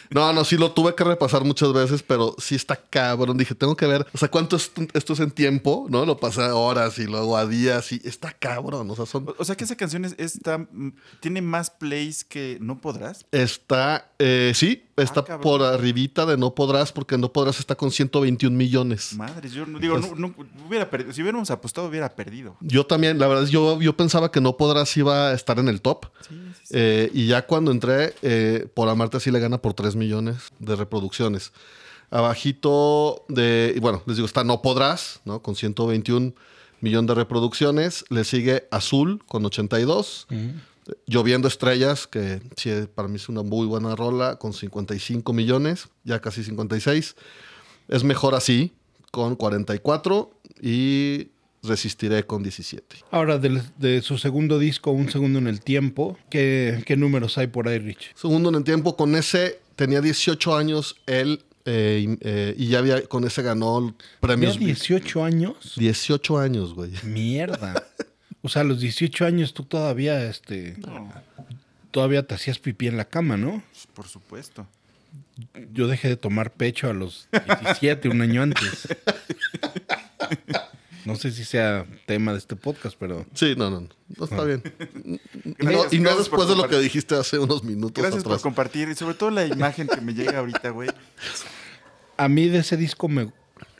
No, 0.09 0.31
no, 0.31 0.45
sí 0.45 0.57
lo 0.57 0.71
tuve 0.71 0.95
que 0.95 1.03
repasar 1.03 1.43
muchas 1.43 1.73
veces, 1.73 2.03
pero 2.03 2.35
sí 2.37 2.55
está 2.55 2.75
cabrón. 2.77 3.37
Dije, 3.37 3.53
tengo 3.53 3.75
que 3.75 3.85
ver, 3.85 4.07
o 4.13 4.17
sea, 4.17 4.29
cuánto 4.29 4.55
es, 4.55 4.71
esto 4.93 5.13
es 5.13 5.19
en 5.19 5.31
tiempo, 5.31 5.87
¿no? 5.89 6.05
Lo 6.05 6.17
pasé 6.17 6.43
a 6.43 6.55
horas 6.55 6.97
y 6.99 7.05
luego 7.05 7.37
a 7.37 7.45
días 7.45 7.64
y 7.65 8.01
está 8.07 8.31
cabrón. 8.31 8.89
O 8.91 8.95
sea, 8.95 9.05
son. 9.05 9.33
O 9.37 9.45
sea 9.45 9.55
que 9.55 9.63
esa 9.63 9.75
canción 9.75 10.05
es, 10.05 10.15
está, 10.17 10.57
mm, 10.57 10.93
tiene 11.19 11.41
más 11.41 11.69
plays 11.69 12.23
que 12.23 12.57
no 12.61 12.79
podrás. 12.79 13.25
Está, 13.31 14.11
eh, 14.19 14.51
sí, 14.55 14.83
está 14.97 15.23
cabrón. 15.23 15.41
por 15.41 15.61
arribita 15.63 16.25
de 16.25 16.37
No 16.37 16.53
Podrás, 16.55 16.91
porque 16.91 17.17
No 17.17 17.31
Podrás 17.33 17.59
está 17.59 17.75
con 17.75 17.91
121 17.91 18.55
millones. 18.55 19.13
Madres, 19.15 19.51
yo 19.53 19.65
no 19.65 19.79
digo, 19.79 19.97
no, 19.99 20.15
no- 20.15 20.35
hubiera 20.67 20.89
perdido. 20.89 21.13
Si 21.13 21.21
hubiéramos 21.21 21.49
apostado, 21.51 21.87
hubiera 21.87 22.09
perdido. 22.15 22.57
Yo 22.61 22.85
también, 22.85 23.19
la 23.19 23.27
verdad, 23.27 23.43
es 23.45 23.49
yo, 23.51 23.81
yo 23.81 23.95
pensaba 23.97 24.31
que 24.31 24.41
No 24.41 24.57
Podrás 24.57 24.95
iba 24.97 25.29
a 25.29 25.33
estar 25.33 25.59
en 25.59 25.67
el 25.67 25.81
top. 25.81 26.05
Sí, 26.27 26.35
sí, 26.35 26.61
sí. 26.63 26.73
Eh, 26.77 27.11
y 27.13 27.27
ya 27.27 27.45
cuando 27.45 27.71
entré, 27.71 28.13
eh, 28.21 28.67
por 28.73 28.89
Amarte 28.89 29.19
sí 29.19 29.31
le 29.31 29.39
gana 29.39 29.61
por 29.61 29.73
3 29.73 29.95
millones 29.95 30.37
de 30.59 30.75
reproducciones. 30.75 31.51
Abajito 32.11 33.25
de, 33.27 33.77
bueno, 33.81 34.01
les 34.05 34.15
digo, 34.17 34.25
está 34.25 34.43
No 34.43 34.61
Podrás, 34.61 35.21
¿no? 35.25 35.41
Con 35.41 35.55
121 35.55 36.33
millones 36.85 37.07
de 37.09 37.15
reproducciones. 37.15 38.05
Le 38.09 38.23
sigue 38.23 38.67
Azul 38.71 39.23
con 39.27 39.43
82. 39.45 40.27
Lloviendo 41.07 41.47
Estrellas, 41.47 42.05
que 42.05 42.41
sí, 42.55 42.69
para 42.93 43.07
mí 43.07 43.15
es 43.15 43.27
una 43.27 43.41
muy 43.41 43.65
buena 43.65 43.95
rola, 43.95 44.35
con 44.37 44.53
55 44.53 45.33
millones, 45.33 45.89
ya 46.03 46.21
casi 46.21 46.43
56. 46.43 47.15
Es 47.87 48.03
mejor 48.03 48.35
así, 48.35 48.71
con 49.11 49.35
44. 49.35 50.29
Y 50.61 51.29
Resistiré 51.67 52.23
con 52.27 52.43
17. 52.43 52.97
Ahora, 53.09 53.39
del- 53.39 53.63
de, 53.79 54.03
su 54.03 54.19
segundo 54.19 54.59
disco, 54.59 54.91
Un 54.91 55.09
Segundo 55.09 55.39
en 55.39 55.47
el 55.47 55.61
Tiempo, 55.61 56.15
¿qué, 56.29 56.83
qué 56.85 56.95
números 56.95 57.39
hay 57.39 57.47
por 57.47 57.67
ahí, 57.67 57.79
Rich? 57.79 58.11
Segundo 58.15 58.49
en 58.49 58.55
el 58.55 58.63
tiempo, 58.63 58.95
con 58.95 59.15
ese 59.15 59.59
tenía 59.75 59.99
18 59.99 60.55
años 60.55 60.95
él 61.07 61.43
eh, 61.65 62.05
y, 62.07 62.17
eh, 62.21 62.53
y 62.57 62.67
ya 62.67 62.79
había, 62.79 63.01
con 63.07 63.23
ese 63.25 63.41
ganó 63.41 63.79
¿Tenía 63.81 64.19
premios. 64.19 64.59
18 64.59 65.23
años? 65.23 65.73
18 65.77 66.37
años, 66.39 66.73
güey. 66.73 66.91
Mierda. 67.03 67.83
O 68.41 68.49
sea, 68.49 68.61
a 68.61 68.65
los 68.65 68.79
18 68.79 69.25
años 69.25 69.53
tú 69.53 69.63
todavía, 69.63 70.23
este, 70.29 70.75
No, 70.77 71.11
todavía 71.89 72.21
te 72.27 72.35
hacías 72.35 72.59
pipí 72.59 72.87
en 72.87 72.97
la 72.97 73.05
cama, 73.05 73.37
¿no? 73.37 73.63
pues, 73.71 73.87
por 73.93 74.07
supuesto. 74.07 74.67
Yo 75.73 75.87
dejé 75.87 76.09
de 76.09 76.17
tomar 76.17 76.53
pecho 76.53 76.89
a 76.89 76.93
los 76.93 77.27
17, 77.31 78.09
un 78.09 78.21
año 78.21 78.43
antes. 78.43 78.87
No 81.05 81.15
sé 81.15 81.31
si 81.31 81.45
sea 81.45 81.85
tema 82.07 82.31
de 82.31 82.39
este 82.39 82.55
podcast, 82.55 82.95
pero 82.99 83.25
Sí, 83.33 83.53
no, 83.55 83.69
no, 83.69 83.81
no, 83.81 83.89
no 84.17 84.25
está 84.25 84.43
bien. 84.43 84.63
Y 85.91 85.99
no, 85.99 86.11
y 86.13 86.17
después 86.17 86.47
de 86.49 86.55
lo 86.55 86.67
que 86.67 86.79
dijiste 86.79 87.15
hace 87.15 87.37
unos 87.37 87.63
minutos 87.63 88.01
Gracias 88.01 88.23
por 88.23 88.41
compartir. 88.41 88.89
Y 88.89 88.95
sobre 88.95 89.13
todo 89.15 89.29
la 89.29 89.45
imagen 89.45 89.87
que 89.87 90.01
me 90.01 90.13
llega 90.13 90.39
ahorita, 90.39 90.71
güey. 90.71 90.89
a 92.17 92.27
mí 92.27 92.47
de 92.47 92.59
ese 92.59 92.75
disco 92.77 93.07
me... 93.07 93.31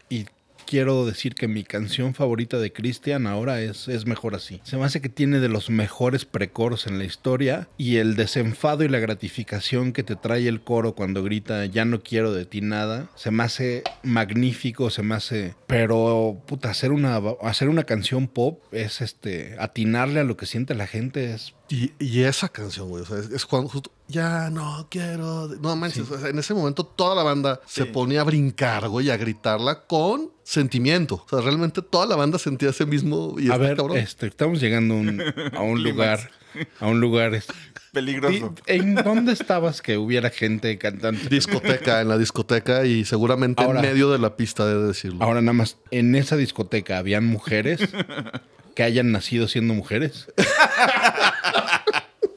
Y 0.10 0.26
quiero 0.66 1.06
decir 1.06 1.36
que 1.36 1.48
mi 1.48 1.64
canción 1.64 2.14
favorita 2.14 2.58
de 2.58 2.74
Christian 2.74 3.28
ahora 3.28 3.62
es, 3.62 3.88
es 3.88 4.06
Mejor 4.06 4.36
Así. 4.36 4.62
Se 4.64 4.78
me 4.78 4.86
hace 4.86 5.02
que 5.02 5.10
tiene 5.10 5.40
de 5.40 5.50
los 5.50 5.70
mejores 5.70 6.26
precoros 6.26 6.88
en 6.88 6.98
la 6.98 7.06
historia 7.06 7.68
y 7.78 7.98
el 7.98 8.16
desenfado 8.16 8.84
y 8.84 8.90
la 8.90 9.00
gratificación 9.00 9.94
que 9.94 10.04
te 10.04 10.16
trae 10.16 10.48
el 10.48 10.62
coro 10.62 10.96
cuando 10.96 11.24
grita 11.24 11.66
ya 11.66 11.86
no 11.86 12.02
quiero 12.02 12.34
de 12.34 12.46
ti 12.46 12.62
nada, 12.62 13.10
se 13.16 13.32
me 13.32 13.44
hace 13.44 13.84
magnífico, 14.04 14.90
se 14.90 15.04
me 15.04 15.16
hace... 15.16 15.56
Pero, 15.68 16.42
puta, 16.46 16.70
hacer 16.70 16.92
una, 16.92 17.18
hacer 17.42 17.70
una 17.70 17.84
canción 17.84 18.28
pop 18.28 18.62
es 18.72 19.02
este... 19.02 19.56
Atinarle 19.60 20.20
a 20.20 20.24
lo 20.24 20.38
que 20.38 20.46
siente 20.46 20.76
la 20.76 20.88
gente 20.88 21.34
es... 21.34 21.54
Y, 21.70 21.94
y 22.00 22.22
esa 22.24 22.50
canción, 22.50 22.90
güey, 22.90 23.02
o 23.04 23.06
sea, 23.08 23.18
es, 23.18 23.32
es 23.32 23.46
cuando 23.46 23.70
justo, 23.70 23.92
ya 24.08 24.52
no 24.52 24.88
quiero, 24.92 25.48
de-". 25.48 25.58
no 25.60 25.76
manches, 25.76 26.08
sea, 26.08 26.30
en 26.30 26.38
ese 26.38 26.54
momento 26.54 26.86
toda 26.86 27.16
la 27.16 27.24
banda 27.24 27.60
se 27.66 27.86
Sí. 27.86 27.90
ponía 27.92 28.22
a 28.22 28.24
brincar, 28.24 28.88
güey, 28.88 29.08
y 29.08 29.10
a 29.10 29.18
gritarla 29.18 29.86
con 29.88 30.30
sentimiento. 30.46 31.16
O 31.26 31.28
sea, 31.30 31.42
realmente 31.42 31.82
toda 31.82 32.06
la 32.06 32.16
banda 32.16 32.40
sentía 32.40 32.70
ese 32.70 32.86
mismo 32.86 33.36
y 33.38 33.52
A 33.52 33.58
ver, 33.58 33.76
cabrón. 33.76 33.98
este, 33.98 34.28
estamos 34.28 34.62
llegando 34.62 34.94
a 34.94 34.98
un, 34.98 35.24
a 35.54 35.62
un 35.62 35.84
lugar... 35.84 36.32
A 36.80 36.88
un 36.88 37.02
lugar... 37.02 37.34
este, 37.36 37.54
Peligroso. 37.92 38.54
¿En 38.68 38.96
dónde 38.96 39.32
estabas 39.34 39.82
que 39.82 39.98
hubiera 39.98 40.30
gente 40.30 40.78
cantando? 40.78 41.20
discoteca, 41.30 42.02
en 42.02 42.10
la 42.10 42.18
discoteca 42.18 42.86
y 42.86 43.04
seguramente 43.06 43.64
Ahora- 43.64 43.80
en 43.82 43.86
medio 43.88 44.10
de 44.12 44.20
la 44.20 44.36
pista, 44.38 44.66
de 44.66 44.80
decirlo. 44.88 45.24
Ahora 45.24 45.42
nada 45.42 45.54
más, 45.54 45.78
en 45.92 46.14
esa 46.16 46.36
discoteca 46.38 46.98
habían 46.98 47.26
mujeres 47.26 47.80
que 48.76 48.84
hayan 48.84 49.12
nacido 49.14 49.48
siendo 49.48 49.74
mujeres. 49.74 50.28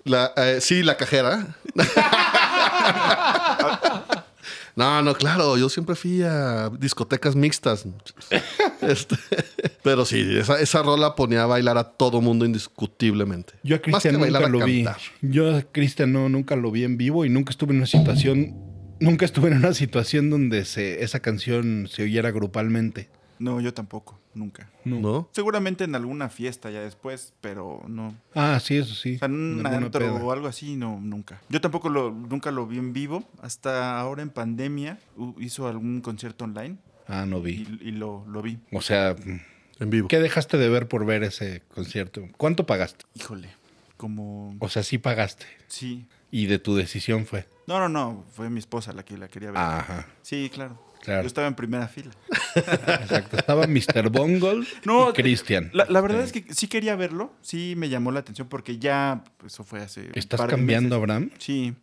La, 0.05 0.33
eh, 0.37 0.61
sí, 0.63 0.83
la 0.83 0.97
cajera. 0.97 1.57
No, 4.79 5.03
no, 5.03 5.13
claro, 5.13 5.59
yo 5.59 5.69
siempre 5.69 5.97
fui 5.97 6.23
a 6.23 6.71
discotecas 6.71 7.35
mixtas. 7.35 7.85
Este, 8.81 9.17
pero 9.83 10.05
sí, 10.05 10.25
esa, 10.39 10.61
esa 10.61 10.83
rola 10.85 11.17
ponía 11.17 11.43
a 11.43 11.47
bailar 11.47 11.77
a 11.79 11.85
todo 11.85 12.21
mundo 12.21 12.45
indiscutiblemente. 12.45 13.55
Yo 13.65 13.75
a 13.75 13.81
Cristian 13.81 14.15
nunca 14.15 14.27
bailar, 14.27 14.45
a 14.45 14.49
lo 14.49 14.65
vi. 14.65 14.87
Yo 15.21 15.57
a 15.57 15.63
Cristian 15.63 16.13
no, 16.13 16.29
nunca 16.29 16.55
lo 16.55 16.71
vi 16.71 16.85
en 16.85 16.97
vivo 16.97 17.25
y 17.25 17.29
nunca 17.29 17.51
estuve 17.51 17.73
en 17.73 17.79
una 17.79 17.87
situación, 17.87 18.55
nunca 19.01 19.25
estuve 19.25 19.49
en 19.49 19.57
una 19.57 19.75
situación 19.75 20.31
donde 20.31 20.65
se, 20.65 21.03
esa 21.03 21.19
canción 21.19 21.89
se 21.91 22.05
oyera 22.05 22.31
grupalmente. 22.31 23.11
No, 23.41 23.61
yo 23.61 23.75
tampoco. 23.75 24.21
Nunca. 24.39 24.71
¿No? 24.85 25.29
Seguramente 25.33 25.85
en 25.85 25.95
alguna 25.97 26.29
fiesta 26.29 26.71
ya 26.71 26.81
después, 26.81 27.35
pero 27.41 27.83
no. 27.89 28.15
Ah, 28.35 28.61
sí, 28.63 28.77
eso 28.77 28.95
sí. 28.95 29.17
O 29.17 29.19
sea, 29.19 29.27
en 29.27 29.35
un 29.61 29.67
antro 29.67 30.01
peda. 30.01 30.13
o 30.13 30.31
algo 30.33 30.47
así, 30.47 30.77
no, 30.77 31.01
nunca. 31.01 31.41
Yo 31.49 31.61
tampoco 31.61 31.89
lo, 31.89 32.11
nunca 32.13 32.51
lo 32.53 32.67
vi 32.67 32.79
en 32.79 32.93
vivo. 32.93 33.25
Hasta 33.43 33.99
ahora 33.99 34.23
en 34.23 34.31
pandemia 34.31 34.99
hizo 35.41 35.67
algún 35.67 36.01
concierto 36.01 36.45
online 36.45 36.77
Ah, 37.09 37.27
no 37.27 37.39
y, 37.39 37.43
vi. 37.65 37.79
y 37.83 37.91
lo, 37.91 38.25
lo 38.29 38.43
vi. 38.43 38.59
O 38.71 38.81
sea, 38.81 39.17
En 39.81 39.91
vivo. 39.91 40.07
¿qué 40.09 40.21
dejaste 40.21 40.57
de 40.57 40.69
ver 40.69 40.87
por 40.89 41.05
ver 41.05 41.23
ese 41.25 41.63
concierto? 41.75 42.23
¿Cuánto 42.37 42.65
pagaste? 42.67 43.05
Híjole, 43.15 43.49
como... 43.97 44.55
O 44.61 44.69
sea, 44.69 44.83
sí 44.83 44.99
pagaste. 44.99 45.47
Sí. 45.67 46.07
Y 46.31 46.47
de 46.47 46.59
tu 46.59 46.77
decisión 46.77 47.27
fue. 47.27 47.47
No, 47.67 47.81
no, 47.81 47.89
no, 47.89 48.25
fue 48.33 48.51
mi 48.51 48.59
esposa 48.61 48.93
la 48.93 49.05
que 49.05 49.17
la 49.19 49.29
quería 49.29 49.51
ver. 49.51 49.59
Ajá. 49.59 50.07
Sí, 50.23 50.51
claro. 50.53 50.79
Claro. 51.09 51.23
Yo 51.23 51.27
estaba 51.27 51.47
en 51.47 51.55
primera 51.55 51.89
fila. 51.89 52.11
Exacto. 52.55 53.39
Estaba 53.39 53.67
Mr. 53.67 54.11
Bungle 54.11 54.67
No, 54.85 55.11
y 55.11 55.13
Cristian. 55.15 55.71
La, 55.73 55.87
la 55.89 56.01
verdad 56.03 56.21
es 56.23 56.33
que 56.33 56.45
sí 56.53 56.69
quería 56.69 56.97
verlo, 56.97 57.33
sí 57.41 57.75
me 57.77 57.89
llamó 57.89 58.11
la 58.13 58.21
atención 58.21 58.47
porque 58.49 58.79
ya, 58.79 59.25
pues, 59.39 59.55
eso 59.55 59.65
fue 59.65 59.81
hace... 59.81 60.03
un 60.03 60.13
¿Estás 60.15 60.39
par 60.39 60.51
de 60.51 60.57
cambiando, 60.57 60.89
meses. 60.97 60.99
Abraham? 60.99 61.31
Sí, 61.39 61.75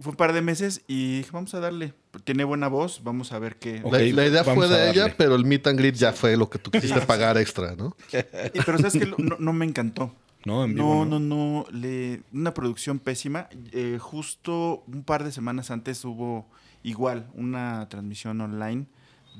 fue 0.00 0.10
un 0.10 0.16
par 0.16 0.32
de 0.32 0.42
meses 0.42 0.82
y 0.88 1.18
dije, 1.18 1.30
vamos 1.32 1.54
a 1.54 1.60
darle. 1.60 1.94
Tiene 2.24 2.42
buena 2.44 2.66
voz, 2.68 3.02
vamos 3.04 3.30
a 3.32 3.38
ver 3.38 3.56
qué... 3.56 3.80
Ok. 3.84 3.92
La, 3.92 3.98
la 4.00 4.26
idea 4.26 4.42
fue 4.44 4.66
a 4.66 4.68
de 4.68 4.90
ella, 4.90 5.14
pero 5.16 5.36
el 5.36 5.44
meet 5.44 5.66
and 5.68 5.78
greet 5.78 5.94
ya 5.94 6.12
fue 6.12 6.36
lo 6.36 6.50
que 6.50 6.58
tú 6.58 6.70
quisiste 6.70 7.00
pagar 7.02 7.38
extra, 7.38 7.76
¿no? 7.76 7.96
Y- 8.12 8.60
Pero 8.64 8.78
sabes 8.78 8.94
que 8.94 9.06
no, 9.06 9.36
no 9.38 9.52
me 9.52 9.64
encantó. 9.64 10.12
No, 10.44 10.64
en 10.64 10.74
vivo. 10.74 11.04
No, 11.04 11.18
no, 11.18 11.20
no, 11.20 11.66
le, 11.72 12.22
una 12.32 12.54
producción 12.54 12.98
pésima. 13.00 13.48
Eh, 13.72 13.98
justo 14.00 14.84
un 14.86 15.02
par 15.02 15.24
de 15.24 15.32
semanas 15.32 15.70
antes 15.70 16.04
hubo 16.04 16.48
igual 16.88 17.28
una 17.34 17.88
transmisión 17.88 18.40
online 18.40 18.86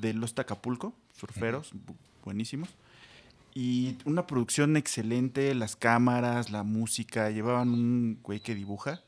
de 0.00 0.12
Los 0.14 0.34
Tacapulco, 0.34 0.92
surferos, 1.18 1.72
bu- 1.72 1.94
buenísimos. 2.24 2.68
Y 3.54 3.96
una 4.04 4.26
producción 4.26 4.76
excelente, 4.76 5.54
las 5.54 5.76
cámaras, 5.76 6.50
la 6.50 6.62
música, 6.62 7.30
llevaban 7.30 7.70
un 7.70 8.18
güey 8.22 8.40
que 8.40 8.54
dibuja 8.54 9.00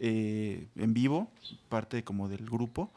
eh, 0.00 0.68
en 0.76 0.94
vivo, 0.94 1.30
parte 1.68 2.02
como 2.02 2.28
del 2.28 2.46
grupo. 2.46 2.90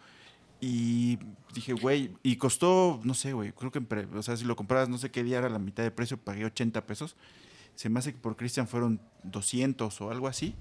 Y 0.62 1.20
dije, 1.54 1.74
güey, 1.74 2.12
y 2.24 2.38
costó, 2.38 3.00
no 3.04 3.14
sé, 3.14 3.34
güey, 3.34 3.52
creo 3.52 3.72
que, 3.72 3.80
o 4.16 4.24
sea, 4.24 4.38
si 4.38 4.46
lo 4.46 4.56
comprabas 4.56 4.90
no 4.90 4.98
sé 4.98 5.12
qué 5.12 5.24
día 5.24 5.40
era 5.40 5.50
la 5.50 5.60
mitad 5.60 5.84
de 5.84 5.92
precio, 5.92 6.18
pagué 6.18 6.46
80 6.46 6.86
pesos. 6.88 7.16
Se 7.76 7.90
me 7.90 8.00
hace 8.00 8.14
que 8.14 8.20
por 8.20 8.36
Christian 8.38 8.68
fueron 8.68 9.00
200 9.24 10.00
o 10.02 10.10
algo 10.10 10.28
así. 10.28 10.56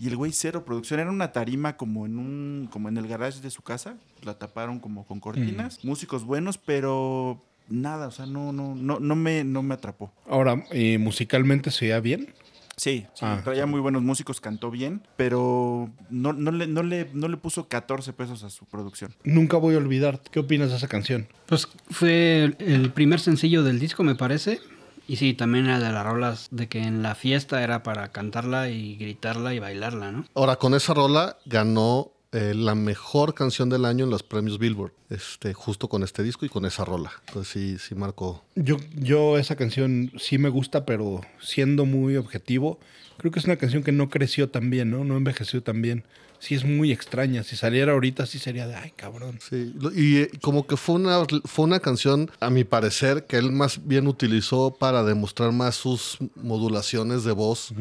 Y 0.00 0.08
el 0.08 0.16
güey 0.16 0.32
cero 0.32 0.64
producción. 0.64 1.00
Era 1.00 1.10
una 1.10 1.32
tarima 1.32 1.76
como 1.76 2.06
en 2.06 2.18
un 2.18 2.68
como 2.70 2.88
en 2.88 2.96
el 2.96 3.06
garage 3.06 3.40
de 3.40 3.50
su 3.50 3.62
casa. 3.62 3.96
La 4.22 4.38
taparon 4.38 4.80
como 4.80 5.06
con 5.06 5.20
cortinas. 5.20 5.84
Músicos 5.84 6.24
buenos, 6.24 6.58
pero 6.58 7.42
nada, 7.68 8.08
o 8.08 8.10
sea, 8.10 8.26
no 8.26 8.52
no 8.52 8.74
no 8.74 8.98
no 9.00 9.16
me 9.16 9.44
no 9.44 9.62
me 9.62 9.74
atrapó. 9.74 10.12
Ahora, 10.28 10.64
¿y 10.72 10.98
musicalmente 10.98 11.70
se 11.70 11.86
oía 11.86 12.00
bien? 12.00 12.34
Sí, 12.76 13.06
sí, 13.14 13.20
Ah. 13.24 13.40
traía 13.44 13.66
muy 13.66 13.78
buenos 13.78 14.02
músicos, 14.02 14.40
cantó 14.40 14.68
bien, 14.68 15.00
pero 15.16 15.90
no, 16.10 16.32
no, 16.32 16.50
le, 16.50 16.66
no, 16.66 16.82
le, 16.82 17.08
no 17.14 17.28
le 17.28 17.36
puso 17.36 17.68
14 17.68 18.12
pesos 18.14 18.42
a 18.42 18.50
su 18.50 18.64
producción. 18.66 19.14
Nunca 19.22 19.56
voy 19.58 19.76
a 19.76 19.78
olvidar. 19.78 20.20
¿Qué 20.32 20.40
opinas 20.40 20.70
de 20.70 20.78
esa 20.78 20.88
canción? 20.88 21.28
Pues 21.46 21.68
fue 21.90 22.52
el 22.58 22.90
primer 22.92 23.20
sencillo 23.20 23.62
del 23.62 23.78
disco, 23.78 24.02
me 24.02 24.16
parece. 24.16 24.58
Y 25.06 25.16
sí, 25.16 25.34
también 25.34 25.66
era 25.66 25.78
de 25.78 25.92
las 25.92 26.04
rolas 26.04 26.48
de 26.50 26.68
que 26.68 26.82
en 26.82 27.02
la 27.02 27.14
fiesta 27.14 27.62
era 27.62 27.82
para 27.82 28.10
cantarla 28.12 28.70
y 28.70 28.96
gritarla 28.96 29.54
y 29.54 29.58
bailarla, 29.58 30.12
¿no? 30.12 30.24
Ahora, 30.34 30.56
con 30.56 30.74
esa 30.74 30.94
rola 30.94 31.36
ganó 31.44 32.12
eh, 32.34 32.52
la 32.52 32.74
mejor 32.74 33.32
canción 33.32 33.68
del 33.68 33.84
año 33.84 34.04
en 34.04 34.10
los 34.10 34.24
premios 34.24 34.58
Billboard, 34.58 34.92
este, 35.08 35.54
justo 35.54 35.88
con 35.88 36.02
este 36.02 36.24
disco 36.24 36.44
y 36.44 36.48
con 36.48 36.64
esa 36.64 36.84
rola. 36.84 37.12
Entonces 37.28 37.52
sí, 37.52 37.78
sí 37.78 37.94
marcó. 37.94 38.42
Yo, 38.56 38.78
yo 38.96 39.38
esa 39.38 39.54
canción 39.54 40.10
sí 40.18 40.38
me 40.38 40.48
gusta, 40.48 40.84
pero 40.84 41.20
siendo 41.40 41.84
muy 41.84 42.16
objetivo, 42.16 42.80
creo 43.18 43.30
que 43.30 43.38
es 43.38 43.44
una 43.44 43.54
canción 43.54 43.84
que 43.84 43.92
no 43.92 44.08
creció 44.08 44.48
tan 44.48 44.68
bien, 44.68 44.90
¿no? 44.90 45.04
No 45.04 45.16
envejeció 45.16 45.62
tan 45.62 45.80
bien. 45.80 46.02
Sí 46.38 46.54
es 46.54 46.64
muy 46.64 46.92
extraña. 46.92 47.42
Si 47.42 47.56
saliera 47.56 47.92
ahorita 47.92 48.26
sí 48.26 48.38
sería 48.38 48.66
de, 48.66 48.74
ay, 48.74 48.92
cabrón. 48.96 49.38
Sí, 49.40 49.72
y 49.94 50.16
eh, 50.18 50.30
como 50.42 50.66
que 50.66 50.76
fue 50.76 50.96
una, 50.96 51.24
fue 51.44 51.64
una 51.64 51.80
canción, 51.80 52.30
a 52.40 52.50
mi 52.50 52.64
parecer, 52.64 53.24
que 53.26 53.36
él 53.38 53.50
más 53.52 53.86
bien 53.86 54.06
utilizó 54.06 54.74
para 54.78 55.02
demostrar 55.04 55.52
más 55.52 55.74
sus 55.76 56.18
modulaciones 56.36 57.24
de 57.24 57.32
voz, 57.32 57.72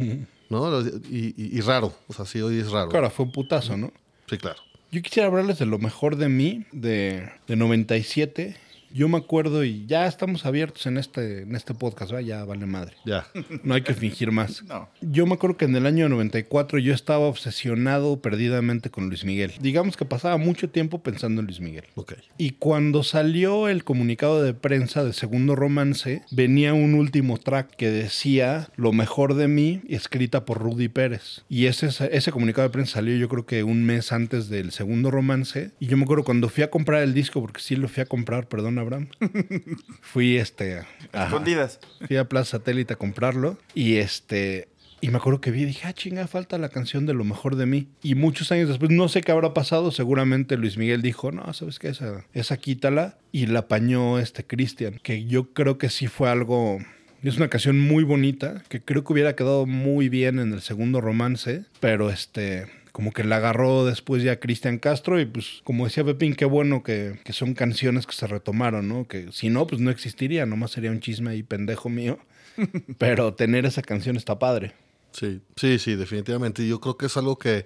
¿no? 0.50 0.82
Y, 0.82 1.34
y- 1.38 1.58
y 1.58 1.62
raro, 1.62 1.94
o 2.08 2.14
sea, 2.14 2.26
sí, 2.26 2.42
hoy 2.42 2.60
es 2.60 2.72
raro. 2.72 2.90
Claro, 2.90 3.10
fue 3.10 3.26
un 3.26 3.32
putazo, 3.32 3.76
¿no? 3.76 3.92
Sí, 4.30 4.38
claro. 4.38 4.60
Yo 4.92 5.02
quisiera 5.02 5.28
hablarles 5.28 5.58
de 5.60 5.66
lo 5.66 5.80
mejor 5.80 6.16
de 6.18 6.30
mí, 6.30 6.66
de, 6.72 7.28
de 7.48 7.56
97. 7.56 8.56
Yo 8.94 9.10
me 9.10 9.18
acuerdo 9.18 9.64
y 9.64 9.88
ya 9.88 10.06
estamos 10.06 10.46
abiertos 10.46 10.86
en 10.86 11.00
este, 11.00 11.42
en 11.42 11.56
este 11.56 11.74
podcast, 11.74 12.12
¿verdad? 12.12 12.28
ya 12.28 12.46
vale 12.46 12.68
madre. 12.68 12.94
Ya. 13.06 13.26
No 13.64 13.74
hay 13.74 13.82
que 13.82 13.96
fingir 13.96 14.32
más. 14.32 14.64
No. 14.66 14.88
Yo 15.02 15.26
me 15.26 15.34
acuerdo 15.34 15.58
que 15.58 15.66
en 15.66 15.76
el 15.76 15.88
año 15.88 16.08
94 16.10 16.78
yo 16.78 16.94
estaba 16.94 17.26
obsesionado 17.26 18.22
perdidamente 18.22 18.92
con 18.92 19.08
Luis 19.08 19.26
Miguel. 19.26 19.54
Digamos 19.60 19.98
que 19.98 20.06
pasaba 20.06 20.38
mucho 20.38 20.70
tiempo 20.70 21.02
pensando 21.02 21.42
en 21.42 21.48
Luis 21.48 21.60
Miguel. 21.60 21.86
Ok. 21.96 22.14
Y 22.38 22.52
cuando 22.52 23.02
salió 23.02 23.68
el 23.68 23.84
comunicado 23.84 24.44
de 24.44 24.54
prensa 24.54 25.04
de 25.04 25.14
Segundo 25.14 25.56
Romance, 25.56 26.22
venía 26.30 26.76
un 26.76 26.94
último 26.94 27.40
track 27.40 27.76
que 27.76 27.90
decía 27.90 28.70
Lo 28.76 28.94
mejor 28.94 29.34
de 29.34 29.48
mí, 29.48 29.82
escrita 29.88 30.46
por 30.46 30.60
Rudy 30.60 30.88
Pérez. 30.88 31.46
Y 31.50 31.66
ese, 31.66 31.90
ese 32.12 32.32
comunicado 32.32 32.68
de 32.68 32.74
prensa 32.74 32.94
salió 32.94 33.18
yo 33.18 33.28
creo 33.28 33.48
que 33.48 33.64
un 33.64 33.86
mes 33.86 34.12
antes 34.12 34.50
del 34.50 34.72
Segundo 34.72 35.10
Romance. 35.10 35.72
Y 35.80 35.88
yo 35.88 35.98
me 35.98 36.04
acuerdo 36.04 36.24
cuando 36.24 36.48
fui 36.48 36.64
a 36.64 36.70
comprar 36.70 37.02
el 37.02 37.16
disco, 37.16 37.42
porque 37.42 37.60
sí 37.60 37.76
lo 37.76 37.88
fui 37.88 38.04
a 38.04 38.06
comprar, 38.06 38.48
perdón 38.48 38.83
Abraham, 38.84 39.08
fui 40.02 40.38
este... 40.38 40.84
a- 41.14 41.26
Escondidas. 41.26 41.80
Fui 42.08 42.18
a 42.18 42.28
Plaza 42.30 42.52
Satélite 42.58 42.94
a 42.94 42.98
comprarlo 42.98 43.58
y 43.74 43.96
este 43.96 44.68
y 45.02 45.10
me 45.10 45.18
acuerdo 45.18 45.42
que 45.42 45.52
vi 45.52 45.64
y 45.64 45.66
dije, 45.66 45.86
ah, 45.86 45.92
chinga, 45.92 46.28
falta 46.28 46.58
la 46.58 46.70
canción 46.70 47.06
de 47.06 47.14
lo 47.14 47.26
mejor 47.26 47.58
de 47.58 47.66
mí. 47.66 47.90
Y 48.04 48.16
muchos 48.16 48.54
años 48.54 48.70
después, 48.70 48.90
no 48.90 49.10
sé 49.10 49.20
qué 49.20 49.34
habrá 49.34 49.54
pasado, 49.54 49.92
seguramente 49.92 50.56
Luis 50.56 50.78
Miguel 50.78 51.02
dijo, 51.02 51.30
no, 51.34 51.52
¿sabes 51.54 51.78
qué? 51.78 51.90
Esa, 51.90 52.24
esa 52.34 52.56
quítala. 52.56 53.18
Y 53.34 53.48
la 53.48 53.60
apañó 53.60 54.18
este 54.18 54.46
Cristian, 54.46 55.02
que 55.04 55.26
yo 55.26 55.52
creo 55.52 55.78
que 55.78 55.90
sí 55.90 56.08
fue 56.08 56.30
algo... 56.30 56.78
Es 57.22 57.36
una 57.36 57.50
canción 57.50 57.82
muy 57.82 58.06
bonita, 58.06 58.64
que 58.70 58.80
creo 58.82 59.04
que 59.04 59.12
hubiera 59.12 59.36
quedado 59.36 59.66
muy 59.66 60.08
bien 60.08 60.40
en 60.40 60.54
el 60.54 60.62
segundo 60.62 61.02
romance, 61.02 61.66
pero 61.82 62.10
este 62.10 62.68
como 62.94 63.12
que 63.12 63.24
la 63.24 63.38
agarró 63.38 63.86
después 63.86 64.22
ya 64.24 64.40
Cristian 64.40 64.78
Castro 64.78 65.20
y 65.20 65.26
pues 65.26 65.62
como 65.64 65.86
decía 65.86 66.06
Pepín, 66.06 66.36
qué 66.36 66.46
bueno 66.46 66.84
que, 66.84 67.20
que 67.26 67.34
son 67.34 67.56
canciones 67.56 68.06
que 68.06 68.14
se 68.14 68.28
retomaron, 68.28 68.88
¿no? 68.88 69.08
Que 69.08 69.32
si 69.32 69.50
no, 69.50 69.66
pues 69.66 69.82
no 69.82 69.90
existiría, 69.90 70.46
nomás 70.46 70.72
sería 70.72 70.92
un 70.92 71.00
chisme 71.00 71.32
ahí 71.32 71.42
pendejo 71.44 71.90
mío. 71.90 72.20
Pero 73.00 73.34
tener 73.34 73.66
esa 73.66 73.82
canción 73.82 74.16
está 74.16 74.38
padre. 74.38 74.74
Sí, 75.12 75.42
sí, 75.56 75.80
sí, 75.80 75.96
definitivamente. 75.96 76.62
Y 76.62 76.70
Yo 76.70 76.80
creo 76.80 76.96
que 76.96 77.08
es 77.08 77.18
algo 77.18 77.40
que, 77.40 77.66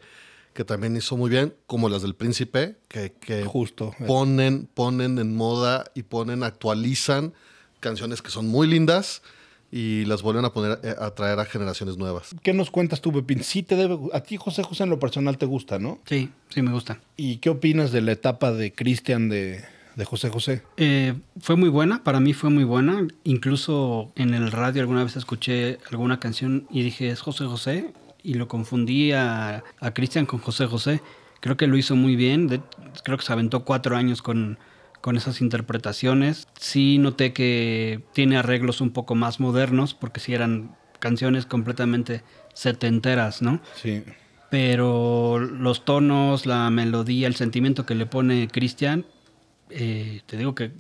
que 0.54 0.64
también 0.64 0.96
hizo 0.96 1.18
muy 1.18 1.30
bien, 1.30 1.54
como 1.66 1.90
las 1.90 2.04
del 2.04 2.16
Príncipe, 2.16 2.78
que, 2.88 3.12
que 3.12 3.44
Justo. 3.44 3.94
ponen, 4.08 4.70
ponen 4.74 5.20
en 5.20 5.36
moda 5.36 5.92
y 5.94 6.04
ponen, 6.04 6.44
actualizan 6.44 7.34
canciones 7.82 8.22
que 8.22 8.32
son 8.32 8.48
muy 8.48 8.66
lindas 8.66 9.22
y 9.72 10.06
las 10.06 10.22
vuelven 10.22 10.46
a 10.46 10.52
poner 10.54 10.80
eh, 10.84 10.96
a 10.98 11.12
traer 11.12 11.40
a 11.40 11.46
generaciones 11.46 11.98
nuevas. 11.98 12.36
¿Qué 12.42 12.54
nos 12.54 12.72
cuentas 12.72 13.02
tú, 13.02 13.12
Pepín? 13.12 13.44
Sí 13.44 13.64
te 13.64 13.76
debe... 13.76 13.98
A 14.14 14.22
ti, 14.22 14.38
José 14.38 14.64
José, 14.64 14.84
en 14.84 14.90
lo 14.90 15.00
personal 15.00 15.38
te 15.38 15.46
gusta, 15.46 15.78
¿no? 15.80 16.00
Sí, 16.06 16.30
sí 16.50 16.62
me 16.62 16.72
gusta. 16.72 17.00
¿Y 17.18 17.38
qué 17.38 17.50
opinas 17.50 17.92
de 17.92 18.02
la 18.02 18.14
etapa 18.14 18.52
de 18.54 18.72
Cristian 18.72 19.28
de, 19.30 19.64
de 19.96 20.06
José 20.06 20.30
José? 20.30 20.64
Eh, 20.78 21.16
fue 21.42 21.58
muy 21.58 21.70
buena, 21.70 22.04
para 22.04 22.20
mí 22.20 22.34
fue 22.34 22.50
muy 22.50 22.64
buena. 22.64 23.08
Incluso 23.24 24.12
en 24.16 24.34
el 24.34 24.52
radio 24.52 24.82
alguna 24.82 25.04
vez 25.04 25.16
escuché 25.18 25.80
alguna 25.92 26.20
canción 26.20 26.66
y 26.72 26.84
dije, 26.84 27.10
es 27.10 27.22
José 27.22 27.46
José, 27.46 27.94
y 28.24 28.34
lo 28.36 28.48
confundí 28.48 29.12
a, 29.12 29.64
a 29.80 29.94
Cristian 29.94 30.26
con 30.26 30.40
José 30.40 30.66
José. 30.66 31.02
Creo 31.40 31.56
que 31.56 31.68
lo 31.68 31.78
hizo 31.78 31.96
muy 31.96 32.16
bien, 32.16 32.48
de- 32.48 32.62
creo 33.04 33.18
que 33.18 33.24
se 33.26 33.32
aventó 33.34 33.64
cuatro 33.64 33.96
años 33.96 34.22
con, 34.22 34.58
con 35.02 35.18
esas 35.18 35.42
interpretaciones. 35.42 36.48
Sí 36.60 36.98
noté 36.98 37.34
que 37.34 38.04
tiene 38.14 38.38
arreglos 38.38 38.82
un 38.82 38.92
poco 38.92 39.16
más 39.16 39.40
modernos, 39.40 39.94
porque 39.94 40.20
sí 40.20 40.34
eran 40.34 40.76
canciones 41.00 41.46
completamente 41.46 42.24
setenteras, 42.54 43.42
¿no? 43.42 43.62
Sí. 43.76 44.04
Pero 44.50 45.40
los 45.40 45.86
tonos, 45.86 46.46
la 46.46 46.70
melodía, 46.70 47.28
el 47.28 47.36
sentimiento 47.36 47.86
que 47.86 47.96
le 47.96 48.06
pone 48.06 48.48
Cristian, 48.48 49.06
eh, 49.70 50.22
te 50.26 50.38
digo 50.38 50.56
que 50.56 50.72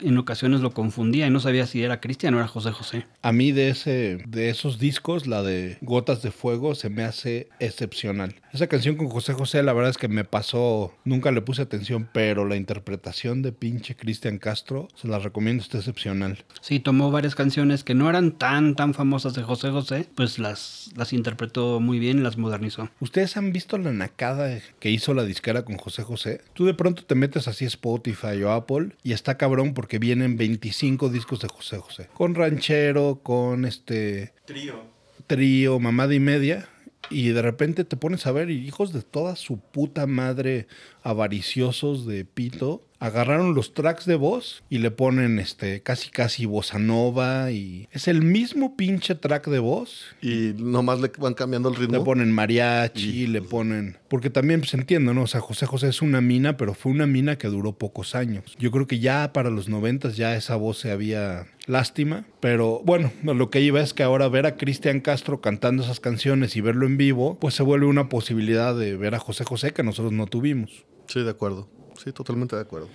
en 0.00 0.18
ocasiones 0.18 0.60
lo 0.60 0.72
confundía 0.72 1.26
y 1.26 1.30
no 1.30 1.40
sabía 1.40 1.66
si 1.66 1.82
era 1.82 2.00
Cristian 2.00 2.34
o 2.34 2.38
era 2.38 2.48
José 2.48 2.72
José. 2.72 3.06
A 3.22 3.32
mí 3.32 3.52
de, 3.52 3.70
ese, 3.70 4.18
de 4.26 4.50
esos 4.50 4.78
discos, 4.78 5.26
la 5.26 5.42
de 5.42 5.78
Gotas 5.80 6.22
de 6.22 6.30
Fuego, 6.30 6.74
se 6.74 6.88
me 6.88 7.04
hace 7.04 7.48
excepcional. 7.58 8.34
Esa 8.52 8.66
canción 8.68 8.96
con 8.96 9.08
José 9.08 9.32
José, 9.32 9.62
la 9.62 9.72
verdad 9.72 9.90
es 9.90 9.98
que 9.98 10.08
me 10.08 10.24
pasó, 10.24 10.94
nunca 11.04 11.30
le 11.30 11.42
puse 11.42 11.62
atención, 11.62 12.08
pero 12.12 12.46
la 12.46 12.56
interpretación 12.56 13.42
de 13.42 13.52
pinche 13.52 13.96
Cristian 13.96 14.38
Castro, 14.38 14.88
se 14.94 15.08
la 15.08 15.18
recomiendo, 15.18 15.62
está 15.62 15.78
excepcional. 15.78 16.44
Sí, 16.60 16.80
tomó 16.80 17.10
varias 17.10 17.34
canciones 17.34 17.84
que 17.84 17.94
no 17.94 18.08
eran 18.08 18.32
tan, 18.32 18.74
tan 18.74 18.94
famosas 18.94 19.34
de 19.34 19.42
José 19.42 19.70
José, 19.70 20.06
pues 20.14 20.38
las, 20.38 20.90
las 20.96 21.12
interpretó 21.12 21.80
muy 21.80 21.98
bien 21.98 22.18
y 22.18 22.22
las 22.22 22.38
modernizó. 22.38 22.88
¿Ustedes 23.00 23.36
han 23.36 23.52
visto 23.52 23.78
la 23.78 23.92
nacada 23.92 24.58
que 24.80 24.90
hizo 24.90 25.14
la 25.14 25.24
disquera 25.24 25.64
con 25.64 25.76
José 25.76 26.02
José? 26.02 26.40
Tú 26.54 26.64
de 26.64 26.74
pronto 26.74 27.04
te 27.04 27.14
metes 27.14 27.48
así 27.48 27.64
a 27.64 27.68
Spotify 27.68 28.42
o 28.42 28.52
Apple 28.52 28.90
y 29.02 29.12
está 29.12 29.36
cabrón 29.36 29.74
porque 29.74 29.85
vienen 29.98 30.36
25 30.36 31.08
discos 31.08 31.40
de 31.40 31.48
José 31.48 31.78
José. 31.78 32.08
Con 32.14 32.34
ranchero, 32.34 33.20
con 33.22 33.64
este 33.64 34.32
Trío. 34.44 34.82
trío, 35.26 35.78
mamada 35.78 36.14
y 36.14 36.20
media. 36.20 36.68
Y 37.08 37.28
de 37.28 37.42
repente 37.42 37.84
te 37.84 37.96
pones 37.96 38.26
a 38.26 38.32
ver, 38.32 38.50
hijos 38.50 38.92
de 38.92 39.02
toda 39.02 39.36
su 39.36 39.58
puta 39.58 40.06
madre 40.06 40.66
avariciosos 41.02 42.06
de 42.06 42.24
pito, 42.24 42.82
agarraron 42.98 43.54
los 43.54 43.74
tracks 43.74 44.06
de 44.06 44.14
voz 44.16 44.62
y 44.70 44.78
le 44.78 44.90
ponen 44.90 45.38
este 45.38 45.82
casi 45.82 46.10
casi 46.10 46.46
bossa 46.46 46.78
nova 46.78 47.50
y 47.50 47.88
es 47.92 48.08
el 48.08 48.22
mismo 48.22 48.76
pinche 48.76 49.14
track 49.14 49.48
de 49.48 49.58
voz. 49.58 50.04
Y 50.22 50.52
nomás 50.56 51.00
le 51.00 51.10
van 51.18 51.34
cambiando 51.34 51.68
el 51.68 51.74
Le 51.74 51.80
ritmo. 51.80 52.04
ponen 52.04 52.32
mariachi, 52.32 53.26
le 53.26 53.42
ponen... 53.42 53.98
Porque 54.08 54.30
también 54.30 54.60
pues 54.60 54.74
entiendo, 54.74 55.14
¿no? 55.14 55.22
O 55.22 55.26
sea, 55.26 55.40
José 55.40 55.66
José 55.66 55.88
es 55.88 56.02
una 56.02 56.20
mina, 56.20 56.56
pero 56.56 56.74
fue 56.74 56.92
una 56.92 57.06
mina 57.06 57.36
que 57.36 57.48
duró 57.48 57.72
pocos 57.72 58.14
años. 58.14 58.56
Yo 58.58 58.70
creo 58.70 58.86
que 58.86 58.98
ya 58.98 59.32
para 59.32 59.50
los 59.50 59.68
noventas 59.68 60.16
ya 60.16 60.36
esa 60.36 60.56
voz 60.56 60.78
se 60.78 60.90
había... 60.90 61.46
Lástima, 61.66 62.24
pero 62.38 62.80
bueno, 62.84 63.10
lo 63.24 63.50
que 63.50 63.60
iba 63.60 63.80
es 63.80 63.92
que 63.92 64.04
ahora 64.04 64.28
ver 64.28 64.46
a 64.46 64.56
Cristian 64.56 65.00
Castro 65.00 65.40
cantando 65.40 65.82
esas 65.82 65.98
canciones 65.98 66.54
y 66.54 66.60
verlo 66.60 66.86
en 66.86 66.96
vivo, 66.96 67.40
pues 67.40 67.54
se 67.54 67.64
vuelve 67.64 67.86
una 67.86 68.08
posibilidad 68.08 68.72
de 68.76 68.96
ver 68.96 69.16
a 69.16 69.18
José 69.18 69.42
José 69.42 69.72
que 69.72 69.82
nosotros 69.82 70.12
no 70.12 70.26
tuvimos. 70.28 70.84
Sí, 71.08 71.24
de 71.24 71.30
acuerdo. 71.30 71.68
Sí, 72.02 72.12
totalmente 72.12 72.56
de 72.56 72.62
acuerdo. 72.62 72.88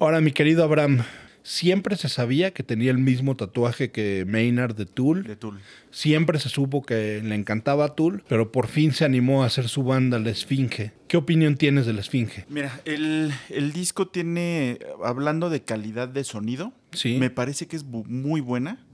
Ahora, 0.00 0.20
mi 0.20 0.32
querido 0.32 0.64
Abraham, 0.64 1.02
siempre 1.42 1.96
se 1.96 2.08
sabía 2.08 2.52
que 2.52 2.62
tenía 2.62 2.90
el 2.90 2.98
mismo 2.98 3.36
tatuaje 3.36 3.90
que 3.90 4.24
Maynard 4.26 4.74
de 4.74 4.86
Tool. 4.86 5.22
De 5.24 5.36
Tool. 5.36 5.60
Siempre 5.90 6.38
se 6.40 6.48
supo 6.48 6.82
que 6.82 7.20
le 7.24 7.34
encantaba 7.34 7.94
Tool, 7.94 8.24
pero 8.28 8.50
por 8.52 8.66
fin 8.66 8.92
se 8.92 9.04
animó 9.04 9.42
a 9.42 9.46
hacer 9.46 9.68
su 9.68 9.82
banda 9.84 10.18
La 10.18 10.30
Esfinge. 10.30 10.92
¿Qué 11.08 11.16
opinión 11.16 11.56
tienes 11.56 11.86
de 11.86 11.92
La 11.92 12.00
Esfinge? 12.00 12.44
Mira, 12.48 12.80
el, 12.84 13.32
el 13.50 13.72
disco 13.72 14.08
tiene, 14.08 14.78
hablando 15.04 15.48
de 15.50 15.62
calidad 15.62 16.08
de 16.08 16.24
sonido, 16.24 16.72
Sí. 16.92 17.16
me 17.18 17.30
parece 17.30 17.66
que 17.66 17.76
es 17.76 17.84
muy 17.84 18.40
buena. 18.40 18.85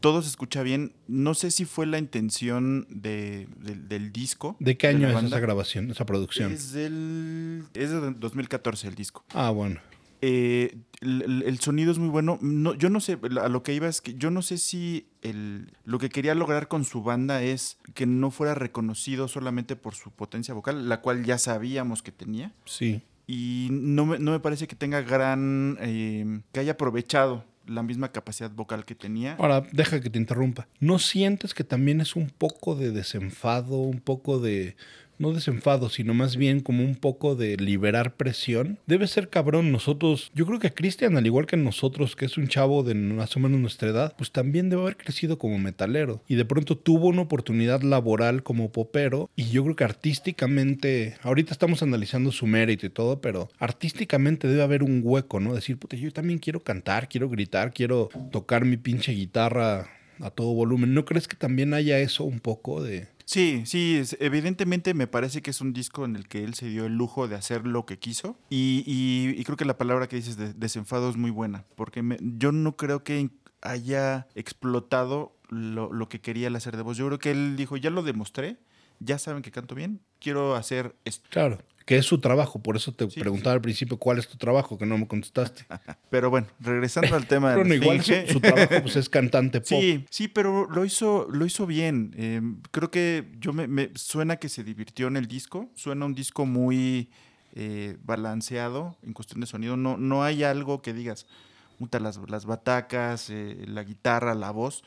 Todo 0.00 0.22
se 0.22 0.28
escucha 0.28 0.62
bien. 0.62 0.92
No 1.08 1.34
sé 1.34 1.50
si 1.50 1.64
fue 1.64 1.86
la 1.86 1.98
intención 1.98 2.86
de- 2.88 3.48
del- 3.58 3.88
del 3.88 4.12
disco. 4.12 4.56
¿De 4.60 4.76
qué 4.76 4.86
año 4.88 5.08
es 5.08 5.24
esa 5.24 5.40
grabación, 5.40 5.90
esa 5.90 6.06
producción? 6.06 6.52
Es 6.52 6.72
del 6.72 7.64
es 7.74 7.90
de 7.90 8.12
2014 8.12 8.88
el 8.88 8.94
disco. 8.94 9.24
Ah, 9.34 9.50
bueno. 9.50 9.80
Eh, 10.20 10.76
el, 11.00 11.22
el- 11.22 11.42
el 11.44 11.60
sonido 11.60 11.92
es 11.92 11.98
muy 11.98 12.08
bueno. 12.08 12.38
No, 12.42 12.74
yo 12.74 12.90
no 12.90 12.98
sé, 13.00 13.18
a 13.40 13.48
lo 13.48 13.62
que 13.62 13.72
iba 13.74 13.86
es 13.88 14.00
que 14.00 14.14
yo 14.14 14.30
no 14.30 14.42
sé 14.42 14.58
si 14.58 15.06
el, 15.22 15.72
lo 15.84 15.98
que 15.98 16.08
quería 16.08 16.34
lograr 16.34 16.66
con 16.68 16.84
su 16.84 17.02
banda 17.02 17.42
es 17.42 17.78
que 17.94 18.04
no 18.06 18.30
fuera 18.32 18.54
reconocido 18.54 19.28
solamente 19.28 19.76
por 19.76 19.94
su 19.94 20.10
potencia 20.10 20.54
vocal, 20.54 20.88
la 20.88 21.00
cual 21.00 21.24
ya 21.24 21.38
sabíamos 21.38 22.02
que 22.02 22.10
tenía. 22.12 22.52
Sí. 22.64 23.02
Y 23.28 23.68
no 23.70 24.06
me, 24.06 24.18
no 24.18 24.30
me 24.32 24.40
parece 24.40 24.66
que 24.66 24.74
tenga 24.74 25.02
gran. 25.02 25.76
eh, 25.80 26.40
que 26.52 26.60
haya 26.60 26.72
aprovechado 26.72 27.44
la 27.68 27.82
misma 27.82 28.12
capacidad 28.12 28.50
vocal 28.50 28.84
que 28.84 28.94
tenía. 28.94 29.34
Ahora, 29.34 29.62
deja 29.72 30.00
que 30.00 30.10
te 30.10 30.18
interrumpa. 30.18 30.68
¿No 30.80 30.98
sientes 30.98 31.54
que 31.54 31.64
también 31.64 32.00
es 32.00 32.16
un 32.16 32.30
poco 32.30 32.74
de 32.74 32.90
desenfado, 32.90 33.78
un 33.78 34.00
poco 34.00 34.40
de 34.40 34.76
no 35.18 35.32
desenfado, 35.32 35.88
sino 35.88 36.14
más 36.14 36.36
bien 36.36 36.60
como 36.60 36.84
un 36.84 36.96
poco 36.96 37.34
de 37.34 37.56
liberar 37.56 38.16
presión, 38.16 38.78
debe 38.86 39.06
ser 39.06 39.28
cabrón. 39.28 39.72
Nosotros, 39.72 40.30
yo 40.34 40.46
creo 40.46 40.58
que 40.58 40.72
Cristian, 40.72 41.16
al 41.16 41.26
igual 41.26 41.46
que 41.46 41.56
nosotros, 41.56 42.16
que 42.16 42.26
es 42.26 42.38
un 42.38 42.48
chavo 42.48 42.82
de 42.82 42.94
más 42.94 43.36
o 43.36 43.40
menos 43.40 43.60
nuestra 43.60 43.88
edad, 43.90 44.14
pues 44.16 44.32
también 44.32 44.70
debe 44.70 44.82
haber 44.82 44.96
crecido 44.96 45.38
como 45.38 45.58
metalero. 45.58 46.22
Y 46.28 46.36
de 46.36 46.44
pronto 46.44 46.76
tuvo 46.76 47.08
una 47.08 47.22
oportunidad 47.22 47.82
laboral 47.82 48.42
como 48.42 48.72
popero. 48.72 49.30
Y 49.36 49.50
yo 49.50 49.64
creo 49.64 49.76
que 49.76 49.84
artísticamente, 49.84 51.16
ahorita 51.22 51.52
estamos 51.52 51.82
analizando 51.82 52.32
su 52.32 52.46
mérito 52.46 52.86
y 52.86 52.90
todo, 52.90 53.20
pero 53.20 53.48
artísticamente 53.58 54.48
debe 54.48 54.62
haber 54.62 54.82
un 54.82 55.00
hueco, 55.04 55.40
¿no? 55.40 55.54
Decir, 55.54 55.78
puta, 55.78 55.96
yo 55.96 56.12
también 56.12 56.38
quiero 56.38 56.60
cantar, 56.60 57.08
quiero 57.08 57.28
gritar, 57.28 57.72
quiero 57.72 58.08
tocar 58.30 58.64
mi 58.64 58.76
pinche 58.76 59.12
guitarra 59.12 59.90
a 60.20 60.30
todo 60.30 60.54
volumen. 60.54 60.94
¿No 60.94 61.04
crees 61.04 61.28
que 61.28 61.36
también 61.36 61.74
haya 61.74 61.98
eso 61.98 62.24
un 62.24 62.40
poco 62.40 62.82
de... 62.82 63.08
Sí, 63.30 63.64
sí, 63.66 64.00
evidentemente 64.20 64.94
me 64.94 65.06
parece 65.06 65.42
que 65.42 65.50
es 65.50 65.60
un 65.60 65.74
disco 65.74 66.06
en 66.06 66.16
el 66.16 66.28
que 66.28 66.42
él 66.44 66.54
se 66.54 66.66
dio 66.70 66.86
el 66.86 66.94
lujo 66.96 67.28
de 67.28 67.34
hacer 67.36 67.66
lo 67.66 67.84
que 67.84 67.98
quiso 67.98 68.38
y, 68.48 68.82
y- 68.86 69.38
y 69.38 69.44
creo 69.44 69.58
que 69.58 69.66
la 69.66 69.76
palabra 69.76 70.08
que 70.08 70.16
dices 70.16 70.38
de 70.38 70.54
desenfado 70.54 71.10
es 71.10 71.18
muy 71.18 71.30
buena, 71.30 71.66
porque 71.76 72.00
me- 72.02 72.16
yo 72.22 72.52
no 72.52 72.78
creo 72.78 73.04
que 73.04 73.28
haya 73.60 74.28
explotado 74.34 75.36
lo, 75.50 75.92
lo 75.92 76.08
que 76.08 76.22
quería 76.22 76.46
él 76.46 76.56
hacer 76.56 76.74
de 76.78 76.82
voz. 76.82 76.96
Yo 76.96 77.06
creo 77.06 77.18
que 77.18 77.30
él 77.30 77.54
dijo, 77.56 77.76
ya 77.76 77.90
lo 77.90 78.02
demostré, 78.02 78.56
ya 78.98 79.18
saben 79.18 79.42
que 79.42 79.50
canto 79.50 79.74
bien, 79.74 80.00
quiero 80.20 80.54
hacer 80.56 80.96
esto. 81.04 81.28
Claro, 81.30 81.58
que 81.88 81.96
es 81.96 82.04
su 82.04 82.18
trabajo. 82.20 82.60
Por 82.62 82.76
eso 82.76 82.92
te 82.92 83.08
Sí, 83.08 83.18
preguntaba 83.18 83.54
al 83.54 83.62
principio 83.62 83.96
cuál 83.96 84.18
es 84.18 84.28
tu 84.28 84.36
trabajo, 84.36 84.76
que 84.76 84.84
no 84.84 84.98
me 84.98 85.08
contestaste. 85.08 85.64
Pero 86.10 86.28
bueno, 86.28 86.46
regresando 86.60 87.16
al 87.16 87.26
tema 87.26 87.50
de 87.52 87.56
Bueno, 87.56 87.74
igual 87.74 88.02
su, 88.04 88.12
su 88.30 88.40
trabajo 88.40 88.74
pues, 88.82 88.96
es 88.96 89.08
cantante 89.08 89.60
pop. 89.62 89.68
Sí, 89.68 90.04
sí, 90.10 90.28
pero 90.28 90.68
lo 90.70 90.84
hizo, 90.84 91.26
lo 91.30 91.46
hizo 91.46 91.64
bien. 91.66 92.14
Eh, 92.18 92.42
creo 92.72 92.90
que 92.90 93.32
yo 93.40 93.54
me, 93.54 93.66
me- 93.68 93.90
suena 93.94 94.36
que 94.36 94.50
se 94.50 94.64
divirtió 94.64 95.06
en 95.08 95.16
el 95.16 95.26
disco. 95.28 95.70
Suena 95.76 96.04
un 96.04 96.14
disco 96.14 96.44
muy 96.44 97.08
eh, 97.54 97.96
balanceado 98.04 98.96
en 99.02 99.14
cuestión 99.14 99.40
de 99.40 99.46
sonido. 99.46 99.78
No, 99.78 99.96
no 99.96 100.22
hay 100.22 100.44
algo 100.44 100.82
que 100.82 100.92
digas, 100.92 101.24
puta, 101.78 102.00
las, 102.00 102.20
las 102.28 102.44
batacas, 102.44 103.30
eh, 103.30 103.64
la 103.66 103.82
guitarra, 103.82 104.34
la 104.34 104.50
voz. 104.50 104.84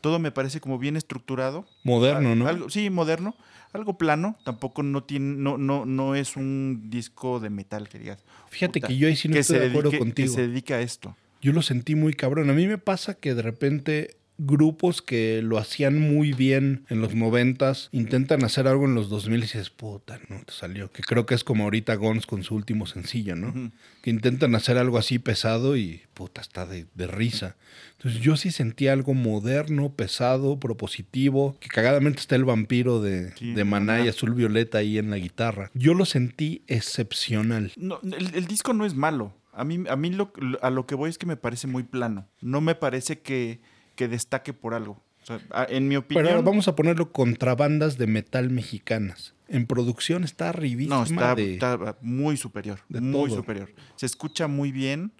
Todo 0.00 0.20
me 0.20 0.30
parece 0.30 0.60
como 0.60 0.78
bien 0.78 0.96
estructurado. 0.96 1.66
Moderno, 1.82 2.36
¿no? 2.36 2.46
algo- 2.46 2.70
sí, 2.70 2.90
moderno. 2.90 3.34
Algo 3.74 3.98
plano. 3.98 4.38
Tampoco 4.44 4.82
no 4.82 5.02
tiene, 5.04 5.36
no, 5.36 5.58
no, 5.58 5.84
no 5.84 6.14
es 6.14 6.36
un 6.36 6.84
disco 6.88 7.40
de 7.40 7.50
metal 7.50 7.88
que 7.88 7.98
digas. 7.98 8.24
Fíjate 8.48 8.80
puta, 8.80 8.88
que 8.88 8.96
yo 8.96 9.08
ahí 9.08 9.16
sí 9.16 9.28
no 9.28 9.36
estoy 9.36 9.58
de 9.58 9.66
acuerdo 9.68 9.90
dedique- 9.90 9.98
contigo. 9.98 10.28
Que 10.28 10.34
se 10.34 10.48
dedica 10.48 10.76
a 10.76 10.80
esto. 10.80 11.16
Yo 11.42 11.52
lo 11.52 11.60
sentí 11.60 11.94
muy 11.94 12.14
cabrón. 12.14 12.48
A 12.48 12.54
mí 12.54 12.66
me 12.66 12.78
pasa 12.78 13.14
que 13.14 13.34
de 13.34 13.42
repente 13.42 14.16
grupos 14.38 15.02
que 15.02 15.40
lo 15.42 15.58
hacían 15.58 15.98
muy 15.98 16.32
bien 16.32 16.84
en 16.88 17.00
los 17.00 17.14
noventas 17.14 17.88
intentan 17.92 18.44
hacer 18.44 18.66
algo 18.66 18.84
en 18.84 18.94
los 18.94 19.08
2000 19.08 19.38
y 19.38 19.42
dices, 19.42 19.70
puta, 19.70 20.18
no 20.28 20.42
te 20.44 20.52
salió. 20.52 20.90
Que 20.90 21.02
creo 21.02 21.26
que 21.26 21.34
es 21.34 21.44
como 21.44 21.64
ahorita 21.64 21.94
Gons 21.94 22.26
con 22.26 22.42
su 22.42 22.54
último 22.54 22.86
sencillo, 22.86 23.36
¿no? 23.36 23.72
Que 24.02 24.10
intentan 24.10 24.54
hacer 24.54 24.78
algo 24.78 24.98
así 24.98 25.18
pesado 25.18 25.76
y 25.76 26.02
puta, 26.14 26.40
está 26.40 26.66
de, 26.66 26.86
de 26.94 27.06
risa. 27.06 27.56
Entonces 27.96 28.20
yo 28.20 28.36
sí 28.36 28.50
sentí 28.50 28.88
algo 28.88 29.14
moderno, 29.14 29.92
pesado, 29.92 30.58
propositivo, 30.58 31.56
que 31.60 31.68
cagadamente 31.68 32.20
está 32.20 32.36
el 32.36 32.44
vampiro 32.44 33.00
de, 33.00 33.32
Sí, 33.36 33.54
de 33.54 33.64
Maná 33.64 34.04
y. 34.04 34.08
Azul 34.08 34.34
Violeta 34.34 34.78
ahí 34.78 34.98
en 34.98 35.10
la 35.10 35.16
guitarra. 35.16 35.70
Yo 35.74 35.94
lo 35.94 36.04
sentí 36.04 36.62
excepcional. 36.66 37.72
No, 37.76 38.00
el, 38.02 38.34
el 38.34 38.46
disco 38.46 38.72
no 38.72 38.84
es 38.84 38.94
malo. 38.94 39.34
A 39.52 39.64
mí, 39.64 39.84
a 39.88 39.96
mí 39.96 40.10
lo, 40.10 40.32
a 40.62 40.70
lo 40.70 40.86
que 40.86 40.94
voy 40.94 41.10
es 41.10 41.18
que 41.18 41.26
me 41.26 41.36
parece 41.36 41.66
muy 41.66 41.84
plano. 41.84 42.28
No 42.40 42.60
me 42.60 42.74
parece 42.74 43.20
que, 43.20 43.60
que 43.96 44.08
destaque 44.08 44.52
por 44.52 44.74
algo. 44.74 45.02
O 45.22 45.26
sea, 45.26 45.40
en 45.70 45.88
mi 45.88 45.96
opinión. 45.96 46.24
Pero 46.24 46.36
ahora 46.36 46.46
vamos 46.50 46.68
a 46.68 46.76
ponerlo 46.76 47.10
contra 47.12 47.54
bandas 47.54 47.96
de 47.96 48.06
metal 48.06 48.50
mexicanas. 48.50 49.34
En 49.48 49.66
producción 49.66 50.22
está 50.24 50.50
arribísima 50.50 50.96
no, 50.96 51.02
está, 51.04 51.34
de... 51.34 51.54
está 51.54 51.96
muy 52.02 52.36
superior. 52.36 52.80
de 52.88 53.00
muy 53.00 53.28
todo. 53.28 53.38
superior. 53.38 53.72
Se 53.96 54.04
escucha 54.06 54.48
muy 54.48 54.70
bien 54.72 55.12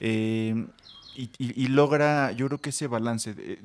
eh, 0.00 0.66
y, 1.16 1.24
y- 1.38 1.64
y 1.64 1.66
logra, 1.68 2.32
yo 2.32 2.46
creo 2.46 2.58
que 2.60 2.70
ese 2.70 2.86
balance. 2.86 3.34
de- 3.34 3.58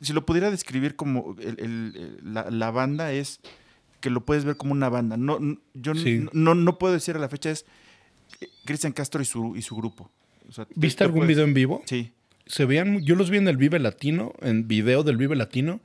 si 0.00 0.12
lo 0.12 0.26
pudiera 0.26 0.50
describir 0.50 0.94
como 0.94 1.34
el- 1.40 1.58
el- 1.58 1.92
el- 1.96 2.34
la, 2.34 2.50
la 2.50 2.70
banda 2.70 3.12
es 3.12 3.40
que 4.00 4.10
lo 4.10 4.24
puedes 4.24 4.44
ver 4.44 4.56
como 4.56 4.72
una 4.72 4.88
banda. 4.88 5.16
No, 5.16 5.38
yo 5.74 5.94
Sí. 5.94 6.26
no, 6.32 6.54
no 6.54 6.78
puedo 6.78 6.92
decir 6.94 7.16
a 7.16 7.18
la 7.18 7.28
fecha 7.28 7.50
es 7.50 7.64
eh, 8.40 8.48
Cristian 8.64 8.92
Castro 8.92 9.22
y 9.22 9.24
su, 9.24 9.56
y 9.56 9.62
su 9.62 9.74
grupo. 9.74 10.10
O 10.48 10.52
sea, 10.52 10.66
te- 10.66 10.74
¿Viste 10.76 10.98
te 10.98 11.04
algún 11.04 11.20
puedes- 11.20 11.28
video 11.28 11.44
en 11.44 11.54
vivo? 11.54 11.82
Sí. 11.86 12.12
Se 12.46 12.64
veían, 12.64 13.00
yo 13.04 13.14
los 13.16 13.30
vi 13.30 13.38
en 13.38 13.48
el 13.48 13.56
Vive 13.56 13.78
Latino, 13.78 14.32
en 14.40 14.68
video 14.68 15.02
del 15.02 15.16
Vive 15.16 15.36
Latino. 15.36 15.80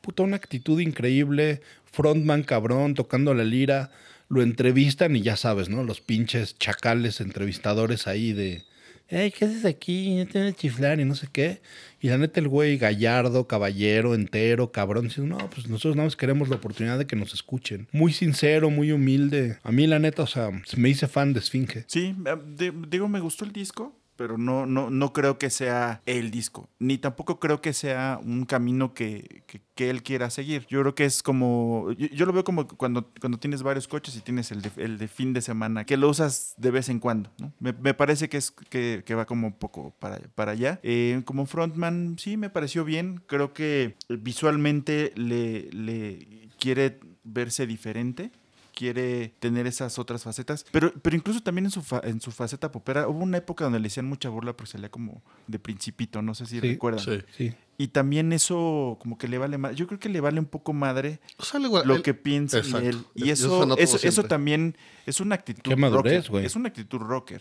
Puta, 0.00 0.22
una 0.22 0.36
actitud 0.36 0.80
increíble, 0.80 1.60
frontman 1.90 2.42
cabrón, 2.42 2.94
tocando 2.94 3.34
la 3.34 3.44
lira. 3.44 3.90
Lo 4.28 4.42
entrevistan 4.42 5.14
y 5.14 5.20
ya 5.22 5.36
sabes, 5.36 5.68
¿no? 5.68 5.84
Los 5.84 6.00
pinches 6.00 6.58
chacales 6.58 7.20
entrevistadores 7.20 8.06
ahí 8.06 8.32
de, 8.32 8.64
hey, 9.08 9.32
¿qué 9.36 9.44
haces 9.44 9.64
aquí? 9.64 10.16
No 10.16 10.26
te 10.26 10.38
van 10.40 10.48
a 10.48 10.52
chiflar 10.52 10.98
y 11.00 11.04
no 11.04 11.14
sé 11.14 11.28
qué. 11.32 11.60
Y 12.00 12.08
la 12.08 12.18
neta, 12.18 12.40
el 12.40 12.48
güey 12.48 12.76
gallardo, 12.76 13.46
caballero, 13.46 14.14
entero, 14.14 14.72
cabrón, 14.72 15.08
diciendo, 15.08 15.36
no, 15.38 15.50
pues 15.50 15.68
nosotros 15.68 15.94
nada 15.96 16.06
más 16.06 16.16
queremos 16.16 16.48
la 16.48 16.56
oportunidad 16.56 16.98
de 16.98 17.06
que 17.06 17.14
nos 17.14 17.34
escuchen. 17.34 17.86
Muy 17.92 18.12
sincero, 18.12 18.68
muy 18.70 18.90
humilde. 18.90 19.58
A 19.62 19.70
mí, 19.70 19.86
la 19.86 19.98
neta, 20.00 20.22
o 20.22 20.26
sea, 20.26 20.50
me 20.76 20.88
hice 20.88 21.06
fan 21.06 21.32
de 21.32 21.38
Esfinge. 21.40 21.84
Sí, 21.86 22.14
de- 22.56 22.72
digo, 22.88 23.08
me 23.08 23.20
gustó 23.20 23.44
el 23.44 23.52
disco, 23.52 23.96
pero 24.16 24.38
no, 24.38 24.66
no, 24.66 24.90
no 24.90 25.12
creo 25.12 25.38
que 25.38 25.50
sea 25.50 26.02
el 26.06 26.30
disco. 26.30 26.68
Ni 26.78 26.98
tampoco 26.98 27.38
creo 27.38 27.60
que 27.60 27.72
sea 27.72 28.18
un 28.22 28.44
camino 28.46 28.94
que, 28.94 29.42
que- 29.46 29.60
él 29.90 30.02
quiera 30.02 30.30
seguir. 30.30 30.66
Yo 30.70 30.80
creo 30.80 30.94
que 30.94 31.04
es 31.04 31.22
como. 31.22 31.92
Yo, 31.92 32.24
lo 32.24 32.32
veo 32.32 32.44
como 32.44 32.66
cuando, 32.66 33.10
cuando 33.20 33.38
tienes 33.38 33.62
varios 33.62 33.86
coches 33.86 34.16
y 34.16 34.20
tienes 34.20 34.50
el 34.50 34.62
de, 34.62 34.70
el 34.78 34.96
de 34.98 35.06
fin 35.06 35.34
de 35.34 35.42
semana, 35.42 35.84
que 35.84 35.96
lo 35.98 36.08
usas 36.08 36.54
de 36.56 36.70
vez 36.70 36.88
en 36.88 36.98
cuando. 36.98 37.30
Me, 37.60 37.72
me 37.74 37.92
parece 37.92 38.28
que 38.30 38.38
es 38.38 38.50
que, 38.50 39.02
que 39.04 39.14
va 39.14 39.26
como 39.26 39.48
un 39.48 39.52
poco 39.52 39.94
para, 39.98 40.18
para 40.34 40.52
allá. 40.52 40.80
Eh, 40.82 41.20
como 41.26 41.44
frontman, 41.44 42.16
sí, 42.18 42.36
me 42.38 42.48
pareció 42.48 42.84
bien. 42.86 43.22
Creo 43.26 43.52
que 43.52 43.96
visualmente 44.08 45.12
le, 45.14 45.70
le 45.72 46.48
quiere 46.58 46.98
verse 47.24 47.66
diferente 47.66 48.30
quiere 48.76 49.34
tener 49.40 49.66
esas 49.66 49.98
otras 49.98 50.22
facetas. 50.22 50.66
Pero, 50.70 50.92
pero 51.02 51.16
incluso 51.16 51.40
también 51.40 51.64
en 51.64 51.70
su, 51.70 51.80
fa- 51.82 52.02
en 52.04 52.20
su 52.20 52.30
faceta 52.30 52.70
popera, 52.70 53.08
hubo 53.08 53.20
una 53.24 53.38
época 53.38 53.64
donde 53.64 53.80
le 53.80 53.88
hacían 53.88 54.06
mucha 54.06 54.28
burla 54.28 54.54
porque 54.54 54.72
salía 54.72 54.90
como 54.90 55.22
de 55.46 55.58
principito, 55.58 56.20
no 56.20 56.34
sé 56.34 56.44
si 56.44 56.60
Sí, 56.60 56.72
recuerdan. 56.72 57.02
Sí. 57.02 57.22
Sí. 57.36 57.54
Y 57.78 57.88
también 57.88 58.32
eso 58.34 58.98
como 59.00 59.16
que 59.18 59.28
le 59.28 59.38
vale 59.38 59.56
más. 59.58 59.74
Yo 59.74 59.86
creo 59.86 59.98
que 59.98 60.08
le 60.10 60.20
vale 60.20 60.38
un 60.38 60.46
poco 60.46 60.72
madre 60.74 61.20
O 61.38 61.44
sea, 61.44 61.58
le- 61.58 61.68
lo 61.68 61.96
él- 61.96 62.02
que 62.02 62.12
piensa 62.14 62.58
Exacto. 62.58 62.86
él. 62.86 62.98
Y 63.14 63.30
eso, 63.30 63.76
eso, 63.78 63.98
eso 64.06 64.22
también 64.24 64.76
es 65.06 65.20
una 65.20 65.34
actitud 65.36 65.62
Qué 65.70 65.76
madurez, 65.76 66.28
rocker. 66.28 66.44
Es 66.44 66.54
una 66.54 66.68
actitud 66.68 66.98
rocker. 66.98 67.40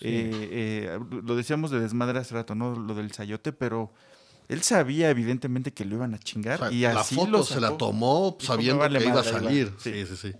Sí. 0.00 0.08
Eh, 0.08 0.48
eh, 0.50 0.98
lo 1.24 1.36
decíamos 1.36 1.70
de 1.70 1.78
desmadre 1.78 2.18
hace 2.18 2.34
rato, 2.34 2.56
¿no? 2.56 2.74
Lo 2.76 2.94
del 2.96 3.12
sayote, 3.12 3.52
pero 3.52 3.92
él 4.48 4.60
sabía 4.62 5.08
evidentemente 5.08 5.72
que 5.72 5.84
lo 5.84 5.94
iban 5.96 6.14
a 6.14 6.18
chingar 6.18 6.56
O 6.60 6.64
sea, 6.68 6.72
y 6.72 6.80
la 6.80 7.00
así 7.00 7.14
foto 7.14 7.30
lo 7.30 7.42
se 7.44 7.60
la 7.60 7.76
tomó 7.78 8.36
sabiendo 8.40 8.74
"Me 8.74 8.80
vale 8.80 8.98
que 8.98 9.04
iba 9.06 9.20
a 9.20 9.22
madre, 9.22 9.28
ahí 9.30 9.34
va". 9.34 9.40
salir. 9.48 9.72
Sí. 9.78 9.92
Sí, 9.92 10.06
sí, 10.06 10.16
sí. 10.32 10.38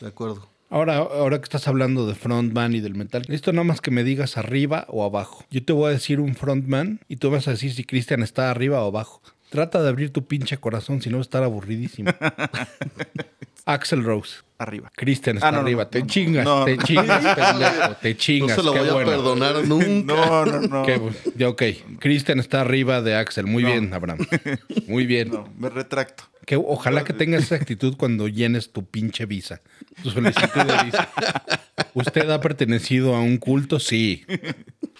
De 0.00 0.08
acuerdo. 0.08 0.48
Ahora, 0.72 0.98
ahora 0.98 1.38
que 1.38 1.44
estás 1.44 1.66
hablando 1.66 2.06
de 2.06 2.14
frontman 2.14 2.74
y 2.74 2.80
del 2.80 2.94
metal, 2.94 3.22
esto 3.28 3.52
nada 3.52 3.64
más 3.64 3.80
que 3.80 3.90
me 3.90 4.04
digas 4.04 4.36
arriba 4.36 4.86
o 4.88 5.04
abajo. 5.04 5.44
Yo 5.50 5.64
te 5.64 5.72
voy 5.72 5.88
a 5.90 5.92
decir 5.92 6.20
un 6.20 6.36
frontman 6.36 7.00
y 7.08 7.16
tú 7.16 7.28
vas 7.30 7.48
a 7.48 7.50
decir 7.52 7.72
si 7.74 7.82
Cristian 7.84 8.22
está 8.22 8.50
arriba 8.52 8.82
o 8.84 8.88
abajo. 8.88 9.20
Trata 9.50 9.82
de 9.82 9.88
abrir 9.88 10.12
tu 10.12 10.24
pinche 10.26 10.58
corazón, 10.58 11.02
si 11.02 11.10
no 11.10 11.16
va 11.16 11.22
a 11.22 11.22
estar 11.22 11.42
aburridísimo. 11.42 12.12
Axel 13.66 14.04
Rose. 14.04 14.36
Arriba. 14.58 14.90
Cristian 14.94 15.36
está 15.36 15.48
Ah, 15.48 15.52
no, 15.52 15.58
no, 15.58 15.62
arriba. 15.64 15.84
no, 15.84 15.90
te 15.90 16.00
no, 16.00 16.06
chingas, 16.06 16.44
no, 16.44 16.64
te 16.64 16.76
no. 16.76 16.82
chingas, 16.84 17.34
pendejo, 17.36 17.94
te 18.00 18.16
chingas. 18.16 18.56
No 18.58 18.62
se 18.62 18.66
lo 18.68 18.72
qué 18.74 18.90
voy 18.90 19.02
a 19.02 19.06
perdonar 19.06 19.64
nunca. 19.66 20.14
No, 20.14 20.44
no, 20.46 20.60
no. 20.60 20.82
Qué 21.36 21.44
ok, 21.46 21.62
Cristian 21.98 22.38
está 22.40 22.60
arriba 22.60 23.00
de 23.02 23.14
Axel. 23.16 23.46
Muy 23.46 23.62
No. 23.62 23.70
bien, 23.70 23.94
Abraham. 23.94 24.18
Muy 24.86 25.06
bien. 25.06 25.30
No, 25.30 25.48
me 25.58 25.68
retracto. 25.70 26.24
Que 26.50 26.56
ojalá 26.56 27.04
que 27.04 27.12
tengas 27.12 27.44
esa 27.44 27.54
actitud 27.54 27.96
cuando 27.96 28.26
llenes 28.26 28.72
tu 28.72 28.84
pinche 28.84 29.24
visa. 29.24 29.62
Tu 30.02 30.10
solicitud 30.10 30.62
de 30.64 30.84
visa. 30.84 31.08
¿Usted 31.94 32.28
ha 32.28 32.40
pertenecido 32.40 33.14
a 33.14 33.20
un 33.20 33.36
culto? 33.36 33.78
Sí. 33.78 34.26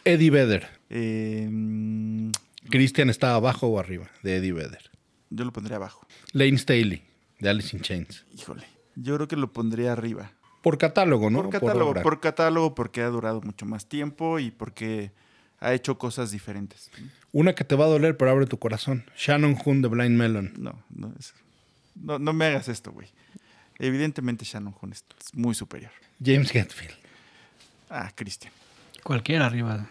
Eddie 0.04 0.30
Vedder. 0.30 0.68
Eh, 0.90 1.48
mm, 1.50 2.30
Cristian 2.70 3.10
está 3.10 3.34
abajo 3.34 3.66
o 3.66 3.80
arriba 3.80 4.08
de 4.22 4.36
Eddie 4.36 4.52
Vedder. 4.52 4.92
yo 5.30 5.44
lo 5.44 5.52
pondría 5.52 5.78
abajo. 5.78 6.06
Lane 6.34 6.56
Staley, 6.56 7.02
de 7.40 7.50
Alice 7.50 7.76
in 7.76 7.82
Chains. 7.82 8.24
Híjole. 8.32 8.62
Yo 8.94 9.16
creo 9.16 9.26
que 9.26 9.34
lo 9.34 9.52
pondría 9.52 9.92
arriba. 9.92 10.30
Por 10.62 10.78
catálogo, 10.78 11.30
¿no? 11.30 11.42
por 11.42 11.50
catálogo, 11.50 11.94
por 11.94 12.20
catálogo, 12.20 12.74
porque 12.76 13.02
ha 13.02 13.08
durado 13.08 13.40
mucho 13.40 13.66
más 13.66 13.88
tiempo 13.88 14.38
y 14.38 14.52
porque 14.52 15.10
ha 15.60 15.72
hecho 15.74 15.98
cosas 15.98 16.30
diferentes. 16.30 16.90
Una 17.32 17.54
que 17.54 17.64
te 17.64 17.74
va 17.76 17.84
a 17.84 17.88
doler, 17.88 18.16
pero 18.16 18.30
abre 18.30 18.46
tu 18.46 18.58
corazón. 18.58 19.04
Shannon 19.16 19.56
Hoon 19.64 19.82
de 19.82 19.88
Blind 19.88 20.16
Melon. 20.16 20.52
No, 20.58 20.82
no, 20.90 21.12
es- 21.18 21.34
no, 21.94 22.18
no 22.18 22.32
me 22.32 22.46
hagas 22.46 22.68
esto, 22.68 22.92
güey. 22.92 23.08
Evidentemente 23.78 24.44
Shannon 24.44 24.74
Hoon 24.80 24.92
es 24.92 25.04
muy 25.34 25.54
superior. 25.54 25.90
James 26.24 26.54
Hetfield. 26.54 26.94
Ah, 27.88 28.10
Christian. 28.14 28.52
Cualquiera 29.02 29.46
arriba. 29.46 29.88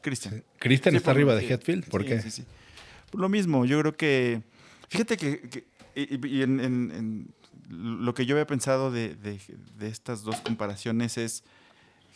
Christian. 0.00 0.42
Cristian 0.58 0.92
Sí, 0.92 0.96
está 0.96 1.10
arriba 1.10 1.34
de 1.34 1.46
Hetfield. 1.52 1.88
¿Por 1.88 2.02
sí, 2.02 2.08
qué? 2.08 2.20
Sí, 2.22 2.30
sí. 2.30 2.44
Por 3.10 3.20
lo 3.20 3.28
mismo, 3.28 3.64
yo 3.64 3.80
creo 3.80 3.96
que. 3.96 4.42
Fíjate 4.88 5.16
que. 5.16 5.40
que- 5.48 5.64
y 5.94 6.26
y 6.28 6.42
en, 6.42 6.60
en- 6.60 6.90
en- 6.92 7.34
lo 7.70 8.14
que 8.14 8.24
yo 8.24 8.34
había 8.36 8.46
pensado 8.46 8.90
de, 8.90 9.14
de- 9.16 9.40
de 9.78 9.88
estas 9.88 10.22
dos 10.22 10.36
comparaciones 10.40 11.18
es 11.18 11.44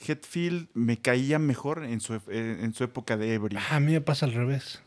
Hetfield 0.06 0.66
me 0.74 0.96
caía 0.96 1.38
mejor 1.38 1.84
en 1.84 2.00
su, 2.00 2.14
eh, 2.14 2.20
en 2.60 2.74
su 2.74 2.84
época 2.84 3.16
de 3.16 3.34
ebrio. 3.34 3.58
Ah, 3.70 3.76
a 3.76 3.80
mí 3.80 3.92
me 3.92 4.00
pasa 4.00 4.26
al 4.26 4.32
revés. 4.34 4.80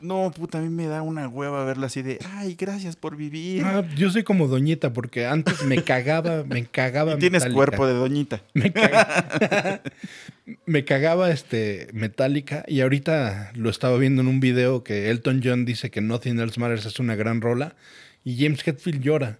No, 0.00 0.30
puta, 0.30 0.58
a 0.58 0.60
mí 0.60 0.68
me 0.68 0.86
da 0.86 1.02
una 1.02 1.26
hueva 1.26 1.64
verlo 1.64 1.84
así 1.86 2.02
de, 2.02 2.20
ay, 2.34 2.54
gracias 2.54 2.94
por 2.94 3.16
vivir. 3.16 3.64
Ah, 3.64 3.84
yo 3.96 4.08
soy 4.10 4.22
como 4.22 4.46
Doñita 4.46 4.92
porque 4.92 5.26
antes 5.26 5.64
me 5.64 5.82
cagaba, 5.82 6.44
me 6.44 6.66
cagaba. 6.66 7.14
Y 7.16 7.18
tienes 7.18 7.42
Metallica. 7.42 7.54
cuerpo 7.56 7.86
de 7.88 7.94
doñita. 7.94 8.40
Me 8.54 8.72
caga- 8.72 9.82
me 10.66 10.84
cagaba 10.84 11.30
este 11.32 11.88
Metallica 11.92 12.64
y 12.68 12.80
ahorita 12.82 13.50
lo 13.56 13.70
estaba 13.70 13.96
viendo 13.98 14.22
en 14.22 14.28
un 14.28 14.38
video 14.38 14.84
que 14.84 15.10
Elton 15.10 15.40
John 15.42 15.64
dice 15.64 15.90
que 15.90 16.00
Nothing 16.00 16.38
Else 16.38 16.60
Matters 16.60 16.86
es 16.86 17.00
una 17.00 17.16
gran 17.16 17.40
rola 17.40 17.74
y 18.22 18.40
James 18.40 18.62
Hetfield 18.66 19.00
llora. 19.02 19.38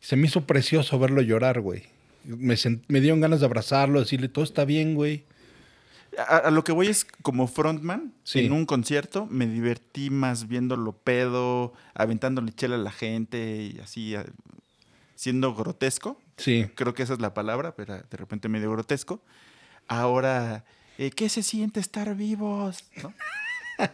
Se 0.00 0.16
me 0.16 0.26
hizo 0.26 0.44
precioso 0.44 0.98
verlo 0.98 1.22
llorar, 1.22 1.60
güey. 1.60 1.84
Me, 2.24 2.54
sent- 2.54 2.82
me 2.88 3.00
dieron 3.00 3.20
ganas 3.20 3.40
de 3.40 3.46
abrazarlo, 3.46 4.00
decirle, 4.00 4.28
todo 4.28 4.44
está 4.44 4.64
bien, 4.64 4.94
güey. 4.94 5.24
A, 6.18 6.36
a 6.38 6.50
lo 6.50 6.64
que 6.64 6.72
voy 6.72 6.88
es 6.88 7.06
como 7.22 7.46
frontman 7.46 8.12
Sí. 8.24 8.40
en 8.40 8.52
un 8.52 8.66
concierto, 8.66 9.26
me 9.30 9.46
divertí 9.46 10.10
más 10.10 10.48
viéndolo 10.48 10.92
pedo, 10.92 11.72
aventándole 11.94 12.52
chela 12.52 12.74
a 12.74 12.78
la 12.78 12.90
gente 12.92 13.70
y 13.74 13.78
así, 13.80 14.14
siendo 15.14 15.54
grotesco. 15.54 16.20
Sí. 16.36 16.66
Creo 16.74 16.94
que 16.94 17.02
esa 17.04 17.12
es 17.14 17.20
la 17.20 17.32
palabra, 17.32 17.74
pero 17.74 17.96
de 17.96 18.16
repente 18.16 18.48
medio 18.48 18.70
grotesco. 18.72 19.22
Ahora, 19.88 20.64
eh, 20.98 21.10
¿qué 21.10 21.28
se 21.28 21.42
siente 21.42 21.80
estar 21.80 22.14
vivos? 22.14 22.84
¿No? 23.02 23.14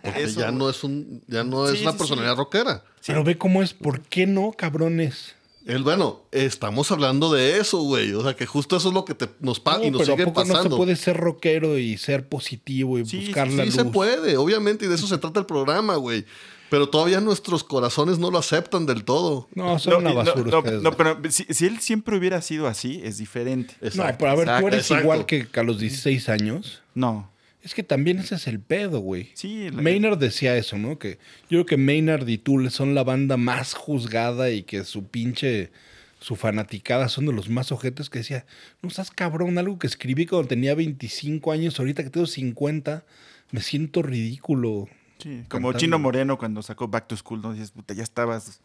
Porque 0.03 0.25
Eso- 0.25 0.41
ya 0.41 0.51
no 0.51 0.69
es 0.69 0.83
un, 0.83 1.23
ya 1.29 1.45
no 1.45 1.67
Sí, 1.69 1.77
es 1.77 1.83
una 1.83 1.93
sí, 1.93 1.99
personalidad 1.99 2.33
sí. 2.33 2.39
rockera. 2.39 2.83
Pero 3.07 3.23
ve 3.23 3.39
cómo 3.39 3.63
es, 3.63 3.73
¿por 3.73 4.01
qué 4.01 4.27
no, 4.27 4.51
cabrones? 4.51 5.36
El, 5.67 5.83
bueno, 5.83 6.23
estamos 6.31 6.91
hablando 6.93 7.33
de 7.33 7.59
eso, 7.59 7.79
güey. 7.83 8.13
O 8.15 8.23
sea, 8.23 8.35
que 8.37 8.47
justo 8.47 8.77
eso 8.77 8.89
es 8.89 8.95
lo 8.95 9.05
que 9.05 9.15
te, 9.15 9.29
nos 9.41 9.59
pasa 9.61 9.79
No, 9.81 9.85
y 9.85 9.91
nos 9.91 10.03
pero 10.03 10.13
¿a 10.13 10.17
sigue 10.17 10.25
poco 10.27 10.41
no 10.41 10.47
se 10.47 10.53
pasando. 10.53 10.77
puede 10.77 10.97
ser 10.97 11.17
rockero 11.17 11.77
y 11.77 11.99
ser 11.99 12.29
positivo 12.29 12.99
y 13.01 13.05
Sí, 13.05 13.19
buscar 13.27 13.49
sí, 13.51 13.57
la 13.57 13.65
sí 13.65 13.71
luz? 13.71 13.75
se 13.77 13.85
puede, 13.87 14.37
obviamente, 14.37 14.85
y 14.85 14.89
de 14.89 14.95
eso 14.95 15.07
se 15.09 15.19
trata 15.19 15.41
el 15.41 15.47
programa, 15.47 15.97
güey. 15.97 16.25
Pero 16.71 16.89
todavía 16.89 17.21
nuestros 17.21 17.63
corazones 17.65 18.19
no 18.19 18.31
lo 18.31 18.39
aceptan 18.39 18.87
del 18.87 19.05
todo. 19.05 19.49
No, 19.55 19.79
son 19.79 19.97
una 20.07 20.13
basura 20.13 20.51
no, 20.51 20.59
ustedes. 20.59 20.83
no, 20.83 20.93
pero 20.93 21.19
si, 21.31 21.45
si 21.51 21.67
él 21.67 21.81
siempre 21.81 22.17
hubiera 22.17 22.43
sido 22.43 22.67
así, 22.69 23.01
es 23.05 23.19
diferente. 23.19 23.75
No, 23.95 24.05
pero 24.19 24.31
a 24.31 24.35
ver, 24.35 24.61
tú 24.61 24.67
eres 24.69 24.81
exacto. 24.83 25.03
igual 25.03 25.27
que 25.27 25.47
a 25.55 25.63
los 25.63 25.79
16 25.81 26.29
años. 26.29 26.83
No. 26.95 27.31
Es 27.67 27.75
que 27.75 27.83
también 27.83 28.21
ese 28.21 28.37
es 28.37 28.47
el 28.47 28.61
pedo, 28.61 29.01
güey. 29.01 29.31
Sí, 29.35 29.71
la- 29.71 29.83
Maynard 29.83 30.19
decía 30.19 30.57
eso, 30.57 30.79
¿no? 30.79 31.01
Que 31.01 31.19
yo 31.51 31.59
creo 31.59 31.67
que 31.67 31.77
Maynard 31.77 32.29
y 32.29 32.39
Tool 32.39 32.71
son 32.71 32.95
la 32.95 33.03
banda 33.03 33.37
más 33.37 33.75
juzgada 33.75 34.51
y 34.51 34.63
que 34.63 34.85
su 34.85 35.05
pinche, 35.09 35.73
su 36.21 36.37
fanaticada 36.37 37.09
son 37.09 37.27
de 37.27 37.33
los 37.33 37.49
más 37.49 37.73
ojetes 37.73 38.09
que 38.09 38.21
decía, 38.21 38.47
no 38.83 38.91
seas 38.91 39.11
cabrón, 39.11 39.59
algo 39.59 39.81
que 39.81 39.89
escribí 39.89 40.27
cuando 40.27 40.47
tenía 40.47 40.77
25 40.77 41.51
años, 41.51 41.79
ahorita 41.81 42.05
que 42.05 42.11
tengo 42.11 42.27
50, 42.29 43.05
me 43.51 43.61
siento 43.61 44.01
ridículo. 44.03 44.87
Sí, 45.19 45.43
como 45.49 45.69
cantando. 45.69 45.79
Chino 45.79 45.99
Moreno 45.99 46.39
cuando 46.39 46.63
sacó 46.63 46.87
Back 46.87 47.09
to 47.09 47.17
School, 47.17 47.43
¿no? 47.43 47.53
Dices, 47.53 47.73
puta, 47.73 47.95
ya 47.95 48.05
estabas. 48.05 48.61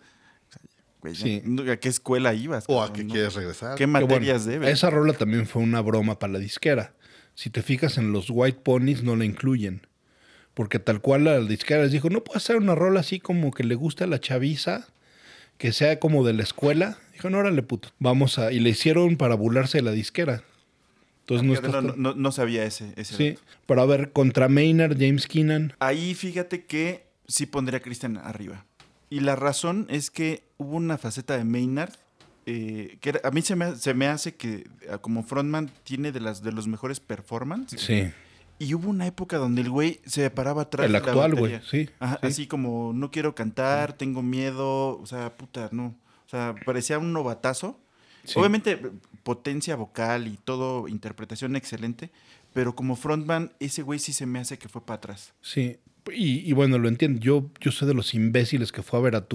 güey, 1.01 1.15
Sí. 1.15 1.41
¿A 1.71 1.77
qué 1.77 1.89
escuela 1.89 2.35
ibas? 2.35 2.65
O 2.67 2.83
a 2.83 2.93
qué 2.93 3.03
no? 3.03 3.13
quieres 3.13 3.33
regresar. 3.33 3.75
¿Qué 3.77 3.87
bueno, 3.87 4.05
materias 4.05 4.45
debes? 4.45 4.69
Esa 4.69 4.91
rola 4.91 5.13
también 5.13 5.47
fue 5.47 5.63
una 5.63 5.81
broma 5.81 6.19
para 6.19 6.33
la 6.33 6.39
disquera. 6.39 6.93
Si 7.35 7.49
te 7.49 7.61
fijas 7.61 7.97
en 7.97 8.11
los 8.11 8.29
White 8.29 8.59
Ponies, 8.63 9.03
no 9.03 9.15
la 9.15 9.25
incluyen. 9.25 9.87
Porque 10.53 10.79
tal 10.79 11.01
cual 11.01 11.23
la 11.23 11.39
disquera 11.39 11.83
les 11.83 11.91
dijo, 11.91 12.09
no 12.09 12.23
puede 12.23 12.37
hacer 12.37 12.57
una 12.57 12.75
rola 12.75 12.99
así 12.99 13.19
como 13.19 13.51
que 13.51 13.63
le 13.63 13.75
gusta 13.75 14.03
a 14.03 14.07
la 14.07 14.19
chaviza, 14.19 14.87
que 15.57 15.71
sea 15.71 15.99
como 15.99 16.25
de 16.25 16.33
la 16.33 16.43
escuela. 16.43 16.97
Dijo, 17.13 17.29
no, 17.29 17.37
órale, 17.37 17.63
puto. 17.63 17.89
Vamos 17.99 18.37
a... 18.37 18.51
Y 18.51 18.59
le 18.59 18.69
hicieron 18.71 19.15
para 19.17 19.35
burlarse 19.35 19.77
de 19.77 19.83
la 19.83 19.91
disquera. 19.91 20.43
Entonces 21.21 21.47
no 21.47 21.53
Fíjate, 21.55 21.67
está... 21.67 21.81
no, 21.81 21.93
no- 21.95 22.15
no 22.15 22.31
sabía 22.31 22.65
ese. 22.65 22.93
ese 22.97 23.15
Sí, 23.15 23.29
dato. 23.29 23.41
pero 23.65 23.81
a 23.81 23.85
ver, 23.85 24.11
contra 24.11 24.49
Maynard, 24.49 24.97
James 24.99 25.27
Keenan. 25.27 25.73
Ahí 25.79 26.13
fíjate 26.15 26.65
que 26.65 27.05
sí 27.27 27.45
pondría 27.45 27.77
a 27.77 27.81
Christian 27.81 28.17
arriba. 28.17 28.65
Y 29.09 29.21
la 29.21 29.35
razón 29.35 29.87
es 29.89 30.09
que 30.11 30.43
hubo 30.57 30.75
una 30.75 30.97
faceta 30.97 31.37
de 31.37 31.43
Maynard 31.45 31.93
eh, 32.45 32.97
que 33.01 33.19
a 33.23 33.31
mí 33.31 33.41
se 33.41 33.55
me, 33.55 33.75
se 33.75 33.93
me 33.93 34.07
hace 34.07 34.35
que 34.35 34.67
eh, 34.81 34.97
como 35.01 35.23
frontman 35.23 35.71
tiene 35.83 36.11
de, 36.11 36.19
las, 36.19 36.41
de 36.41 36.51
los 36.51 36.67
mejores 36.67 36.99
performances. 36.99 37.81
Sí. 37.81 38.11
Y 38.59 38.73
hubo 38.75 38.89
una 38.89 39.07
época 39.07 39.37
donde 39.37 39.61
el 39.61 39.69
güey 39.69 40.01
se 40.05 40.29
paraba 40.29 40.63
atrás 40.63 40.85
El 40.85 40.95
actual, 40.95 41.35
güey, 41.35 41.53
batería. 41.53 41.63
sí, 41.69 41.89
Ajá, 41.99 42.19
sí. 42.21 42.27
Así 42.27 42.47
como, 42.47 42.93
no 42.93 43.09
quiero 43.09 43.33
cantar, 43.33 43.93
tengo 43.93 44.21
miedo, 44.21 44.99
o 44.99 45.05
sea, 45.05 45.35
puta, 45.35 45.69
no. 45.71 45.95
O 46.27 46.29
sea, 46.29 46.55
parecía 46.65 46.99
un 46.99 47.11
novatazo. 47.11 47.79
Sí. 48.23 48.37
Obviamente, 48.37 48.79
potencia 49.23 49.75
vocal 49.75 50.27
y 50.27 50.37
todo, 50.37 50.87
interpretación 50.87 51.55
excelente, 51.55 52.11
pero 52.53 52.75
como 52.75 52.95
frontman, 52.95 53.51
ese 53.59 53.81
güey 53.81 53.97
sí 53.99 54.13
se 54.13 54.25
me 54.27 54.39
hace 54.39 54.59
que 54.59 54.69
fue 54.69 54.85
para 54.85 54.97
atrás. 54.97 55.33
Sí. 55.41 55.77
Y, 56.13 56.39
y 56.39 56.53
bueno, 56.53 56.77
lo 56.77 56.87
entiendo. 56.87 57.19
Yo, 57.19 57.49
yo 57.59 57.71
soy 57.71 57.87
de 57.87 57.93
los 57.93 58.13
imbéciles 58.13 58.71
que 58.71 58.81
fue 58.81 58.99
a 58.99 59.01
ver 59.01 59.15
a 59.15 59.27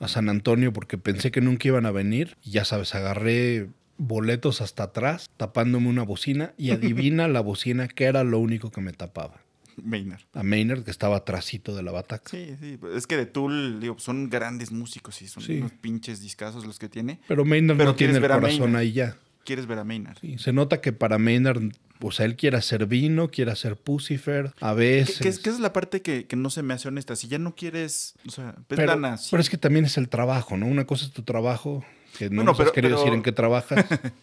a, 0.00 0.08
San 0.08 0.28
Antonio 0.28 0.72
porque 0.72 0.98
pensé 0.98 1.30
que 1.30 1.40
nunca 1.40 1.68
iban 1.68 1.86
a 1.86 1.90
venir. 1.90 2.36
Y 2.42 2.52
ya 2.52 2.64
sabes, 2.64 2.94
agarré 2.94 3.68
boletos 3.98 4.60
hasta 4.60 4.84
atrás, 4.84 5.28
tapándome 5.36 5.88
una 5.88 6.02
bocina. 6.02 6.54
Y 6.56 6.70
adivina 6.72 7.28
la 7.28 7.40
bocina 7.40 7.88
que 7.88 8.04
era 8.04 8.24
lo 8.24 8.38
único 8.38 8.70
que 8.70 8.80
me 8.80 8.92
tapaba. 8.92 9.42
Maynard. 9.82 10.20
A 10.34 10.42
Maynard, 10.42 10.84
que 10.84 10.90
estaba 10.90 11.16
atrásito 11.16 11.74
de 11.74 11.82
la 11.82 11.92
bataca. 11.92 12.28
Sí, 12.30 12.54
sí, 12.60 12.78
es 12.94 13.06
que 13.06 13.16
de 13.16 13.26
Tool, 13.26 13.80
digo, 13.80 13.98
son 13.98 14.28
grandes 14.28 14.72
músicos 14.72 15.22
y 15.22 15.28
son 15.28 15.42
Sí. 15.42 15.58
unos 15.58 15.72
pinches 15.72 16.20
discazos 16.20 16.66
los 16.66 16.78
que 16.78 16.88
tiene. 16.88 17.20
Pero 17.28 17.44
Maynard 17.44 17.78
Pero 17.78 17.90
no 17.90 17.96
tiene 17.96 18.18
el 18.18 18.20
corazón 18.20 18.76
ahí 18.76 18.92
ya. 18.92 19.16
Quieres 19.44 19.66
ver 19.66 19.78
a 19.78 19.84
Maynard. 19.84 20.18
Sí, 20.20 20.36
se 20.38 20.52
nota 20.52 20.80
que 20.80 20.92
para 20.92 21.18
Maynard, 21.18 21.62
o 22.02 22.10
sea, 22.12 22.26
él 22.26 22.36
quiere 22.36 22.56
hacer 22.56 22.86
vino, 22.86 23.30
quiere 23.30 23.50
hacer 23.50 23.76
Pucifer, 23.76 24.52
a 24.60 24.72
veces. 24.74 25.18
que 25.18 25.28
es, 25.28 25.38
que 25.38 25.50
es 25.50 25.60
la 25.60 25.72
parte 25.72 26.02
que, 26.02 26.26
que 26.26 26.36
no 26.36 26.50
se 26.50 26.62
me 26.62 26.74
hace 26.74 26.88
honesta. 26.88 27.16
Si 27.16 27.28
ya 27.28 27.38
no 27.38 27.54
quieres, 27.54 28.14
o 28.26 28.30
sea, 28.30 28.54
pero, 28.68 28.86
pero 29.30 29.40
es 29.40 29.50
que 29.50 29.58
también 29.58 29.84
es 29.84 29.96
el 29.98 30.08
trabajo, 30.08 30.56
¿no? 30.56 30.66
Una 30.66 30.86
cosa 30.86 31.04
es 31.06 31.12
tu 31.12 31.22
trabajo, 31.22 31.84
que 32.18 32.30
no 32.30 32.36
Bueno, 32.36 32.52
nos 32.52 32.60
has 32.60 32.64
pero- 32.64 32.72
querido 32.72 32.96
pero- 32.96 33.00
decir 33.04 33.14
en 33.16 33.22
qué 33.22 33.32
trabajas. 33.32 33.84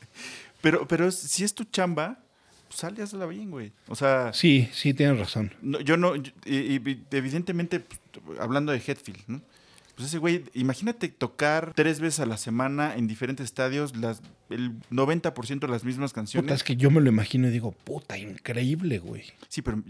Pero, 0.60 0.88
pero 0.88 1.12
si 1.12 1.44
es 1.44 1.54
tu 1.54 1.66
chamba, 1.66 2.18
pues 2.68 2.80
sale, 2.80 3.04
hazla 3.04 3.28
bien, 3.28 3.52
güey. 3.52 3.72
O 3.88 3.96
sea, 3.96 4.32
sí, 4.34 4.68
sí, 4.74 4.92
tienes 4.94 5.20
razón. 5.20 5.54
no- 5.62 5.80
yo 5.80 5.98
no, 5.98 6.16
yo- 6.16 6.32
y- 6.46 6.76
y- 6.78 7.04
evidentemente, 7.12 7.80
pues, 7.80 8.00
hablando 8.40 8.72
de 8.72 8.80
Hetfield, 8.86 9.22
¿no? 9.28 9.42
Pues 9.98 10.10
ese 10.10 10.20
güey, 10.20 10.44
imagínate 10.54 11.08
tocar 11.10 11.74
tres 11.76 12.00
veces 12.00 12.20
a 12.20 12.28
la 12.28 12.38
semana 12.38 12.96
en 12.96 13.08
diferentes 13.08 13.46
estadios, 13.46 13.98
las, 13.98 14.22
el 14.52 14.74
90% 14.92 15.60
de 15.62 15.68
las 15.68 15.84
mismas 15.84 16.12
Puta, 16.12 16.22
canciones. 16.22 16.52
es 16.54 16.64
que 16.64 16.76
yo 16.76 16.92
me 16.92 17.02
lo 17.02 17.10
imagino 17.10 17.48
y 17.48 17.52
digo, 17.52 17.72
puta, 17.72 18.16
increíble, 18.16 19.00
güey. 19.00 19.24
Sí, 19.50 19.64
pero 19.64 19.82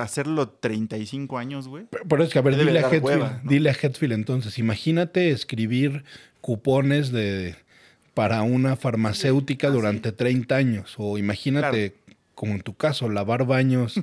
hacerlo 0.00 0.48
35 0.48 1.36
años, 1.36 1.68
güey. 1.68 1.84
Pero, 1.90 2.04
pero 2.08 2.24
es 2.24 2.30
que, 2.32 2.38
a 2.38 2.42
ver, 2.42 2.56
dile 2.56 2.78
a, 2.78 2.84
Hetfield, 2.84 3.04
hueva, 3.04 3.40
¿no? 3.44 3.50
dile 3.50 3.68
a 3.68 3.74
Hetfield 3.74 4.14
entonces, 4.14 4.58
imagínate 4.58 5.30
escribir 5.30 6.02
cupones 6.40 7.12
de 7.12 7.54
para 8.14 8.42
una 8.42 8.76
farmacéutica 8.76 9.68
durante 9.68 10.12
30 10.12 10.56
años. 10.56 10.94
O 10.96 11.18
imagínate, 11.18 11.94
como 12.34 12.52
en 12.54 12.62
tu 12.62 12.74
caso, 12.74 13.08
lavar 13.10 13.44
baños. 13.46 14.00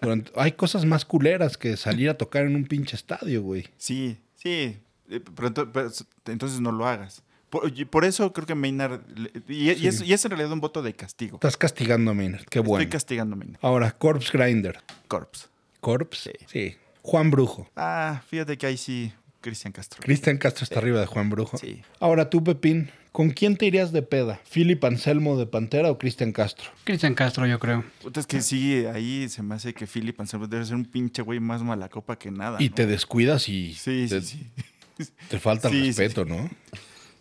durante- 0.00 0.30
Hay 0.36 0.52
cosas 0.52 0.84
más 0.84 1.04
culeras 1.04 1.56
que 1.58 1.76
salir 1.76 2.08
a 2.10 2.14
tocar 2.14 2.46
en 2.46 2.54
un 2.54 2.64
pinche 2.64 2.94
estadio, 2.96 3.42
güey. 3.42 3.66
Sí, 3.76 4.18
sí. 4.34 4.76
Eh, 5.10 5.20
Pero, 5.34 5.72
pero 5.72 5.90
entonces 6.26 6.60
no 6.60 6.72
lo 6.72 6.86
hagas. 6.86 7.22
Por, 7.50 7.72
y 7.78 7.84
por 7.84 8.04
eso 8.04 8.32
creo 8.32 8.46
que 8.46 8.54
Maynard. 8.54 9.00
Y, 9.48 9.70
y 9.72 9.86
es, 9.86 9.98
Sí. 9.98 10.04
y 10.06 10.12
es 10.12 10.24
en 10.24 10.30
realidad 10.32 10.52
un 10.52 10.60
voto 10.60 10.82
de 10.82 10.92
castigo. 10.94 11.36
Estás 11.36 11.56
castigando 11.56 12.10
a 12.10 12.14
Maynard, 12.14 12.44
qué 12.46 12.58
bueno. 12.60 12.82
Estoy 12.82 12.90
castigando 12.92 13.34
a 13.34 13.38
Maynard. 13.38 13.58
Ahora, 13.62 13.92
Corpse 13.92 14.30
Grinder. 14.36 14.80
Corpse. 15.08 15.46
Corpse, 15.80 16.32
Sí. 16.46 16.46
sí. 16.70 16.76
Juan 17.02 17.30
Brujo. 17.30 17.68
Ah, 17.76 18.22
fíjate 18.28 18.56
que 18.56 18.66
ahí 18.66 18.76
sí, 18.78 19.12
Cristian 19.42 19.72
Castro. 19.72 20.00
Cristian 20.02 20.38
Castro 20.38 20.64
está 20.64 20.78
arriba 20.78 21.00
de 21.00 21.06
Juan 21.06 21.28
Brujo. 21.28 21.58
Sí. 21.58 21.82
Ahora 22.00 22.30
tú, 22.30 22.42
Pepín, 22.42 22.90
¿con 23.12 23.28
quién 23.28 23.58
te 23.58 23.66
irías 23.66 23.92
de 23.92 24.00
peda? 24.00 24.40
¿Philip 24.50 24.82
Anselmo 24.82 25.36
de 25.36 25.46
Pantera 25.46 25.90
o 25.90 25.98
Cristian 25.98 26.32
Castro? 26.32 26.70
Cristian 26.84 27.14
Castro, 27.14 27.46
yo 27.46 27.58
creo. 27.58 27.84
Es 28.16 28.26
que 28.26 28.40
sí, 28.40 28.86
ahí 28.86 29.28
se 29.28 29.42
me 29.42 29.54
hace 29.54 29.74
que 29.74 29.86
Philip 29.86 30.18
Anselmo 30.18 30.46
debe 30.46 30.64
ser 30.64 30.76
un 30.76 30.86
pinche 30.86 31.20
güey 31.20 31.40
más 31.40 31.62
mala 31.62 31.90
copa 31.90 32.18
que 32.18 32.30
nada. 32.30 32.56
Y 32.60 32.70
¿no? 32.70 32.74
te 32.74 32.86
descuidas 32.86 33.50
y 33.50 33.74
Sí, 33.74 34.06
te, 34.08 34.22
sí, 34.22 34.26
sí. 34.56 34.64
Te 35.28 35.38
falta 35.38 35.68
el 35.68 35.74
Sí, 35.74 35.80
sí, 35.80 35.86
respeto, 36.02 36.24
¿no? 36.24 36.48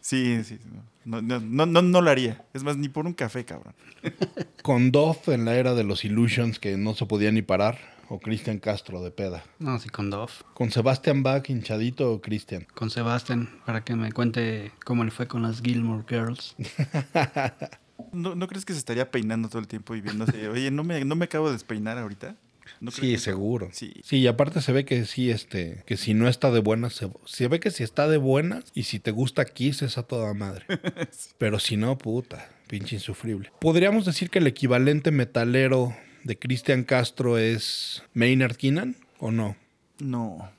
Sí, 0.01 0.43
sí. 0.43 0.59
No, 1.05 1.21
no, 1.21 1.39
no, 1.39 1.65
no, 1.65 1.81
no 1.81 2.01
lo 2.01 2.09
haría. 2.09 2.43
Es 2.53 2.63
más, 2.63 2.77
ni 2.77 2.89
por 2.89 3.05
un 3.05 3.13
café, 3.13 3.45
cabrón. 3.45 3.73
Con 4.61 4.91
Dove 4.91 5.33
en 5.33 5.45
la 5.45 5.55
era 5.55 5.73
de 5.73 5.83
los 5.83 6.05
Illusions 6.05 6.59
que 6.59 6.77
no 6.77 6.93
se 6.93 7.05
podía 7.05 7.31
ni 7.31 7.41
parar 7.41 7.77
o 8.09 8.19
Cristian 8.19 8.59
Castro 8.59 9.01
de 9.01 9.11
peda. 9.11 9.43
No, 9.59 9.79
sí, 9.79 9.89
con 9.89 10.09
Dove. 10.09 10.31
Con 10.53 10.71
Sebastian 10.71 11.23
Bach 11.23 11.49
hinchadito 11.49 12.11
o 12.11 12.21
Cristian. 12.21 12.67
Con 12.73 12.89
Sebastián, 12.89 13.49
para 13.65 13.83
que 13.83 13.95
me 13.95 14.11
cuente 14.11 14.71
cómo 14.85 15.03
le 15.03 15.11
fue 15.11 15.27
con 15.27 15.41
las 15.41 15.61
Gilmore 15.61 16.03
Girls. 16.07 16.55
¿No, 18.11 18.35
¿No 18.35 18.47
crees 18.47 18.65
que 18.65 18.73
se 18.73 18.79
estaría 18.79 19.09
peinando 19.09 19.49
todo 19.49 19.59
el 19.59 19.67
tiempo 19.67 19.95
y 19.95 20.01
viéndose? 20.01 20.47
Oye, 20.49 20.69
¿no 20.69 20.83
me, 20.83 21.03
no 21.05 21.15
me 21.15 21.25
acabo 21.25 21.47
de 21.47 21.53
despeinar 21.53 21.97
ahorita? 21.97 22.35
¿No 22.79 22.91
Sí, 22.91 23.11
que- 23.13 23.17
seguro. 23.17 23.69
Sí. 23.71 23.93
Sí, 24.03 24.17
y 24.17 24.27
aparte 24.27 24.61
se 24.61 24.71
ve 24.71 24.85
que 24.85 25.05
sí, 25.05 25.29
este, 25.31 25.83
que 25.85 25.97
si 25.97 26.13
no 26.13 26.27
está 26.27 26.51
de 26.51 26.59
buenas, 26.59 26.93
se, 26.93 27.09
se 27.25 27.47
ve 27.47 27.59
que 27.59 27.71
si 27.71 27.83
está 27.83 28.07
de 28.07 28.17
buenas 28.17 28.65
y 28.73 28.83
si 28.83 28.99
te 28.99 29.11
gusta 29.11 29.45
Kiss 29.45 29.81
es 29.81 29.97
a 29.97 30.03
toda 30.03 30.33
madre. 30.33 30.65
Pero 31.37 31.59
si 31.59 31.77
no, 31.77 31.97
puta, 31.97 32.49
pinche 32.67 32.95
insufrible. 32.95 33.51
Podríamos 33.59 34.05
decir 34.05 34.29
que 34.29 34.39
el 34.39 34.47
equivalente 34.47 35.11
metalero 35.11 35.95
de 36.23 36.37
Cristian 36.37 36.83
Castro 36.83 37.37
es 37.37 38.03
Maynard 38.13 38.55
Keenan 38.55 38.95
o 39.19 39.31
no? 39.31 39.55
No. 39.99 40.49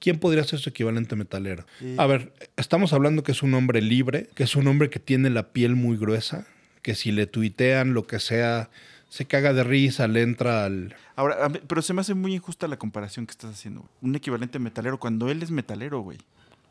¿Quién 0.00 0.18
podría 0.18 0.44
ser 0.44 0.58
su 0.58 0.68
equivalente 0.68 1.16
metalero? 1.16 1.64
Eh. 1.80 1.96
A 1.98 2.06
ver, 2.06 2.32
estamos 2.58 2.92
hablando 2.92 3.22
que 3.22 3.32
es 3.32 3.42
un 3.42 3.54
hombre 3.54 3.80
libre, 3.80 4.28
que 4.34 4.42
es 4.44 4.54
un 4.54 4.66
hombre 4.66 4.90
que 4.90 4.98
tiene 4.98 5.30
la 5.30 5.48
piel 5.52 5.76
muy 5.76 5.96
gruesa, 5.96 6.46
que 6.82 6.94
si 6.94 7.10
le 7.10 7.26
tuitean 7.26 7.94
lo 7.94 8.06
que 8.06 8.20
sea, 8.20 8.68
se 9.14 9.26
caga 9.26 9.52
de 9.52 9.62
risa, 9.62 10.08
le 10.08 10.22
entra 10.22 10.64
al... 10.64 10.96
Ahora, 11.14 11.48
mí- 11.48 11.60
pero 11.68 11.82
se 11.82 11.92
me 11.94 12.00
hace 12.00 12.14
muy 12.14 12.34
injusta 12.34 12.66
la 12.66 12.76
comparación 12.80 13.26
que 13.26 13.30
estás 13.30 13.52
haciendo. 13.52 13.82
güey. 13.82 13.92
Un 14.02 14.16
equivalente 14.16 14.58
metalero 14.58 14.98
cuando 14.98 15.30
él 15.30 15.40
es 15.40 15.52
metalero, 15.52 16.00
güey. 16.00 16.18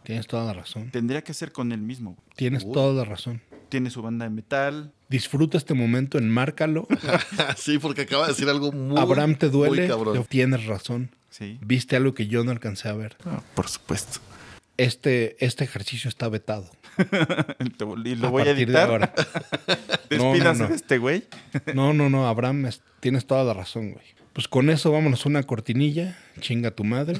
Tienes 0.04 0.28
toda 0.28 0.44
la 0.44 0.52
razón. 0.52 0.92
Tendría 0.92 1.24
que 1.24 1.34
ser 1.34 1.54
con 1.54 1.72
él 1.72 1.80
mismo. 1.80 2.16
güey. 2.16 2.28
Tienes 2.36 2.70
toda 2.70 2.94
la 3.06 3.06
razón. 3.10 3.42
Tiene 3.70 3.90
su 3.90 4.02
banda 4.02 4.26
de 4.26 4.32
metal. 4.32 4.92
Disfruta 5.08 5.58
este 5.58 5.74
momento, 5.74 6.18
enmárcalo. 6.18 6.86
sí, 7.56 7.80
porque 7.80 8.02
acaba 8.02 8.24
de 8.28 8.34
decir 8.34 8.50
algo 8.50 8.74
muy. 8.74 9.00
Abraham 9.00 9.36
te 9.36 9.48
duele. 9.50 9.84
Muy 9.84 9.88
cabrón. 9.88 10.26
Tienes 10.28 10.66
razón. 10.66 11.12
Sí. 11.30 11.58
Viste 11.62 11.96
algo 11.96 12.14
que 12.14 12.28
yo 12.28 12.44
no 12.44 12.52
alcancé 12.52 12.90
a 12.90 12.94
ver. 12.94 13.16
Ah, 13.26 13.42
por 13.56 13.70
supuesto. 13.70 14.20
Este, 14.76 15.38
este 15.44 15.64
ejercicio 15.64 16.10
está 16.10 16.28
vetado. 16.28 16.70
Te 17.78 18.10
y 18.10 18.16
lo 18.16 18.28
a 18.28 18.30
voy 18.32 18.42
a 18.44 18.46
partir 18.46 18.56
de 18.56 18.64
editar. 18.74 18.90
ahora. 18.90 19.14
No, 20.12 20.36
no, 20.36 20.68
de 20.68 20.76
este 20.76 20.98
güey. 21.00 21.24
No, 21.74 21.94
no, 21.94 22.10
no, 22.10 22.28
Abraham, 22.28 22.68
es- 22.68 22.82
tienes 23.00 23.26
toda 23.26 23.44
la 23.44 23.54
razón, 23.54 23.92
güey. 23.94 24.06
Pues 24.34 24.48
con 24.48 24.70
eso 24.70 24.92
vámonos 24.92 25.26
a 25.26 25.30
una 25.30 25.44
cortinilla. 25.44 26.18
Chinga 26.40 26.72
tu 26.72 26.84
madre. 26.84 27.20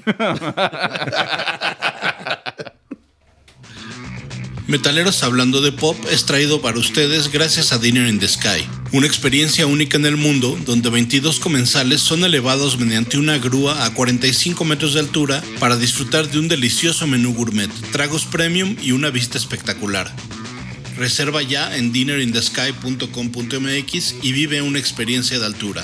Metaleros 4.74 5.22
Hablando 5.22 5.62
de 5.62 5.72
Pop 5.72 5.96
es 6.10 6.26
traído 6.26 6.60
para 6.60 6.80
ustedes 6.80 7.32
gracias 7.32 7.72
a 7.72 7.78
Dinner 7.78 8.08
in 8.08 8.18
the 8.18 8.28
Sky, 8.28 8.68
una 8.92 9.06
experiencia 9.06 9.68
única 9.68 9.98
en 9.98 10.08
el 10.08 10.18
mundo 10.18 10.58
donde 10.66 10.90
22 10.90 11.40
comensales 11.40 12.02
son 12.02 12.24
elevados 12.24 12.80
mediante 12.80 13.20
una 13.20 13.38
grúa 13.38 13.86
a 13.86 13.94
45 13.94 14.66
metros 14.66 14.96
de 14.96 15.02
altura 15.02 15.44
para 15.60 15.78
disfrutar 15.78 16.28
de 16.28 16.40
un 16.40 16.48
delicioso 16.48 17.06
menú 17.06 17.36
gourmet, 17.36 17.70
tragos 17.92 18.26
premium 18.26 18.76
y 18.82 18.94
una 18.94 19.12
vista 19.12 19.38
espectacular. 19.38 20.12
Reserva 20.98 21.44
ya 21.44 21.78
en 21.78 21.94
dinnerinthesky.com.mx 21.94 24.16
y 24.24 24.32
vive 24.32 24.64
una 24.64 24.80
experiencia 24.80 25.38
de 25.38 25.46
altura. 25.46 25.84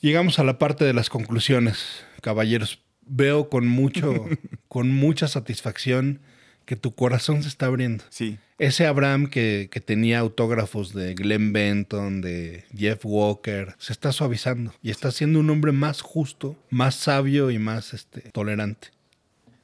Llegamos 0.00 0.40
a 0.40 0.44
la 0.44 0.58
parte 0.58 0.84
de 0.84 0.92
las 0.92 1.08
conclusiones, 1.08 2.04
caballeros. 2.20 2.80
Veo 3.06 3.48
con 3.48 3.68
mucho, 3.68 4.24
con 4.66 4.90
mucha 4.90 5.28
satisfacción 5.28 6.20
que 6.64 6.76
tu 6.76 6.94
corazón 6.94 7.42
se 7.42 7.48
está 7.48 7.66
abriendo. 7.66 8.04
Sí. 8.10 8.38
Ese 8.58 8.86
Abraham 8.86 9.26
que, 9.28 9.68
que 9.70 9.80
tenía 9.80 10.20
autógrafos 10.20 10.94
de 10.94 11.14
Glenn 11.14 11.52
Benton, 11.52 12.20
de 12.20 12.64
Jeff 12.76 13.00
Walker, 13.04 13.74
se 13.78 13.92
está 13.92 14.12
suavizando 14.12 14.72
y 14.82 14.90
está 14.90 15.10
siendo 15.10 15.40
un 15.40 15.50
hombre 15.50 15.72
más 15.72 16.00
justo, 16.00 16.56
más 16.70 16.94
sabio 16.94 17.50
y 17.50 17.58
más 17.58 17.92
este, 17.94 18.20
tolerante. 18.30 18.88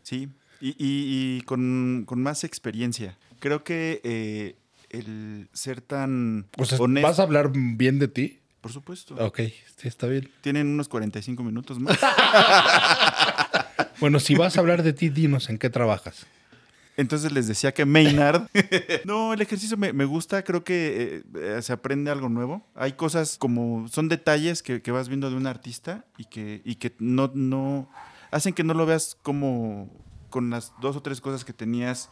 Sí. 0.03 0.29
Y, 0.61 0.71
y- 0.71 1.39
y 1.39 1.41
con, 1.43 2.05
con 2.07 2.23
más 2.23 2.45
experiencia. 2.45 3.17
Creo 3.39 3.65
que 3.65 4.01
eh, 4.05 4.57
el 4.91 5.49
ser 5.53 5.81
tan 5.81 6.47
O 6.59 6.65
sea, 6.67 6.79
honesto. 6.79 7.09
¿vas 7.09 7.19
a 7.19 7.23
hablar 7.23 7.51
bien 7.55 7.99
de 7.99 8.09
ti? 8.09 8.41
Por 8.61 8.73
supuesto. 8.73 9.15
Ok, 9.25 9.39
sí, 9.77 9.89
está 9.89 10.07
bien. 10.07 10.29
Tienen 10.43 10.67
unos 10.67 10.89
45 10.89 11.43
minutos 11.43 11.79
más. 11.81 11.99
Bueno, 14.01 14.19
si 14.19 14.35
vas 14.35 14.57
a 14.57 14.61
hablar 14.61 14.83
de 14.83 14.95
ti, 14.95 15.11
dinos 15.11 15.51
en 15.51 15.59
qué 15.59 15.69
trabajas. 15.69 16.27
Entonces 17.01 17.33
les 17.33 17.49
decía 17.49 17.73
que 17.73 17.87
Maynard. 17.87 18.47
no, 19.07 19.33
el 19.33 19.41
ejercicio 19.41 19.79
me, 19.79 20.05
gusta, 20.05 20.45
creo 20.45 20.65
que 20.65 21.23
eh, 21.35 21.57
eh, 21.57 21.63
se 21.63 21.73
aprende 21.73 22.11
algo 22.11 22.29
nuevo. 22.29 22.63
Hay 22.75 22.93
cosas 22.93 23.39
como. 23.39 23.89
Son 23.89 24.09
detalles 24.09 24.63
que, 24.63 24.83
que 24.83 24.93
vas 24.93 25.09
viendo 25.09 25.31
de 25.31 25.37
un 25.37 25.47
artista 25.47 26.05
y 26.19 26.27
que, 26.27 26.61
y 26.63 26.75
que 26.75 26.95
no, 26.99 27.31
no. 27.35 27.89
hacen 28.31 28.53
que 28.53 28.65
no 28.65 28.75
lo 28.75 28.85
veas 28.85 29.17
como 29.23 29.91
con 30.29 30.51
las 30.51 30.75
dos 30.83 30.95
o 30.95 31.01
tres 31.01 31.23
cosas 31.23 31.43
que 31.43 31.55
tenías 31.55 32.11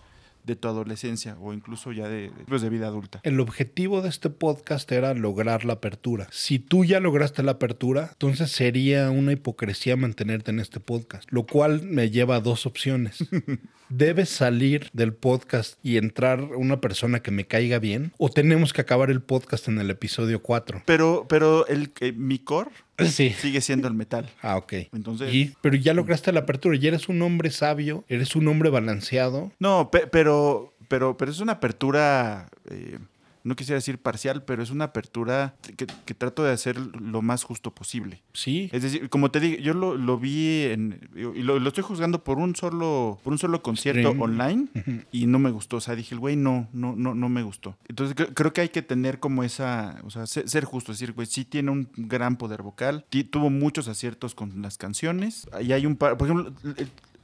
de 0.48 0.56
tu 0.56 0.66
adolescencia 0.66 1.36
o 1.40 1.52
incluso 1.52 1.92
ya 1.92 2.08
de, 2.08 2.30
de, 2.30 2.44
pues, 2.48 2.62
de 2.62 2.70
vida 2.70 2.88
adulta. 2.88 3.20
El 3.22 3.38
objetivo 3.38 4.00
de 4.00 4.08
este 4.08 4.30
podcast 4.30 4.90
era 4.90 5.14
lograr 5.14 5.64
la 5.64 5.74
apertura. 5.74 6.26
Si 6.32 6.58
tú 6.58 6.84
ya 6.84 6.98
lograste 7.00 7.42
la 7.42 7.52
apertura, 7.52 8.08
entonces 8.12 8.50
sería 8.50 9.10
una 9.10 9.32
hipocresía 9.32 9.96
mantenerte 9.96 10.50
en 10.50 10.58
este 10.58 10.80
podcast, 10.80 11.30
lo 11.30 11.46
cual 11.46 11.82
me 11.82 12.10
lleva 12.10 12.36
a 12.36 12.40
dos 12.40 12.66
opciones. 12.66 13.18
¿Debes 13.90 14.30
salir 14.30 14.88
del 14.92 15.14
podcast 15.14 15.78
y 15.82 15.96
entrar 15.96 16.40
una 16.42 16.80
persona 16.80 17.20
que 17.20 17.30
me 17.30 17.46
caiga 17.46 17.78
bien? 17.78 18.12
¿O 18.18 18.30
tenemos 18.30 18.72
que 18.72 18.80
acabar 18.80 19.10
el 19.10 19.22
podcast 19.22 19.68
en 19.68 19.78
el 19.78 19.90
episodio 19.90 20.42
4? 20.42 20.82
Pero, 20.86 21.26
pero 21.28 21.66
el, 21.66 21.92
eh, 22.00 22.12
mi 22.12 22.38
core 22.38 22.70
Sí. 23.06 23.30
sigue 23.38 23.60
siendo 23.60 23.86
el 23.88 23.94
metal. 23.94 24.28
Ah, 24.42 24.56
ok. 24.56 24.72
Entonces- 24.92 25.32
Y- 25.32 25.54
pero 25.60 25.76
ya 25.76 25.94
lograste 25.94 26.32
la 26.32 26.40
apertura, 26.40 26.76
ya 26.76 26.88
eres 26.88 27.08
un 27.08 27.20
hombre 27.22 27.50
sabio, 27.50 28.04
eres 28.08 28.34
un 28.36 28.48
hombre 28.48 28.70
balanceado. 28.70 29.52
No, 29.58 29.90
pe- 29.90 30.06
pero, 30.06 30.74
pero, 30.88 31.16
pero 31.16 31.30
es 31.30 31.40
una 31.40 31.52
apertura, 31.52 32.48
eh, 32.70 32.98
no 33.44 33.56
quisiera 33.56 33.76
decir 33.76 33.98
parcial, 33.98 34.42
pero 34.44 34.62
es 34.62 34.70
una 34.70 34.84
apertura 34.86 35.54
que, 35.76 35.86
que 35.86 36.14
trato 36.14 36.42
de 36.44 36.52
hacer 36.52 36.76
lo 36.78 37.22
más 37.22 37.44
justo 37.44 37.74
posible. 37.74 38.22
Sí. 38.32 38.68
Es 38.72 38.82
decir, 38.82 39.08
como 39.08 39.30
te 39.30 39.40
digo, 39.40 39.60
yo 39.62 39.74
lo, 39.74 39.96
lo 39.96 40.18
vi 40.18 40.64
en, 40.64 41.08
y 41.14 41.42
lo, 41.42 41.58
lo 41.58 41.68
estoy 41.68 41.84
juzgando 41.84 42.24
por 42.24 42.38
un 42.38 42.56
solo, 42.56 43.18
por 43.22 43.32
un 43.32 43.38
solo 43.38 43.62
concierto 43.62 44.00
Stream. 44.10 44.20
online 44.20 44.68
y 45.12 45.26
no 45.26 45.38
me 45.38 45.50
gustó. 45.50 45.76
O 45.76 45.80
sea, 45.80 45.94
dije, 45.94 46.14
el 46.14 46.20
güey, 46.20 46.36
no, 46.36 46.68
no, 46.72 46.94
no, 46.96 47.14
no 47.14 47.28
me 47.28 47.42
gustó. 47.42 47.76
Entonces 47.88 48.16
cre- 48.16 48.32
creo 48.34 48.52
que 48.52 48.60
hay 48.62 48.68
que 48.70 48.82
tener 48.82 49.20
como 49.20 49.44
esa, 49.44 50.00
o 50.04 50.10
sea, 50.10 50.26
ser, 50.26 50.48
ser 50.48 50.64
justo, 50.64 50.92
es 50.92 50.98
decir, 50.98 51.14
güey, 51.14 51.26
sí 51.26 51.44
tiene 51.44 51.70
un 51.70 51.88
gran 51.96 52.36
poder 52.36 52.62
vocal, 52.62 53.04
tuvo 53.30 53.50
muchos 53.50 53.88
aciertos 53.88 54.34
con 54.34 54.62
las 54.62 54.78
canciones. 54.78 55.48
Y 55.60 55.72
hay 55.72 55.86
un 55.86 55.96
par, 55.96 56.16
por 56.16 56.28
ejemplo, 56.28 56.52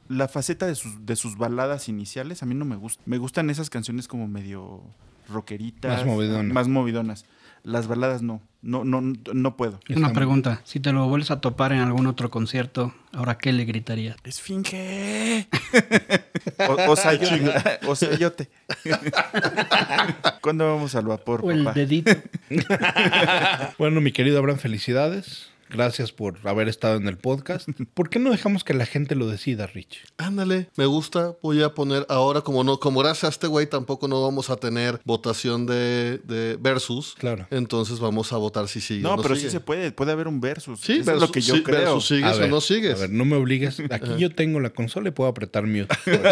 la 0.09 0.29
faceta 0.29 0.67
de 0.67 0.75
sus, 0.75 1.07
de 1.07 1.17
sus 1.17 1.37
baladas 1.39 1.89
iniciales 1.89 2.43
a 2.43 2.47
mí 2.47 2.55
no 2.55 2.65
me 2.65 2.77
gusta. 2.77 3.03
Me 3.07 3.17
gustan 3.19 3.49
esas 3.49 3.71
canciones 3.71 4.07
como 4.07 4.29
medio 4.29 4.83
rockeritas. 5.29 5.99
Más 5.99 6.07
movidonas. 6.07 6.53
Más 6.55 6.69
movidonas. 6.69 7.25
Las 7.63 7.87
baladas 7.87 8.21
no, 8.21 8.43
no, 8.61 8.85
no, 8.85 9.01
no 9.01 9.57
puedo. 9.57 9.81
Una 9.97 10.13
pregunta, 10.13 10.61
si 10.65 10.81
te 10.81 10.93
lo 10.93 11.09
vuelves 11.09 11.31
a 11.31 11.41
topar 11.41 11.73
en 11.73 11.79
algún 11.81 12.07
otro 12.07 12.31
concierto, 12.31 12.95
¿ahora 13.13 13.39
qué 13.39 13.55
le 13.55 13.65
gritarías? 13.65 14.17
Esfinge. 14.23 15.49
o, 16.69 16.91
o, 16.93 16.97
sayo- 16.97 17.53
o 17.87 17.97
sayote. 17.97 18.51
¿Cuándo 20.43 20.67
vamos 20.75 20.95
al 20.95 21.07
vapor, 21.07 21.41
O 21.43 21.51
el 21.51 21.65
papá? 21.65 21.73
dedito. 21.79 22.13
Bueno, 23.79 24.01
mi 24.01 24.13
querido 24.13 24.39
Abraham, 24.39 24.59
felicidades. 24.59 25.49
Gracias 25.75 26.13
por 26.13 26.39
haber 26.45 26.69
estado 26.69 26.95
en 26.97 27.09
el 27.09 27.17
podcast. 27.17 27.69
¿Por 27.95 28.09
qué 28.09 28.21
no 28.21 28.31
dejamos 28.31 28.63
que 28.63 28.75
la 28.75 28.87
gente 28.87 29.17
lo 29.17 29.27
decida, 29.27 29.67
Rich? 29.67 30.05
Ándale, 30.19 30.69
me 30.77 30.87
gusta. 30.87 31.35
Voy 31.43 31.63
a 31.65 31.75
poner 31.75 32.07
ahora, 32.09 32.43
como 32.43 32.63
no, 32.63 32.79
como 32.79 33.01
gracias 33.01 33.25
a 33.25 33.29
este 33.29 33.49
güey, 33.49 33.67
tampoco 33.67 34.07
no 34.07 34.23
vamos 34.23 34.51
a 34.51 34.57
tener 34.57 35.01
votación 35.05 35.67
de, 35.67 36.19
de 36.19 36.57
versus. 36.61 37.17
Claro. 37.19 37.49
Entonces 37.51 37.99
vamos 37.99 38.33
a 38.33 38.37
votar 38.37 38.69
si 38.69 38.81
sigue. 38.81 39.03
No, 39.03 39.17
pero 39.17 39.35
sigue. 39.35 39.49
sí 39.49 39.53
se 39.53 39.61
puede. 39.61 39.91
Puede 39.91 40.13
haber 40.13 40.29
un 40.29 40.41
versus. 40.41 40.81
Sí, 40.81 40.93
Eso 40.93 41.01
es 41.01 41.07
versus, 41.07 41.23
lo 41.29 41.33
que 41.33 41.41
yo 41.41 41.57
sí, 41.57 41.63
creo. 41.65 41.81
versus 41.81 42.07
sigues 42.07 42.25
A 42.25 42.33
ver, 42.35 42.45
o 42.45 42.49
no 42.49 42.61
sigues. 42.61 42.95
A 42.95 43.01
ver, 43.01 43.11
no 43.11 43.25
me 43.25 43.35
obligues. 43.37 43.81
Aquí 43.91 44.11
yo 44.19 44.31
tengo 44.31 44.61
la 44.61 44.71
consola 44.71 45.09
y 45.09 45.13
puedo 45.13 45.29
apretar 45.29 45.67
mute. 45.67 45.89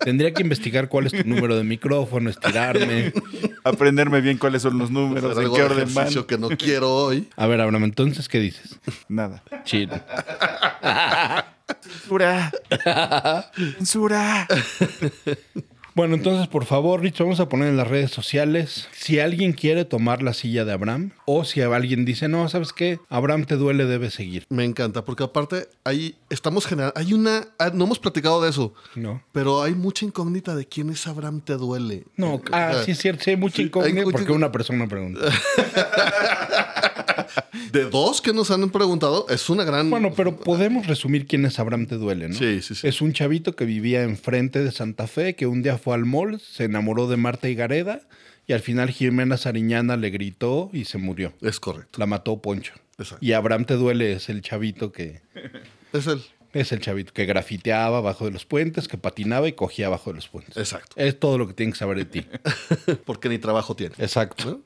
Tendría 0.00 0.34
que 0.34 0.42
investigar 0.42 0.88
cuál 0.88 1.06
es 1.06 1.12
tu 1.12 1.26
número 1.26 1.56
de 1.56 1.64
micrófono, 1.64 2.28
estirarme. 2.28 3.12
Aprenderme 3.64 4.20
bien 4.20 4.36
cuáles 4.36 4.60
son 4.60 4.76
los 4.76 4.90
números, 4.90 5.32
en 5.32 5.44
algo 5.44 5.54
qué 5.54 5.60
de 5.62 5.66
orden 5.66 5.78
van. 5.94 6.02
ejercicio 6.04 6.26
que 6.26 6.36
no 6.36 6.50
quiero 6.50 6.94
hoy. 6.94 7.28
A 7.36 7.46
ver, 7.46 7.62
Entonces, 7.84 8.28
¿qué 8.28 8.40
dices? 8.40 8.78
Nada. 9.08 9.42
Chill. 9.64 9.90
Censura. 11.80 12.52
Censura. 13.78 14.46
Bueno, 15.96 16.16
entonces, 16.16 16.48
por 16.48 16.64
favor, 16.64 17.00
Rich, 17.02 17.20
vamos 17.20 17.38
a 17.38 17.48
poner 17.48 17.68
en 17.68 17.76
las 17.76 17.86
redes 17.86 18.10
sociales 18.10 18.88
si 18.92 19.20
alguien 19.20 19.52
quiere 19.52 19.84
tomar 19.84 20.22
la 20.22 20.34
silla 20.34 20.64
de 20.64 20.72
Abraham 20.72 21.12
o 21.24 21.44
si 21.44 21.60
alguien 21.60 22.04
dice, 22.04 22.26
no, 22.26 22.48
¿sabes 22.48 22.72
qué? 22.72 22.98
Abraham 23.08 23.44
te 23.44 23.54
duele, 23.54 23.84
debe 23.86 24.10
seguir. 24.10 24.44
Me 24.48 24.64
encanta, 24.64 25.04
porque 25.04 25.22
aparte 25.22 25.68
ahí 25.84 26.16
estamos 26.30 26.66
generando. 26.66 26.94
Hay 26.98 27.12
una. 27.12 27.46
ah, 27.60 27.70
No 27.72 27.84
hemos 27.84 28.00
platicado 28.00 28.42
de 28.42 28.50
eso, 28.50 28.74
No. 28.96 29.22
pero 29.30 29.62
hay 29.62 29.74
mucha 29.76 30.04
incógnita 30.04 30.56
de 30.56 30.66
quién 30.66 30.90
es 30.90 31.06
Abraham 31.06 31.40
Te 31.42 31.52
Duele. 31.52 32.02
No, 32.16 32.42
ah, 32.50 32.82
sí 32.84 32.90
es 32.90 32.98
cierto, 32.98 33.22
sí 33.22 33.30
hay 33.30 33.36
mucha 33.36 33.54
Sí, 33.56 33.62
hay 33.62 33.66
incógnita 33.68 34.02
mucha 34.02 34.18
porque 34.18 34.32
una 34.32 34.50
persona 34.50 34.88
pregunta. 34.88 35.20
De 37.72 37.84
dos 37.84 38.20
que 38.20 38.32
nos 38.32 38.50
han 38.50 38.70
preguntado, 38.70 39.26
es 39.28 39.48
una 39.50 39.64
gran. 39.64 39.90
Bueno, 39.90 40.12
pero 40.14 40.36
podemos 40.36 40.86
resumir 40.86 41.26
quién 41.26 41.44
es 41.44 41.58
Abraham 41.58 41.86
Te 41.86 41.96
Duele, 41.96 42.28
¿no? 42.28 42.34
Sí, 42.34 42.62
sí, 42.62 42.74
sí. 42.74 42.86
Es 42.86 43.00
un 43.00 43.12
chavito 43.12 43.54
que 43.56 43.64
vivía 43.64 44.02
enfrente 44.02 44.62
de 44.62 44.70
Santa 44.70 45.06
Fe, 45.06 45.34
que 45.34 45.46
un 45.46 45.62
día 45.62 45.78
fue 45.78 45.94
al 45.94 46.04
mall, 46.04 46.40
se 46.40 46.64
enamoró 46.64 47.08
de 47.08 47.16
Marta 47.16 47.48
Higareda 47.48 48.02
y 48.46 48.52
al 48.52 48.60
final 48.60 48.90
Jimena 48.90 49.36
Sariñana 49.36 49.96
le 49.96 50.10
gritó 50.10 50.70
y 50.72 50.84
se 50.84 50.98
murió. 50.98 51.32
Es 51.40 51.60
correcto. 51.60 51.98
La 51.98 52.06
mató 52.06 52.40
Poncho. 52.40 52.74
Exacto. 52.98 53.24
Y 53.24 53.32
Abraham 53.32 53.64
Te 53.64 53.74
Duele 53.74 54.12
es 54.12 54.28
el 54.28 54.42
chavito 54.42 54.92
que... 54.92 55.22
Es 55.92 56.08
el. 56.08 56.20
Es 56.54 56.70
el 56.70 56.80
chavito 56.80 57.12
que 57.12 57.24
grafiteaba 57.24 57.98
abajo 57.98 58.24
de 58.24 58.30
los 58.30 58.44
puentes, 58.44 58.86
que 58.86 58.96
patinaba 58.96 59.48
y 59.48 59.52
cogía 59.52 59.86
abajo 59.86 60.10
de 60.10 60.16
los 60.16 60.28
puentes. 60.28 60.56
Exacto. 60.56 60.94
Es 60.96 61.18
todo 61.18 61.36
lo 61.36 61.48
que 61.48 61.54
tienen 61.54 61.72
que 61.72 61.78
saber 61.78 61.98
de 61.98 62.04
ti. 62.04 62.26
Porque 63.04 63.28
ni 63.28 63.38
trabajo 63.38 63.74
tiene. 63.74 63.94
Exacto. 63.98 64.60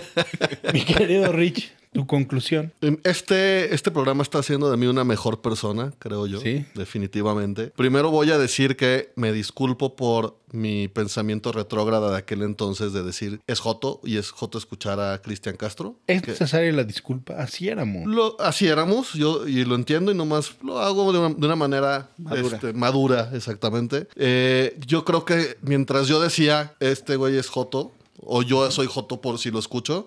Mi 0.74 0.84
querido 0.84 1.32
Rich, 1.32 1.72
tu 1.94 2.06
conclusión. 2.08 2.72
Este, 3.04 3.72
este 3.72 3.90
programa 3.92 4.22
está 4.24 4.40
haciendo 4.40 4.68
de 4.68 4.76
mí 4.76 4.86
una 4.86 5.04
mejor 5.04 5.40
persona, 5.40 5.92
creo 6.00 6.26
yo. 6.26 6.40
Sí. 6.40 6.66
Definitivamente. 6.74 7.68
Primero 7.76 8.10
voy 8.10 8.32
a 8.32 8.38
decir 8.38 8.76
que 8.76 9.12
me 9.14 9.32
disculpo 9.32 9.94
por 9.94 10.36
mi 10.50 10.88
pensamiento 10.88 11.52
retrógrada 11.52 12.10
de 12.10 12.16
aquel 12.18 12.42
entonces 12.42 12.92
de 12.92 13.02
decir 13.04 13.40
es 13.46 13.60
Joto 13.60 14.00
y 14.04 14.16
es 14.16 14.30
Joto 14.32 14.58
escuchar 14.58 14.98
a 14.98 15.20
Cristian 15.22 15.56
Castro. 15.56 15.96
Es 16.08 16.22
Que- 16.22 16.32
necesaria 16.32 16.72
la 16.72 16.82
disculpa. 16.84 17.34
Así 17.38 17.68
éramos. 17.68 18.06
Lo, 18.06 18.40
así 18.40 18.66
éramos, 18.66 19.12
yo 19.12 19.46
y 19.46 19.64
lo 19.64 19.76
entiendo 19.76 20.10
y 20.10 20.16
nomás 20.16 20.56
lo 20.64 20.80
hago 20.80 21.12
de 21.12 21.18
una, 21.20 21.28
de 21.34 21.46
una 21.46 21.56
manera 21.56 22.10
Madura. 22.18 22.56
este, 22.56 22.72
madura, 22.72 23.30
exactamente. 23.34 24.08
Eh, 24.16 24.76
yo 24.84 25.04
creo 25.04 25.24
que 25.24 25.56
mientras 25.62 26.08
yo 26.08 26.20
decía, 26.20 26.74
este 26.80 27.14
güey 27.16 27.36
es 27.36 27.48
Joto, 27.48 27.92
o 28.26 28.42
yo 28.42 28.70
soy 28.70 28.86
Joto 28.86 29.20
por 29.20 29.38
si 29.38 29.50
lo 29.50 29.58
escucho, 29.58 30.06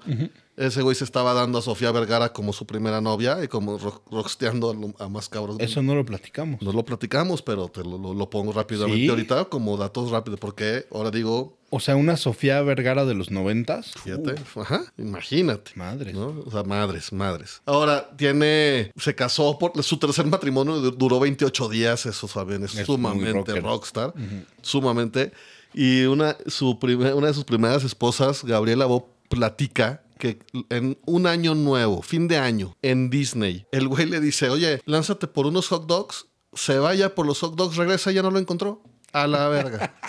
ese 0.55 0.81
güey 0.81 0.95
se 0.95 1.03
estaba 1.03 1.33
dando 1.33 1.59
a 1.59 1.61
Sofía 1.61 1.91
Vergara 1.91 2.33
como 2.33 2.51
su 2.51 2.65
primera 2.65 2.99
novia 2.99 3.43
y 3.43 3.47
como 3.47 3.77
rock, 3.77 4.01
rocksteando 4.11 4.71
a, 4.71 4.73
lo- 4.73 4.93
a 4.97 5.07
más 5.07 5.29
cabros. 5.29 5.57
Eso 5.59 5.83
no 5.83 5.93
lo 5.93 6.03
platicamos. 6.03 6.61
No 6.61 6.71
lo 6.73 6.83
platicamos, 6.83 7.41
pero 7.43 7.67
te 7.69 7.83
lo, 7.83 7.97
lo- 7.99 8.13
lo 8.15 8.29
pongo 8.29 8.51
rápidamente 8.53 9.01
¿Sí? 9.01 9.07
ahorita 9.09 9.45
como 9.45 9.77
datos 9.77 10.09
rápidos, 10.09 10.39
porque 10.39 10.87
ahora 10.91 11.11
digo, 11.11 11.57
O 11.69 11.79
sea, 11.79 11.95
una 11.95 12.17
Sofía 12.17 12.59
Vergara 12.63 13.05
de 13.05 13.13
los 13.13 13.29
noventas. 13.29 13.91
fíjate, 14.03 14.33
ajá, 14.55 14.91
imagínate. 14.97 15.71
Madres. 15.75 16.15
¿no? 16.15 16.41
O 16.45 16.49
sea, 16.49 16.63
madres, 16.63 17.13
madres. 17.13 17.61
Ahora, 17.65 18.09
tiene. 18.17 18.91
Se 18.97 19.13
casó 19.13 19.59
por. 19.59 19.83
Su 19.83 19.97
tercer 19.97 20.25
matrimonio 20.25 20.77
du- 20.79 20.91
duró 20.91 21.19
28 21.19 21.69
días. 21.69 22.05
Eso 22.07 22.27
saben, 22.27 22.63
es, 22.63 22.73
Es 22.75 22.85
sumamente 22.87 23.59
rockstar. 23.61 24.13
Sumamente. 24.61 25.31
Y 25.73 26.03
una, 26.05 26.35
su 26.47 26.79
primer- 26.79 27.13
una 27.13 27.27
de 27.27 27.33
sus 27.33 27.43
primeras 27.43 27.83
esposas, 27.83 28.43
Gabriela 28.43 28.85
Bo, 28.85 29.09
platica 29.29 30.03
que 30.17 30.39
en 30.69 30.97
un 31.05 31.27
año 31.27 31.53
nuevo, 31.53 32.01
fin 32.01 32.27
de 32.27 32.37
año, 32.37 32.75
en 32.81 33.09
Disney, 33.11 33.67
el 33.71 33.87
güey 33.87 34.05
le 34.07 34.19
dice: 34.19 34.49
Oye, 34.49 34.81
lánzate 34.85 35.27
por 35.27 35.45
unos 35.45 35.67
hot 35.67 35.85
dogs. 35.87 36.25
Se 36.53 36.79
vaya 36.79 37.13
por 37.13 37.25
los 37.27 37.39
hot 37.41 37.55
dogs, 37.55 37.75
regresa 37.75 38.11
y 38.11 38.15
ya 38.15 38.23
no 38.23 38.31
lo 38.31 38.39
encontró. 38.39 38.81
A 39.13 39.27
la 39.27 39.47
verga. 39.47 39.93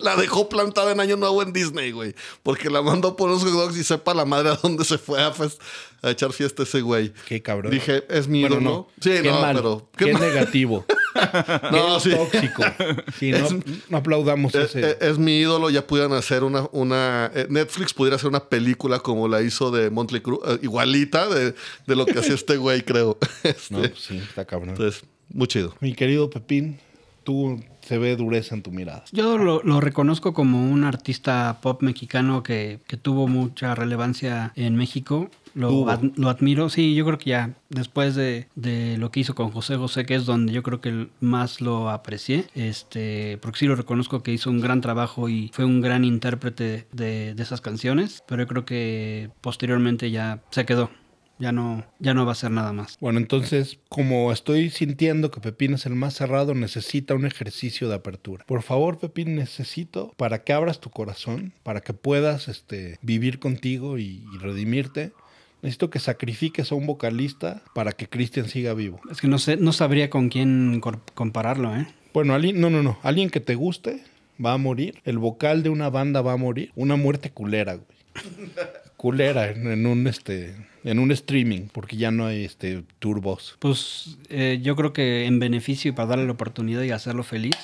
La 0.00 0.16
dejó 0.16 0.48
plantada 0.48 0.90
en 0.90 0.98
Año 1.00 1.16
Nuevo 1.16 1.42
en 1.42 1.52
Disney, 1.52 1.92
güey. 1.92 2.14
Porque 2.42 2.68
la 2.70 2.82
mandó 2.82 3.14
por 3.16 3.28
unos 3.30 3.44
hot 3.44 3.52
dogs 3.52 3.76
y 3.76 3.84
sepa 3.84 4.14
la 4.14 4.24
madre 4.24 4.50
a 4.50 4.56
dónde 4.56 4.84
se 4.84 4.98
fue 4.98 5.22
a, 5.22 5.32
echar 6.10 6.32
fiesta 6.32 6.64
ese 6.64 6.80
güey. 6.80 7.12
Qué 7.28 7.40
cabrón. 7.40 7.70
Dije, 7.70 8.04
es 8.08 8.26
mi 8.26 8.40
Bueno, 8.40 8.56
ídolo. 8.56 8.70
no. 8.70 8.88
Sí, 9.00 9.10
qué 9.22 9.30
no, 9.30 9.40
mal. 9.40 9.54
pero. 9.56 9.88
Qué, 9.96 10.06
qué 10.06 10.12
mal. 10.14 10.22
negativo. 10.22 10.84
No, 11.72 12.00
sí. 12.00 12.10
tóxico. 12.10 12.62
Sí, 13.18 13.32
no, 13.32 13.48
no 13.88 13.96
aplaudamos 13.96 14.54
Eh, 14.54 14.62
ese. 14.64 14.98
Es, 15.00 15.18
mi 15.18 15.38
ídolo, 15.38 15.70
ya 15.70 15.86
pudieran 15.86 16.12
hacer 16.12 16.44
una, 16.44 16.68
una 16.72 17.30
eh, 17.34 17.46
Netflix 17.48 17.92
pudiera 17.94 18.16
hacer 18.16 18.28
una 18.28 18.40
película 18.44 18.98
como 19.00 19.28
la 19.28 19.42
hizo 19.42 19.70
de 19.70 19.90
Montley 19.90 20.20
Crue, 20.22 20.38
eh, 20.46 20.58
igualita 20.62 21.28
de, 21.28 21.54
de 21.86 21.96
lo 21.96 22.06
que 22.06 22.18
hacía 22.18 22.34
este 22.34 22.56
güey, 22.56 22.82
creo. 22.82 23.18
Este, 23.42 23.74
no, 23.74 23.82
sí, 23.96 24.16
está 24.18 24.44
cabrón. 24.44 24.70
Entonces, 24.70 25.02
muy 25.32 25.46
chido. 25.46 25.74
Mi 25.80 25.94
querido 25.94 26.28
Pepín, 26.30 26.78
tú 27.24 27.62
se 27.80 27.98
ve 27.98 28.14
dureza 28.16 28.54
en 28.54 28.62
tu 28.62 28.70
mirada. 28.70 29.04
Yo 29.12 29.38
lo, 29.38 29.62
lo 29.62 29.80
reconozco 29.80 30.32
como 30.34 30.70
un 30.70 30.84
artista 30.84 31.58
pop 31.62 31.82
mexicano 31.82 32.42
que, 32.42 32.78
que 32.86 32.96
tuvo 32.96 33.26
mucha 33.28 33.74
relevancia 33.74 34.52
en 34.56 34.76
México. 34.76 35.30
Lo, 35.54 35.88
ad- 35.88 36.12
lo 36.16 36.28
admiro. 36.28 36.68
Sí, 36.68 36.94
yo 36.94 37.04
creo 37.04 37.18
que 37.18 37.30
ya 37.30 37.54
después 37.68 38.14
de, 38.14 38.48
de 38.54 38.96
lo 38.98 39.10
que 39.10 39.20
hizo 39.20 39.34
con 39.34 39.50
José 39.50 39.76
José, 39.76 40.04
que 40.04 40.14
es 40.14 40.26
donde 40.26 40.52
yo 40.52 40.62
creo 40.62 40.80
que 40.80 41.08
más 41.20 41.60
lo 41.60 41.90
aprecié, 41.90 42.46
este, 42.54 43.38
porque 43.42 43.58
sí 43.60 43.66
lo 43.66 43.74
reconozco 43.76 44.22
que 44.22 44.32
hizo 44.32 44.50
un 44.50 44.60
gran 44.60 44.80
trabajo 44.80 45.28
y 45.28 45.50
fue 45.52 45.64
un 45.64 45.80
gran 45.80 46.04
intérprete 46.04 46.86
de, 46.92 47.34
de 47.34 47.42
esas 47.42 47.60
canciones, 47.60 48.22
pero 48.26 48.42
yo 48.42 48.48
creo 48.48 48.64
que 48.64 49.30
posteriormente 49.40 50.10
ya 50.10 50.42
se 50.50 50.64
quedó. 50.64 50.90
Ya 51.38 51.52
no, 51.52 51.86
ya 52.00 52.12
no 52.12 52.26
va 52.26 52.32
a 52.32 52.34
ser 52.34 52.50
nada 52.50 52.74
más. 52.74 52.98
Bueno, 53.00 53.18
entonces, 53.18 53.78
como 53.88 54.30
estoy 54.30 54.68
sintiendo 54.68 55.30
que 55.30 55.40
Pepín 55.40 55.72
es 55.72 55.86
el 55.86 55.94
más 55.94 56.12
cerrado, 56.12 56.54
necesita 56.54 57.14
un 57.14 57.24
ejercicio 57.24 57.88
de 57.88 57.94
apertura. 57.94 58.44
Por 58.46 58.62
favor, 58.62 58.98
Pepín, 58.98 59.36
necesito 59.36 60.12
para 60.18 60.44
que 60.44 60.52
abras 60.52 60.80
tu 60.80 60.90
corazón, 60.90 61.54
para 61.62 61.80
que 61.80 61.94
puedas 61.94 62.48
este, 62.48 62.98
vivir 63.00 63.38
contigo 63.38 63.96
y, 63.96 64.22
y 64.34 64.38
redimirte. 64.38 65.12
Necesito 65.62 65.90
que 65.90 65.98
sacrifiques 65.98 66.72
a 66.72 66.74
un 66.74 66.86
vocalista 66.86 67.62
para 67.74 67.92
que 67.92 68.08
Cristian 68.08 68.48
siga 68.48 68.74
vivo. 68.74 69.00
Es 69.10 69.20
que 69.20 69.28
no 69.28 69.38
sé, 69.38 69.56
no 69.56 69.72
sabría 69.72 70.10
con 70.10 70.28
quién 70.28 70.80
compararlo, 71.14 71.76
¿eh? 71.76 71.86
Bueno, 72.12 72.34
alguien, 72.34 72.60
no, 72.60 72.70
no, 72.70 72.82
no. 72.82 72.98
Alguien 73.02 73.30
que 73.30 73.40
te 73.40 73.54
guste 73.54 74.02
va 74.44 74.54
a 74.54 74.58
morir. 74.58 75.00
El 75.04 75.18
vocal 75.18 75.62
de 75.62 75.70
una 75.70 75.90
banda 75.90 76.22
va 76.22 76.32
a 76.32 76.36
morir. 76.36 76.72
Una 76.74 76.96
muerte 76.96 77.30
culera, 77.30 77.74
güey. 77.74 77.86
culera 78.96 79.50
en, 79.50 79.70
en 79.70 79.86
un 79.86 80.06
este 80.06 80.54
en 80.82 80.98
un 80.98 81.10
streaming 81.12 81.68
porque 81.72 81.96
ya 81.96 82.10
no 82.10 82.26
hay 82.26 82.44
este 82.44 82.84
turbos. 82.98 83.56
Pues 83.58 84.16
eh, 84.28 84.60
yo 84.62 84.76
creo 84.76 84.92
que 84.92 85.26
en 85.26 85.38
beneficio 85.38 85.90
y 85.90 85.92
para 85.92 86.08
darle 86.08 86.26
la 86.26 86.32
oportunidad 86.32 86.82
y 86.82 86.90
hacerlo 86.90 87.22
feliz 87.22 87.56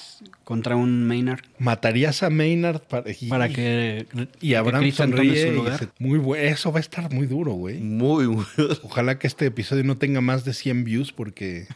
contra 0.44 0.76
un 0.76 1.04
Maynard 1.06 1.40
Matarías 1.58 2.22
a 2.22 2.30
Maynard 2.30 2.80
para, 2.82 3.10
y, 3.10 3.28
para 3.28 3.48
que 3.48 4.06
y 4.40 4.54
Abraham 4.54 4.84
que 4.84 4.92
sonríe 4.92 5.42
su 5.46 5.52
y 5.52 5.56
lugar. 5.56 5.78
se- 5.78 5.88
muy 5.98 6.18
bueno. 6.18 6.44
Eso 6.44 6.70
va 6.72 6.78
a 6.78 6.80
estar 6.80 7.12
muy 7.12 7.26
duro, 7.26 7.52
güey. 7.52 7.78
Muy, 7.78 8.28
muy. 8.28 8.44
Ojalá 8.82 9.18
que 9.18 9.26
este 9.26 9.46
episodio 9.46 9.82
no 9.84 9.96
tenga 9.96 10.20
más 10.20 10.44
de 10.44 10.52
100 10.54 10.84
views 10.84 11.12
porque 11.12 11.66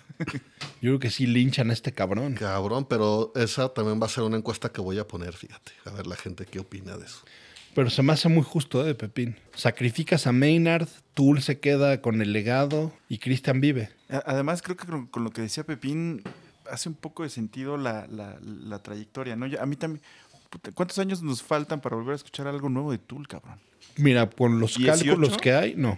yo 0.83 0.91
creo 0.91 0.99
que 1.01 1.11
sí 1.11 1.27
linchan 1.27 1.71
a 1.71 1.73
este 1.73 1.93
cabrón. 1.93 2.35
Cabrón, 2.35 2.87
pero 2.89 3.33
esa 3.35 3.71
también 3.71 4.01
va 4.01 4.07
a 4.07 4.11
ser 4.11 4.25
una 4.25 4.37
encuesta 4.37 4.69
que 4.71 4.81
voy 4.81 4.99
a 4.99 5.07
poner, 5.09 5.33
fíjate. 5.35 5.73
A 5.87 5.91
ver 5.91 6.07
la 6.07 6.17
gente 6.17 6.45
qué 6.45 6.59
opina 6.61 6.97
de 6.99 7.07
eso. 7.07 7.21
Pero 7.75 7.89
se 7.89 8.03
me 8.03 8.13
hace 8.13 8.29
muy 8.29 8.43
justo, 8.43 8.87
¿eh, 8.87 8.95
Pepín? 8.95 9.37
Sacrificas 9.55 10.27
a 10.27 10.33
Maynard, 10.33 10.89
Tool 11.15 11.41
se 11.41 11.61
queda 11.61 12.01
con 12.03 12.21
el 12.21 12.33
legado 12.33 12.93
y 13.09 13.19
Christian 13.19 13.61
vive. 13.61 13.91
Además, 14.27 14.61
creo 14.63 14.77
que 14.77 14.87
con, 14.87 15.25
lo 15.25 15.31
que 15.31 15.43
decía 15.43 15.65
Pepín, 15.65 16.23
hace 16.71 16.89
un 16.89 16.97
poco 16.97 17.23
de 17.23 17.29
sentido 17.31 17.77
la, 17.77 18.07
la- 18.09 18.39
la 18.43 18.81
trayectoria, 18.83 19.37
¿no? 19.37 19.47
A 19.61 19.67
mí 19.67 19.77
también. 19.77 20.03
puta, 20.51 20.73
¿Cuántos 20.73 20.99
años 20.99 21.23
nos 21.23 21.43
faltan 21.43 21.81
para 21.81 21.95
volver 21.97 22.13
a 22.15 22.17
escuchar 22.17 22.49
algo 22.49 22.69
nuevo 22.69 22.91
de 22.91 22.99
Tool, 22.99 23.29
cabrón? 23.29 23.61
Mira, 23.97 24.29
con 24.29 24.59
los 24.59 24.77
18. 24.77 25.05
cálculos 25.05 25.39
que 25.39 25.53
hay, 25.53 25.75
no. 25.77 25.97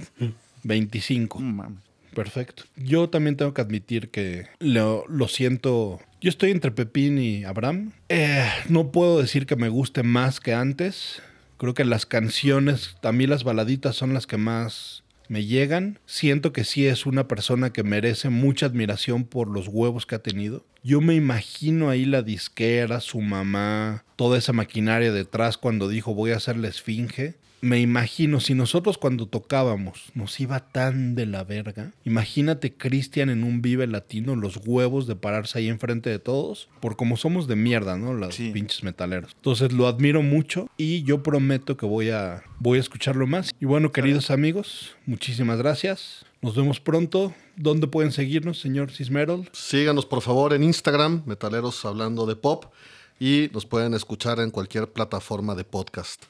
25. 0.64 1.40
No 1.40 1.52
mames. 1.52 1.78
Perfecto. 2.14 2.64
Yo 2.76 3.08
también 3.08 3.36
tengo 3.36 3.54
que 3.54 3.62
admitir 3.62 4.10
que 4.10 4.46
lo, 4.58 5.04
lo 5.08 5.28
siento. 5.28 6.00
Yo 6.20 6.28
estoy 6.28 6.50
entre 6.50 6.70
Pepín 6.70 7.18
y 7.18 7.44
Abraham. 7.44 7.92
Eh, 8.08 8.48
no 8.68 8.92
puedo 8.92 9.20
decir 9.20 9.46
que 9.46 9.56
me 9.56 9.68
guste 9.68 10.02
más 10.02 10.40
que 10.40 10.54
antes. 10.54 11.22
Creo 11.56 11.74
que 11.74 11.84
las 11.84 12.06
canciones, 12.06 12.96
a 13.02 13.12
mí 13.12 13.26
las 13.26 13.44
baladitas 13.44 13.96
son 13.96 14.14
las 14.14 14.26
que 14.26 14.36
más 14.36 15.04
me 15.28 15.44
llegan. 15.44 15.98
Siento 16.06 16.52
que 16.52 16.64
sí 16.64 16.86
es 16.86 17.06
una 17.06 17.26
persona 17.28 17.72
que 17.72 17.82
merece 17.82 18.28
mucha 18.28 18.66
admiración 18.66 19.24
por 19.24 19.48
los 19.48 19.68
huevos 19.68 20.04
que 20.04 20.14
ha 20.14 20.22
tenido. 20.22 20.66
Yo 20.82 21.00
me 21.00 21.14
imagino 21.14 21.88
ahí 21.88 22.04
la 22.04 22.22
disquera, 22.22 23.00
su 23.00 23.20
mamá, 23.20 24.04
toda 24.16 24.38
esa 24.38 24.52
maquinaria 24.52 25.12
detrás 25.12 25.56
cuando 25.56 25.88
dijo 25.88 26.14
voy 26.14 26.32
a 26.32 26.36
hacer 26.36 26.56
la 26.56 26.68
esfinge. 26.68 27.36
Me 27.64 27.78
imagino, 27.80 28.40
si 28.40 28.54
nosotros 28.54 28.98
cuando 28.98 29.26
tocábamos 29.26 30.06
nos 30.14 30.40
iba 30.40 30.58
tan 30.72 31.14
de 31.14 31.26
la 31.26 31.44
verga, 31.44 31.92
imagínate 32.04 32.74
Cristian 32.76 33.30
en 33.30 33.44
un 33.44 33.62
Vive 33.62 33.86
Latino, 33.86 34.34
los 34.34 34.56
huevos 34.66 35.06
de 35.06 35.14
pararse 35.14 35.60
ahí 35.60 35.68
enfrente 35.68 36.10
de 36.10 36.18
todos, 36.18 36.68
por 36.80 36.96
como 36.96 37.16
somos 37.16 37.46
de 37.46 37.54
mierda, 37.54 37.96
¿no? 37.96 38.14
Los 38.14 38.34
Sí. 38.34 38.50
pinches 38.50 38.82
metaleros. 38.82 39.30
Entonces 39.36 39.70
lo 39.70 39.86
admiro 39.86 40.22
mucho 40.22 40.68
y 40.76 41.04
yo 41.04 41.22
prometo 41.22 41.76
que 41.76 41.86
voy 41.86 42.10
a, 42.10 42.42
voy 42.58 42.78
a 42.78 42.80
escucharlo 42.80 43.28
más. 43.28 43.52
Y 43.60 43.64
bueno, 43.64 43.92
queridos 43.92 44.32
amigos, 44.32 44.96
muchísimas 45.06 45.58
gracias. 45.58 46.26
Nos 46.40 46.56
vemos 46.56 46.80
pronto. 46.80 47.32
¿Dónde 47.54 47.86
pueden 47.86 48.10
seguirnos, 48.10 48.58
señor 48.60 48.90
Cismerol? 48.90 49.48
Síganos 49.52 50.04
por 50.04 50.20
favor 50.22 50.52
en 50.52 50.64
Instagram, 50.64 51.22
Metaleros 51.26 51.84
Hablando 51.84 52.26
de 52.26 52.34
Pop, 52.34 52.64
y 53.20 53.50
nos 53.52 53.66
pueden 53.66 53.94
escuchar 53.94 54.40
en 54.40 54.50
cualquier 54.50 54.88
plataforma 54.92 55.54
de 55.54 55.62
podcast. 55.62 56.24